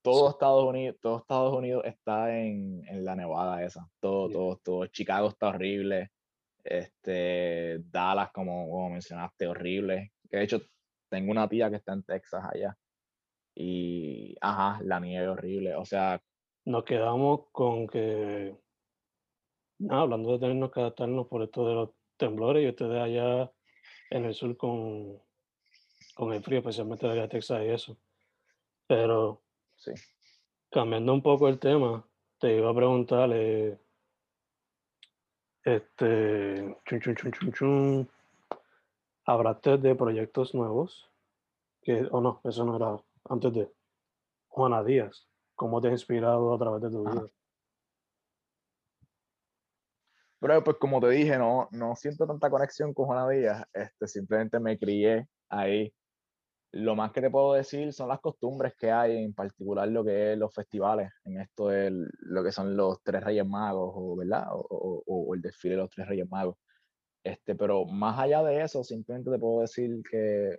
Todo 0.02 0.30
Estados 0.30 0.64
Unidos, 0.64 0.96
todo 1.00 1.18
Estados 1.18 1.56
Unidos 1.56 1.82
está 1.84 2.36
en, 2.36 2.86
en 2.88 3.04
la 3.04 3.16
nevada 3.16 3.62
esa. 3.64 3.88
Todo, 4.00 4.28
todo, 4.30 4.56
todo. 4.64 4.86
Chicago 4.86 5.28
está 5.28 5.48
horrible. 5.48 6.10
Este, 6.64 7.78
Dallas, 7.90 8.30
como, 8.32 8.68
como 8.70 8.90
mencionaste, 8.90 9.46
horrible. 9.46 10.12
De 10.24 10.42
hecho, 10.42 10.60
tengo 11.08 11.30
una 11.30 11.48
tía 11.48 11.70
que 11.70 11.76
está 11.76 11.92
en 11.92 12.02
Texas 12.02 12.44
allá. 12.44 12.76
Y, 13.54 14.36
ajá, 14.40 14.80
la 14.84 15.00
nieve 15.00 15.28
horrible. 15.28 15.74
O 15.74 15.84
sea, 15.84 16.20
Nos 16.64 16.84
quedamos 16.84 17.46
con 17.50 17.86
que, 17.86 18.56
nada, 19.78 20.02
hablando 20.02 20.32
de 20.32 20.38
tenernos 20.38 20.70
que 20.70 20.80
adaptarnos 20.80 21.26
por 21.26 21.42
esto 21.42 21.66
de 21.66 21.74
los 21.74 21.90
temblores 22.16 22.64
y 22.64 22.68
ustedes 22.68 23.00
allá 23.00 23.50
en 24.10 24.24
el 24.24 24.34
sur 24.34 24.56
con, 24.56 25.18
con 26.14 26.32
el 26.32 26.42
frío, 26.42 26.58
especialmente 26.58 27.08
de 27.08 27.28
Texas 27.28 27.62
y 27.64 27.70
eso. 27.70 27.98
Pero 28.86 29.42
sí. 29.78 29.92
cambiando 30.70 31.14
un 31.14 31.22
poco 31.22 31.48
el 31.48 31.58
tema, 31.58 32.06
te 32.38 32.56
iba 32.56 32.70
a 32.70 32.74
preguntar, 32.74 33.30
eh, 33.32 33.78
este, 35.64 36.76
chun, 36.84 37.00
chun, 37.00 37.14
chun, 37.14 37.32
chun, 37.32 37.52
chun, 37.52 38.10
¿hablaste 39.24 39.78
de 39.78 39.94
proyectos 39.94 40.54
nuevos? 40.54 41.10
Que, 41.82 42.06
o 42.10 42.20
no, 42.20 42.40
eso 42.44 42.64
no 42.64 42.76
era 42.76 42.96
antes 43.28 43.52
de 43.52 43.72
Juana 44.48 44.82
Díaz. 44.82 45.28
¿Cómo 45.54 45.80
te 45.80 45.88
ha 45.88 45.90
inspirado 45.90 46.54
a 46.54 46.58
través 46.58 46.82
de 46.82 46.90
tu 46.90 47.04
vida? 47.04 47.26
Pero 50.40 50.62
pues 50.62 50.76
como 50.78 51.00
te 51.00 51.10
dije, 51.10 51.36
no, 51.36 51.68
no 51.72 51.96
siento 51.96 52.26
tanta 52.26 52.48
conexión 52.48 52.94
con 52.94 53.06
Juana 53.06 53.28
Díaz, 53.28 53.66
este, 53.72 54.06
simplemente 54.06 54.60
me 54.60 54.78
crié 54.78 55.28
ahí. 55.48 55.92
Lo 56.72 56.94
más 56.94 57.12
que 57.12 57.22
te 57.22 57.30
puedo 57.30 57.54
decir 57.54 57.92
son 57.92 58.08
las 58.08 58.20
costumbres 58.20 58.74
que 58.76 58.90
hay, 58.90 59.16
en 59.24 59.34
particular 59.34 59.88
lo 59.88 60.04
que 60.04 60.32
es 60.32 60.38
los 60.38 60.54
festivales, 60.54 61.10
en 61.24 61.40
esto 61.40 61.68
de 61.68 61.90
lo 62.20 62.44
que 62.44 62.52
son 62.52 62.76
los 62.76 63.02
tres 63.02 63.24
Reyes 63.24 63.46
Magos, 63.46 63.92
o, 63.94 64.16
¿verdad? 64.16 64.48
O, 64.52 64.58
o- 64.70 65.02
o 65.28 65.34
el 65.34 65.40
desfile 65.40 65.74
de 65.76 65.80
los 65.82 65.90
tres 65.90 66.06
Reyes 66.08 66.28
Magos. 66.30 66.56
Este, 67.24 67.54
pero 67.54 67.84
más 67.86 68.18
allá 68.18 68.42
de 68.42 68.62
eso, 68.62 68.84
simplemente 68.84 69.30
te 69.30 69.38
puedo 69.38 69.62
decir 69.62 70.02
que 70.10 70.58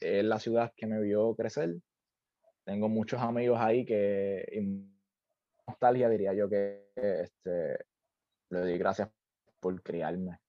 es 0.00 0.24
la 0.24 0.38
ciudad 0.40 0.72
que 0.76 0.86
me 0.86 1.00
vio 1.00 1.34
crecer. 1.36 1.76
Tengo 2.64 2.88
muchos 2.88 3.20
amigos 3.20 3.58
ahí 3.60 3.84
que, 3.86 4.44
y 4.52 4.60
nostalgia 5.68 6.08
diría 6.08 6.34
yo 6.34 6.48
que 6.48 6.90
este, 6.94 7.78
le 8.50 8.60
doy 8.60 8.78
gracias 8.78 9.10
por 9.60 9.80
criarme, 9.82 10.40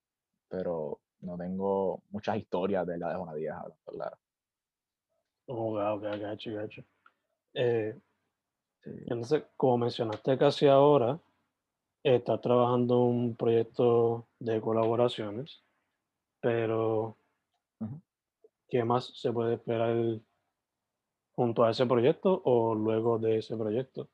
pero 0.49 1.01
no 1.21 1.38
tengo 1.38 2.03
muchas 2.10 2.38
historias 2.38 2.86
de 2.88 2.97
la 2.97 3.10
de 3.10 3.15
Juana 3.15 3.36
Díaz, 3.36 3.63
Oh, 5.47 5.77
ok, 5.79 6.03
ok, 6.03 6.19
gacho, 6.21 6.53
gacho. 6.53 6.83
Eh, 7.53 7.95
Sí. 8.83 8.91
entonces, 9.07 9.43
como 9.57 9.79
mencionaste 9.79 10.38
casi 10.38 10.67
ahora, 10.67 11.19
estás 12.03 12.41
trabajando 12.41 13.01
un 13.01 13.36
proyecto 13.36 14.27
de 14.39 14.62
colaboraciones, 14.62 15.63
pero 16.41 17.17
Ujú. 17.79 18.01
¿qué 18.69 18.83
más 18.83 19.07
se 19.15 19.31
puede 19.31 19.55
esperar 19.55 20.21
junto 21.36 21.63
a 21.63 21.71
ese 21.71 21.86
proyecto 21.86 22.41
o 22.43 22.75
luego 22.75 23.19
de 23.19 23.38
ese 23.38 23.55
proyecto 23.57 24.10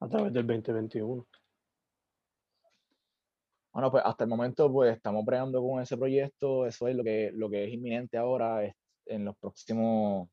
a 0.00 0.08
través 0.08 0.32
del 0.32 0.46
2021? 0.46 1.26
Bueno, 3.72 3.90
pues 3.90 4.04
hasta 4.06 4.24
el 4.24 4.30
momento 4.30 4.72
pues 4.72 4.96
estamos 4.96 5.24
bregando 5.24 5.60
con 5.60 5.82
ese 5.82 5.96
proyecto, 5.96 6.66
eso 6.66 6.86
es 6.88 6.94
lo 6.96 7.02
que, 7.02 7.30
lo 7.34 7.50
que 7.50 7.64
es 7.64 7.72
inminente 7.72 8.16
ahora 8.16 8.64
es 8.64 8.74
en 9.06 9.24
los 9.24 9.36
próximos, 9.36 10.28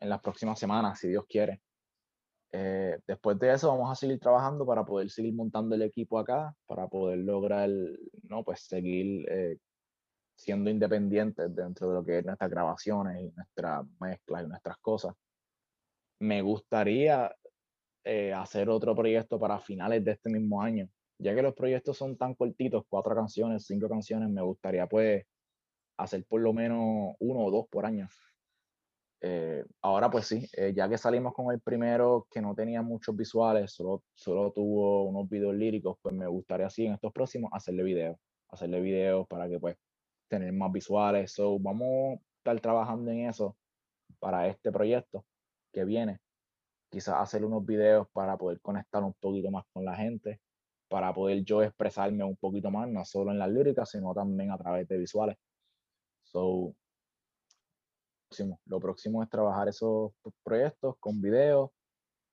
en 0.00 0.08
las 0.08 0.20
próximas 0.20 0.58
semanas, 0.58 0.98
si 0.98 1.08
Dios 1.08 1.24
quiere. 1.28 1.60
Eh, 2.52 2.98
después 3.06 3.38
de 3.38 3.52
eso 3.52 3.68
vamos 3.68 3.92
a 3.92 3.94
seguir 3.94 4.18
trabajando 4.18 4.66
para 4.66 4.84
poder 4.84 5.08
seguir 5.08 5.34
montando 5.34 5.74
el 5.76 5.82
equipo 5.82 6.18
acá, 6.18 6.52
para 6.66 6.88
poder 6.88 7.18
lograr, 7.18 7.70
no, 8.24 8.42
pues 8.42 8.62
seguir 8.62 9.24
eh, 9.30 9.58
siendo 10.34 10.70
independientes 10.70 11.54
dentro 11.54 11.88
de 11.88 11.94
lo 11.94 12.04
que 12.04 12.18
es 12.18 12.24
nuestras 12.24 12.50
grabaciones 12.50 13.20
y 13.22 13.30
nuestras 13.36 13.86
mezclas 14.00 14.44
y 14.44 14.48
nuestras 14.48 14.76
cosas. 14.78 15.14
Me 16.18 16.42
gustaría 16.42 17.34
eh, 18.04 18.32
hacer 18.32 18.68
otro 18.68 18.96
proyecto 18.96 19.38
para 19.38 19.60
finales 19.60 20.04
de 20.04 20.12
este 20.12 20.30
mismo 20.30 20.62
año, 20.62 20.88
ya 21.18 21.34
que 21.34 21.42
los 21.42 21.54
proyectos 21.54 21.96
son 21.96 22.16
tan 22.16 22.34
cortitos, 22.34 22.84
cuatro 22.88 23.14
canciones, 23.14 23.66
cinco 23.66 23.88
canciones, 23.88 24.28
me 24.28 24.42
gustaría 24.42 24.86
pues 24.86 25.24
hacer 25.98 26.24
por 26.24 26.40
lo 26.40 26.52
menos 26.52 27.14
uno 27.20 27.40
o 27.44 27.50
dos 27.50 27.66
por 27.70 27.86
año. 27.86 28.08
Eh, 29.22 29.64
ahora 29.82 30.10
pues 30.10 30.26
sí, 30.26 30.48
eh, 30.56 30.72
ya 30.74 30.88
que 30.88 30.96
salimos 30.98 31.34
con 31.34 31.52
el 31.52 31.60
primero 31.60 32.26
que 32.30 32.40
no 32.40 32.54
tenía 32.54 32.82
muchos 32.82 33.14
visuales, 33.16 33.72
solo, 33.72 34.02
solo 34.14 34.50
tuvo 34.52 35.04
unos 35.04 35.28
videos 35.28 35.54
líricos, 35.54 35.96
pues 36.02 36.14
me 36.14 36.26
gustaría 36.26 36.66
así 36.66 36.86
en 36.86 36.94
estos 36.94 37.12
próximos 37.12 37.50
hacerle 37.52 37.82
videos, 37.82 38.16
hacerle 38.48 38.80
videos 38.80 39.26
para 39.28 39.48
que 39.48 39.60
pues 39.60 39.76
tener 40.28 40.52
más 40.54 40.72
visuales. 40.72 41.32
So, 41.32 41.58
vamos 41.58 42.18
a 42.18 42.22
estar 42.38 42.60
trabajando 42.60 43.10
en 43.10 43.28
eso 43.28 43.56
para 44.20 44.48
este 44.48 44.72
proyecto 44.72 45.24
que 45.72 45.84
viene. 45.84 46.18
Quizás 46.90 47.16
hacer 47.16 47.44
unos 47.44 47.64
videos 47.66 48.08
para 48.12 48.36
poder 48.38 48.60
conectar 48.60 49.02
un 49.04 49.14
poquito 49.14 49.50
más 49.50 49.64
con 49.72 49.84
la 49.84 49.96
gente. 49.96 50.40
para 50.88 51.14
poder 51.14 51.44
yo 51.44 51.62
expresarme 51.62 52.24
un 52.24 52.36
poquito 52.36 52.70
más, 52.70 52.88
no 52.88 53.04
solo 53.04 53.30
en 53.32 53.38
las 53.38 53.50
líricas, 53.50 53.90
sino 53.90 54.14
también 54.14 54.50
a 54.52 54.58
través 54.58 54.88
de 54.88 54.98
visuales. 54.98 55.36
So, 56.24 56.74
lo 58.66 58.80
próximo 58.80 59.22
es 59.22 59.28
trabajar 59.28 59.68
esos 59.68 60.12
proyectos 60.42 60.96
con 61.00 61.20
videos, 61.20 61.70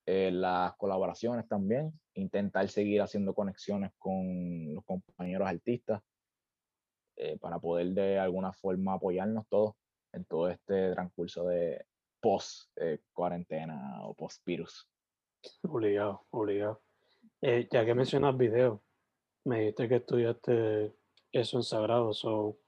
eh, 0.06 0.30
las 0.30 0.74
colaboraciones 0.76 1.46
también, 1.48 1.92
intentar 2.14 2.68
seguir 2.68 3.02
haciendo 3.02 3.34
conexiones 3.34 3.92
con 3.98 4.74
los 4.74 4.84
compañeros 4.84 5.48
artistas 5.48 6.02
eh, 7.16 7.36
para 7.38 7.58
poder 7.58 7.88
de 7.88 8.18
alguna 8.18 8.52
forma 8.52 8.94
apoyarnos 8.94 9.46
todos 9.48 9.74
en 10.12 10.24
todo 10.24 10.48
este 10.48 10.92
transcurso 10.92 11.46
de 11.46 11.84
post 12.20 12.70
eh, 12.76 13.00
o 14.02 14.14
post 14.14 14.44
virus. 14.46 14.88
Obligado, 15.62 16.26
obligado. 16.30 16.80
ya 17.40 17.84
que 17.84 17.94
mencionas 17.94 18.36
videos, 18.36 18.80
me 19.44 19.60
dijiste 19.60 19.88
que 19.88 19.96
estudiaste 19.96 20.94
eso 21.32 21.58
en 21.58 21.62
Sagrado, 21.62 22.12
so, 22.12 22.58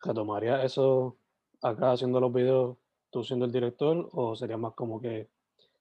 ¿retomaría 0.00 0.64
eso 0.64 1.19
acá 1.62 1.92
haciendo 1.92 2.20
los 2.20 2.32
videos, 2.32 2.76
tú 3.10 3.24
siendo 3.24 3.44
el 3.44 3.52
director, 3.52 4.08
o 4.12 4.34
sería 4.34 4.56
más 4.56 4.74
como 4.74 5.00
que 5.00 5.28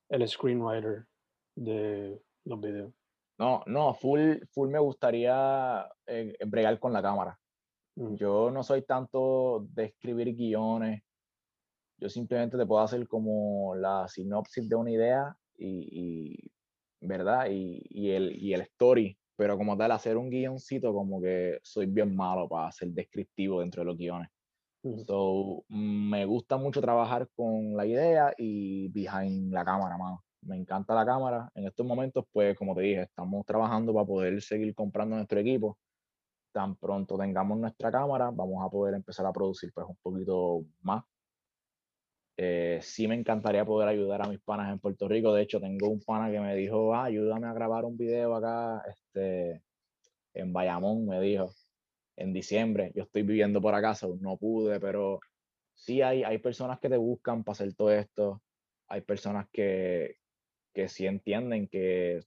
el 0.09 0.27
screenwriter 0.27 1.05
de 1.55 2.21
los 2.45 2.59
videos? 2.59 2.93
No, 3.37 3.63
no, 3.67 3.93
full, 3.93 4.37
full 4.51 4.69
me 4.69 4.79
gustaría 4.79 5.87
eh, 6.05 6.35
bregar 6.45 6.77
con 6.79 6.91
la 6.91 7.01
cámara. 7.01 7.39
Mm. 7.95 8.15
Yo 8.15 8.51
no 8.51 8.63
soy 8.63 8.81
tanto 8.81 9.65
de 9.71 9.85
escribir 9.85 10.35
guiones. 10.35 11.01
Yo 11.97 12.09
simplemente 12.09 12.57
te 12.57 12.65
puedo 12.65 12.81
hacer 12.81 13.07
como 13.07 13.75
la 13.75 14.07
sinopsis 14.07 14.67
de 14.67 14.75
una 14.75 14.91
idea 14.91 15.35
y, 15.57 16.51
¿verdad? 17.01 17.47
Y, 17.49 17.81
y, 17.89 18.11
el, 18.11 18.41
y 18.41 18.53
el 18.53 18.61
story. 18.61 19.17
Pero 19.35 19.57
como 19.57 19.77
tal, 19.77 19.91
hacer 19.91 20.17
un 20.17 20.29
guioncito, 20.29 20.93
como 20.93 21.21
que 21.21 21.59
soy 21.63 21.85
bien 21.85 22.13
malo 22.13 22.47
para 22.49 22.71
ser 22.71 22.89
descriptivo 22.89 23.61
dentro 23.61 23.81
de 23.81 23.85
los 23.85 23.97
guiones. 23.97 24.29
So, 24.83 25.65
me 25.67 26.25
gusta 26.25 26.55
mucho 26.57 26.79
trabajar 26.79 27.27
con 27.35 27.75
la 27.75 27.85
idea 27.85 28.33
y 28.37 28.87
behind 28.89 29.51
la 29.51 29.65
cámara, 29.65 29.97
mano. 29.97 30.23
Me 30.41 30.55
encanta 30.55 30.95
la 30.95 31.05
cámara. 31.05 31.49
En 31.53 31.67
estos 31.67 31.85
momentos, 31.85 32.23
pues, 32.31 32.57
como 32.57 32.73
te 32.75 32.81
dije, 32.81 33.01
estamos 33.01 33.45
trabajando 33.45 33.93
para 33.93 34.05
poder 34.05 34.41
seguir 34.41 34.73
comprando 34.73 35.17
nuestro 35.17 35.39
equipo. 35.39 35.77
Tan 36.53 36.75
pronto 36.77 37.17
tengamos 37.17 37.59
nuestra 37.59 37.91
cámara, 37.91 38.31
vamos 38.31 38.65
a 38.65 38.69
poder 38.69 38.95
empezar 38.95 39.25
a 39.25 39.33
producir, 39.33 39.71
pues, 39.73 39.87
un 39.87 39.97
poquito 40.01 40.63
más. 40.81 41.03
Eh, 42.37 42.79
sí 42.81 43.05
me 43.07 43.15
encantaría 43.15 43.65
poder 43.65 43.89
ayudar 43.89 44.21
a 44.25 44.29
mis 44.29 44.39
panas 44.39 44.71
en 44.71 44.79
Puerto 44.79 45.09
Rico. 45.09 45.33
De 45.33 45.41
hecho, 45.43 45.59
tengo 45.59 45.89
un 45.89 45.99
pana 46.01 46.31
que 46.31 46.39
me 46.39 46.55
dijo, 46.55 46.93
ah, 46.95 47.05
ayúdame 47.05 47.47
a 47.47 47.53
grabar 47.53 47.83
un 47.85 47.97
video 47.97 48.33
acá, 48.35 48.81
este, 48.87 49.61
en 50.33 50.53
Bayamón, 50.53 51.05
me 51.05 51.19
dijo 51.21 51.51
en 52.19 52.33
diciembre. 52.33 52.91
Yo 52.93 53.03
estoy 53.03 53.23
viviendo 53.23 53.61
por 53.61 53.73
acá, 53.73 53.95
no 54.19 54.37
pude, 54.37 54.79
pero 54.79 55.19
sí 55.73 56.01
hay, 56.01 56.23
hay 56.23 56.37
personas 56.37 56.79
que 56.79 56.89
te 56.89 56.97
buscan 56.97 57.43
para 57.43 57.53
hacer 57.53 57.73
todo 57.73 57.91
esto. 57.91 58.41
Hay 58.89 59.01
personas 59.01 59.47
que, 59.51 60.17
que 60.73 60.89
sí 60.89 61.07
entienden 61.07 61.67
que 61.67 62.21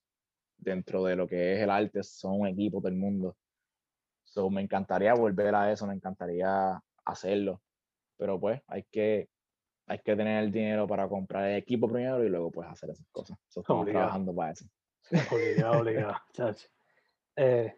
dentro 0.57 1.05
de 1.05 1.17
lo 1.17 1.29
que 1.29 1.55
es 1.55 1.61
el 1.61 1.71
arte 1.71 2.03
son 2.03 2.41
un 2.41 2.47
equipo 2.49 2.81
del 2.81 2.95
mundo. 2.95 3.37
So, 4.25 4.49
me 4.49 4.63
encantaría 4.63 5.13
volver 5.13 5.55
a 5.55 5.71
eso, 5.71 5.87
me 5.87 5.95
encantaría 5.95 6.81
hacerlo. 7.05 7.61
Pero 8.17 8.41
pues 8.41 8.63
hay 8.69 8.85
que, 8.85 9.29
hay 9.89 9.99
que 9.99 10.17
tener 10.17 10.43
el 10.43 10.51
dinero 10.51 10.87
para 10.87 11.07
comprar 11.07 11.51
el 11.51 11.57
equipo 11.59 11.87
primero 11.87 12.25
y 12.25 12.31
luego 12.31 12.51
pues 12.51 12.67
hacer 12.67 12.91
esas 12.91 13.07
cosas. 13.13 13.37
estamos 13.47 13.87
trabajando 13.87 14.35
para 14.35 14.53
eso. 14.53 14.65
Obligado, 15.31 15.81
obligado. 15.81 16.15
eh, 17.37 17.77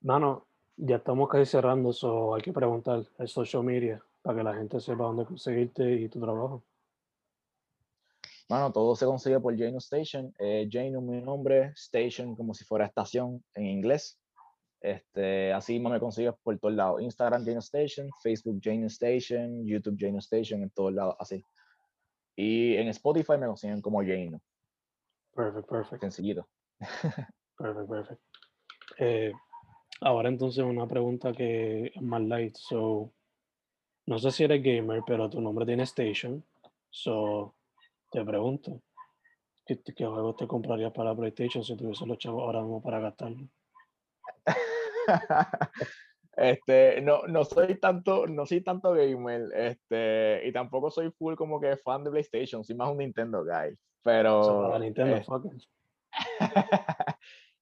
mano, 0.00 0.48
ya 0.76 0.96
estamos 0.96 1.28
casi 1.28 1.46
cerrando, 1.46 1.92
so 1.92 2.34
hay 2.34 2.42
que 2.42 2.52
preguntar 2.52 3.02
el 3.18 3.28
social 3.28 3.62
media 3.62 4.02
para 4.22 4.38
que 4.38 4.44
la 4.44 4.54
gente 4.54 4.80
sepa 4.80 5.04
dónde 5.04 5.24
conseguirte 5.24 5.94
y 5.94 6.08
tu 6.08 6.20
trabajo. 6.20 6.64
Bueno, 8.48 8.72
todo 8.72 8.94
se 8.94 9.06
consigue 9.06 9.40
por 9.40 9.56
Jane 9.56 9.78
Station. 9.78 10.32
Eh, 10.38 10.68
Jane 10.70 10.96
es 10.96 11.02
mi 11.02 11.20
nombre, 11.20 11.72
Station 11.76 12.36
como 12.36 12.54
si 12.54 12.64
fuera 12.64 12.86
estación 12.86 13.42
en 13.54 13.66
inglés. 13.66 14.20
Este, 14.80 15.52
así 15.52 15.80
me 15.80 15.98
consigues 15.98 16.34
por 16.42 16.56
todos 16.58 16.74
lados. 16.74 17.02
Instagram 17.02 17.44
Jane 17.44 17.58
Station, 17.58 18.08
Facebook 18.22 18.60
Jane 18.62 18.86
Station, 18.86 19.66
YouTube 19.66 19.96
Jane 19.98 20.18
Station, 20.18 20.62
en 20.62 20.70
todos 20.70 20.92
lados, 20.92 21.16
así. 21.18 21.44
Y 22.36 22.76
en 22.76 22.88
Spotify 22.88 23.38
me 23.38 23.46
consiguen 23.46 23.80
como 23.80 24.00
Jane. 24.00 24.38
Perfecto, 25.34 25.66
perfecto. 25.66 26.06
Sencillito. 26.06 26.48
perfecto, 27.58 27.88
perfecto. 27.88 28.24
Eh, 28.98 29.32
Ahora 30.00 30.28
entonces 30.28 30.64
una 30.64 30.86
pregunta 30.86 31.32
que 31.32 31.92
es 31.94 32.02
más 32.02 32.22
light. 32.22 32.54
So, 32.56 33.12
no 34.06 34.18
sé 34.18 34.30
si 34.30 34.44
eres 34.44 34.62
gamer, 34.62 35.02
pero 35.06 35.30
tu 35.30 35.40
nombre 35.40 35.66
tiene 35.66 35.84
Station. 35.84 36.44
So, 36.90 37.54
te 38.10 38.24
pregunto, 38.24 38.80
¿qué, 39.64 39.80
qué 39.80 40.06
juegos 40.06 40.36
te 40.36 40.46
comprarías 40.46 40.92
para 40.92 41.14
PlayStation 41.14 41.64
si 41.64 41.76
tuviese 41.76 42.06
los 42.06 42.18
chavos 42.18 42.42
ahora 42.42 42.60
mismo 42.60 42.82
para 42.82 43.00
gastarlo? 43.00 43.48
este, 46.36 47.00
no, 47.00 47.26
no 47.26 47.44
soy 47.44 47.78
tanto, 47.80 48.26
no 48.26 48.46
soy 48.46 48.60
tanto 48.60 48.92
gamer, 48.92 49.48
este, 49.54 50.46
y 50.46 50.52
tampoco 50.52 50.90
soy 50.90 51.10
full 51.10 51.34
como 51.34 51.60
que 51.60 51.76
fan 51.76 52.04
de 52.04 52.10
PlayStation, 52.10 52.64
soy 52.64 52.76
más 52.76 52.90
un 52.90 52.98
Nintendo 52.98 53.44
guy. 53.44 53.76
Pero. 54.02 54.62
para 54.62 54.78
Nintendo, 54.78 55.16
eh, 55.16 55.24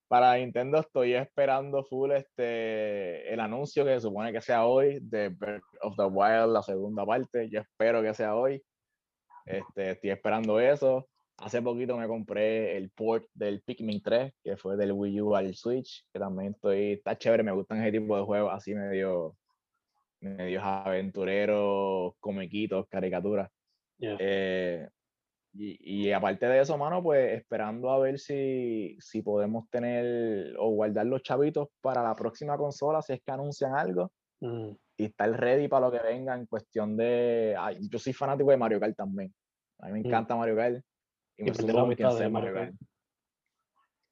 para 0.08 0.36
Nintendo 0.36 0.78
estoy 0.78 1.14
esperando 1.14 1.84
full 1.84 2.12
este, 2.12 3.32
el 3.32 3.40
anuncio 3.40 3.84
que 3.84 3.94
se 3.94 4.00
supone 4.00 4.32
que 4.32 4.40
sea 4.40 4.66
hoy 4.66 4.98
de 5.00 5.28
Breath 5.28 5.62
of 5.80 5.96
the 5.96 6.04
Wild, 6.04 6.52
la 6.52 6.62
segunda 6.62 7.04
parte. 7.06 7.48
Yo 7.50 7.60
espero 7.60 8.02
que 8.02 8.14
sea 8.14 8.36
hoy. 8.36 8.62
Este, 9.46 9.90
estoy 9.90 10.10
esperando 10.10 10.60
eso. 10.60 11.08
Hace 11.38 11.60
poquito 11.60 11.96
me 11.96 12.06
compré 12.06 12.76
el 12.76 12.90
port 12.90 13.26
del 13.34 13.62
Pikmin 13.62 14.00
3, 14.02 14.32
que 14.42 14.56
fue 14.56 14.76
del 14.76 14.92
Wii 14.92 15.20
U 15.20 15.34
al 15.34 15.54
Switch, 15.54 16.06
que 16.12 16.20
también 16.20 16.52
estoy, 16.52 16.92
está 16.92 17.18
chévere, 17.18 17.42
me 17.42 17.52
gustan 17.52 17.82
ese 17.82 17.98
tipo 17.98 18.16
de 18.16 18.22
juegos 18.22 18.52
así 18.52 18.74
medio, 18.74 19.36
medio 20.20 20.62
aventureros, 20.62 22.14
comiquitos, 22.20 22.86
caricaturas. 22.88 23.50
Eh, 23.98 24.88
y, 25.56 26.10
aparte 26.10 26.46
de 26.46 26.60
eso, 26.60 26.76
mano, 26.76 27.00
pues 27.00 27.32
esperando 27.38 27.90
a 27.90 27.98
ver 28.00 28.18
si, 28.18 28.96
si 28.98 29.22
podemos 29.22 29.70
tener 29.70 30.56
o 30.58 30.70
guardar 30.70 31.06
los 31.06 31.22
chavitos 31.22 31.68
para 31.80 32.02
la 32.02 32.16
próxima 32.16 32.56
consola, 32.56 33.00
si 33.02 33.12
es 33.12 33.22
que 33.22 33.30
anuncian 33.30 33.76
algo. 33.76 34.10
Mm. 34.40 34.70
Y 34.96 35.04
estar 35.04 35.30
ready 35.30 35.68
para 35.68 35.86
lo 35.86 35.92
que 35.92 36.00
venga 36.00 36.34
en 36.34 36.46
cuestión 36.46 36.96
de... 36.96 37.56
yo 37.90 37.98
soy 37.98 38.12
fanático 38.12 38.50
de 38.50 38.56
Mario 38.56 38.80
Kart 38.80 38.96
también. 38.96 39.32
A 39.80 39.86
mí 39.86 39.92
me 39.92 40.00
mm. 40.00 40.06
encanta 40.06 40.36
Mario 40.36 40.56
Kart. 40.56 40.84
Y, 41.36 41.44
me 41.44 41.54
siento 41.54 41.86
muy 41.86 41.94
de 41.94 42.28
Mario 42.28 42.54
Kart. 42.54 42.74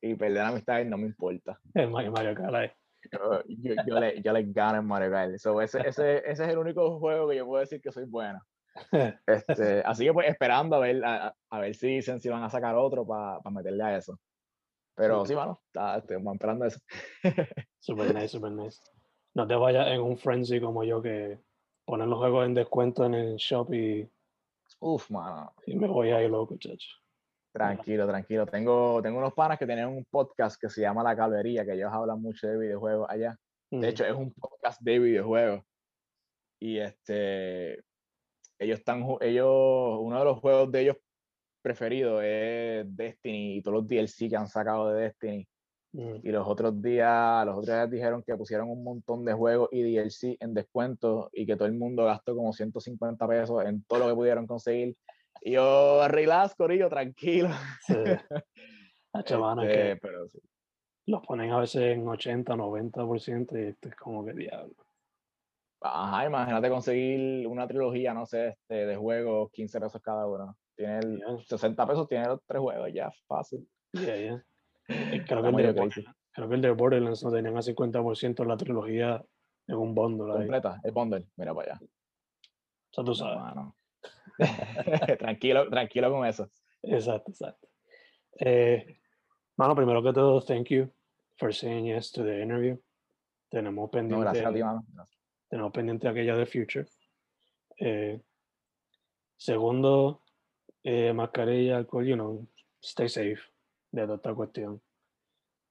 Y 0.01 0.15
perder 0.15 0.43
la 0.43 0.49
amistad 0.49 0.85
no 0.85 0.99
me 0.99 1.07
importa. 1.07 1.59
El 1.75 1.91
Mario, 1.91 2.13
Kart. 2.13 2.73
Yo, 3.11 3.43
yo, 3.85 3.99
le, 3.99 4.23
yo, 4.23 4.33
le, 4.33 4.45
gano 4.45 4.79
en 4.79 4.87
Mario 4.87 5.11
Kart. 5.11 5.35
ese, 5.35 5.51
ese, 5.61 6.19
ese 6.19 6.31
es 6.31 6.41
el 6.41 6.59
único 6.59 7.01
juego 7.01 7.29
que 7.29 7.37
yo 7.37 7.47
puedo 7.47 7.61
decir 7.61 7.81
que 7.81 7.91
soy 7.91 8.05
bueno. 8.05 8.41
Este, 9.27 9.81
así 9.85 10.05
que 10.05 10.13
pues 10.13 10.29
esperando 10.29 10.77
a 10.77 10.81
ver, 10.81 11.03
a, 11.05 11.59
ver 11.61 11.75
si 11.75 11.89
dicen 11.89 12.21
si 12.21 12.29
van 12.29 12.43
a 12.43 12.51
sacar 12.51 12.75
otro 12.75 13.07
para 13.07 13.41
meterle 13.51 13.83
a 13.83 13.97
eso. 13.97 14.19
Pero 14.95 15.25
sí, 15.25 15.35
bueno, 15.35 15.61
estamos 15.67 16.35
esperando 16.35 16.67
eso. 16.67 16.79
super 17.81 18.15
nice, 18.15 18.29
super 18.29 18.53
nice. 18.53 18.79
No 19.35 19.47
te 19.47 19.55
vayas 19.55 19.89
en 19.89 20.01
un 20.01 20.19
frenzy 20.19 20.61
como 20.61 20.85
yo 20.85 21.01
que 21.01 21.39
ponen 21.87 22.11
los 22.11 22.19
juegos 22.19 22.47
en 22.47 22.55
descuento 22.55 23.07
en 23.07 23.15
el 23.15 23.37
shop 23.37 23.73
y. 23.73 24.11
Uf, 24.81 25.11
mano. 25.11 25.55
Y 25.67 25.77
me 25.77 25.87
voy 25.87 26.11
ahí 26.11 26.29
loco, 26.29 26.57
chacho. 26.59 26.89
Tranquilo, 27.53 28.07
tranquilo. 28.07 28.47
Tengo, 28.47 29.01
tengo 29.03 29.19
unos 29.19 29.35
panas 29.35 29.59
que 29.59 29.67
tienen 29.67 29.87
un 29.87 30.05
podcast 30.11 30.61
que 30.61 30.69
se 30.69 30.81
llama 30.81 31.03
La 31.03 31.17
Calvería, 31.17 31.65
que 31.65 31.75
ellos 31.75 31.93
hablan 31.93 32.21
mucho 32.21 32.47
de 32.49 32.59
videojuegos 32.59 33.09
allá. 33.09 33.37
De 33.71 33.89
hecho, 33.89 34.05
es 34.05 34.15
un 34.15 34.33
podcast 34.33 34.81
de 34.83 34.99
videojuegos. 34.99 35.63
Y 36.61 36.79
este, 36.79 37.83
ellos 38.63 38.79
están, 38.79 39.05
ellos, 39.21 39.99
uno 40.01 40.19
de 40.19 40.25
los 40.25 40.39
juegos 40.39 40.71
de 40.73 40.81
ellos 40.83 40.97
preferidos 41.63 42.23
es 42.25 42.85
Destiny 42.97 43.57
y 43.57 43.63
todos 43.63 43.79
los 43.79 43.89
DLC 43.89 44.29
que 44.29 44.37
han 44.37 44.49
sacado 44.49 44.91
de 44.91 45.03
Destiny. 45.03 45.49
Mm. 45.93 46.17
Y 46.23 46.31
los 46.31 46.47
otros 46.47 46.81
días, 46.81 47.45
los 47.45 47.59
otros 47.59 47.67
días 47.67 47.91
dijeron 47.91 48.23
que 48.23 48.35
pusieron 48.37 48.71
un 48.71 48.83
montón 48.83 49.25
de 49.25 49.35
juegos 49.35 49.69
y 49.73 49.83
DLC 49.83 50.37
en 50.41 50.55
descuento 50.55 51.31
y 51.33 51.45
que 51.45 51.57
todo 51.57 51.67
el 51.67 51.75
mundo 51.75 52.05
gastó 52.05 52.35
como 52.35 52.53
150 52.53 53.29
pesos 53.29 53.65
en 53.65 53.85
todo 53.85 54.01
lo 54.01 54.09
que 54.09 54.15
pudieron 54.15 54.47
conseguir. 54.47 54.97
Y 55.43 55.53
yo, 55.53 56.07
relax, 56.09 56.55
Corillo, 56.55 56.89
tranquilo. 56.89 57.51
Sí. 57.87 57.95
este, 59.15 59.97
pero 59.97 60.29
sí. 60.29 60.39
Los 61.07 61.27
ponen 61.27 61.51
a 61.51 61.59
veces 61.59 61.83
en 61.83 62.07
80, 62.07 62.55
90% 62.55 63.59
y 63.59 63.69
esto 63.69 63.89
es 63.89 63.97
como 63.97 64.25
que 64.25 64.33
diablo. 64.33 64.75
Ajá, 65.83 66.27
imagínate 66.27 66.69
conseguir 66.69 67.47
una 67.47 67.67
trilogía, 67.67 68.15
no 68.15 68.25
sé, 68.25 68.49
este, 68.49 68.87
de 68.87 68.97
juegos, 68.97 69.51
15 69.53 69.81
pesos 69.81 70.01
cada 70.01 70.27
uno. 70.27 70.57
Tiene 70.77 71.01
60 71.47 71.87
pesos, 71.87 72.09
tiene 72.09 72.27
los 72.27 72.41
tres 72.47 72.61
juegos, 72.61 72.91
ya, 72.93 73.11
fácil. 73.27 73.69
Yeah, 73.93 74.45
Eh, 74.89 75.25
Creo 75.27 75.43
que, 75.43 75.49
el 75.49 75.75
de, 75.75 75.91
creo 76.33 76.49
que 76.49 76.55
el 76.57 76.61
de 76.61 76.71
Borderlands 76.73 77.25
no 77.25 77.31
tenían 77.31 77.57
a 77.57 77.63
50% 77.63 78.45
la 78.45 78.57
trilogía 78.57 79.25
en 79.69 79.77
un 79.77 79.95
bundle 79.95 80.33
ahí. 80.33 80.39
Completa, 80.39 80.81
el 80.83 80.93
bundle. 80.93 81.27
Mira 81.37 81.55
para 81.55 81.75
allá. 81.75 81.81
O 81.81 82.95
sea, 82.95 83.05
tú 83.05 83.11
No, 83.11 83.15
sabes. 83.15 83.73
tranquilo, 85.19 85.71
tranquilo 85.71 86.11
con 86.11 86.27
eso. 86.27 86.51
Exacto, 86.83 87.31
exacto. 87.31 87.69
Eh, 88.41 88.99
mano, 89.57 89.75
primero 89.77 90.03
que 90.03 90.13
todo, 90.13 90.41
thank 90.43 90.67
you 90.69 90.91
for 91.37 91.55
saying 91.55 91.87
yes 91.87 92.11
to 92.11 92.25
the 92.25 92.43
interview. 92.43 92.77
Tenemos 93.49 93.85
No, 93.85 93.91
pendiente, 93.91 94.25
gracias 94.25 94.47
a 94.47 94.53
ti, 94.53 94.63
mano. 94.63 94.85
Tenemos 95.53 95.71
pendiente 95.71 96.09
aquella 96.09 96.35
de 96.35 96.47
Future. 96.47 96.87
Eh, 97.77 98.23
segundo, 99.37 100.23
eh, 100.83 101.13
mascarilla, 101.13 101.77
alcohol, 101.77 102.07
you 102.07 102.15
know, 102.15 102.49
stay 102.81 103.07
safe 103.07 103.43
de 103.91 104.03
toda 104.05 104.15
esta 104.15 104.35
cuestión. 104.35 104.81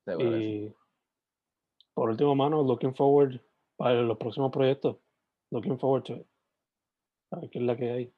Sí. 0.05 0.23
Y 0.23 0.75
por 1.95 2.11
último, 2.11 2.35
mano, 2.35 2.61
looking 2.61 2.93
forward 2.93 3.41
para 3.75 4.03
los 4.03 4.19
próximos 4.19 4.51
proyectos. 4.51 4.97
Looking 5.49 5.79
forward 5.79 6.03
to 6.03 6.13
it. 6.13 6.27
A 7.31 7.39
ver 7.39 7.49
qué 7.49 7.57
es 7.57 7.65
la 7.65 7.75
que 7.75 7.91
hay. 7.91 8.13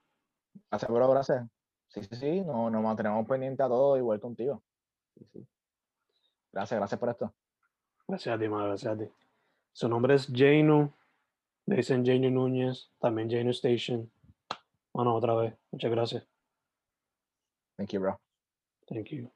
Gracias, 0.69 0.91
bro, 0.91 1.09
gracias. 1.09 1.47
Sí, 1.87 2.03
sí, 2.03 2.15
sí, 2.17 2.41
no, 2.41 2.69
nos 2.69 2.83
mantenemos 2.83 3.25
pendientes 3.25 3.65
a 3.65 3.69
todo, 3.69 3.95
igual 3.95 4.19
contigo. 4.19 4.61
Sí, 5.15 5.25
sí. 5.31 5.47
Gracias, 6.51 6.77
gracias 6.77 6.99
por 6.99 7.07
esto. 7.07 7.33
Gracias 8.05 8.35
a 8.35 8.37
ti, 8.37 8.49
mano, 8.49 8.65
gracias 8.65 8.93
a 8.93 8.97
ti. 8.97 9.09
Su 9.71 9.87
nombre 9.87 10.15
es 10.15 10.27
Janu. 10.29 10.91
Le 11.65 11.77
dicen 11.77 12.05
Janu 12.05 12.29
Núñez, 12.29 12.91
también 12.99 13.29
Janu 13.29 13.51
Station. 13.51 14.11
Bueno, 14.93 15.15
otra 15.15 15.33
vez. 15.35 15.53
Muchas 15.71 15.91
gracias. 15.91 16.27
Thank 17.77 17.93
you, 17.93 17.99
bro. 17.99 18.19
Thank 18.87 19.09
you. 19.09 19.31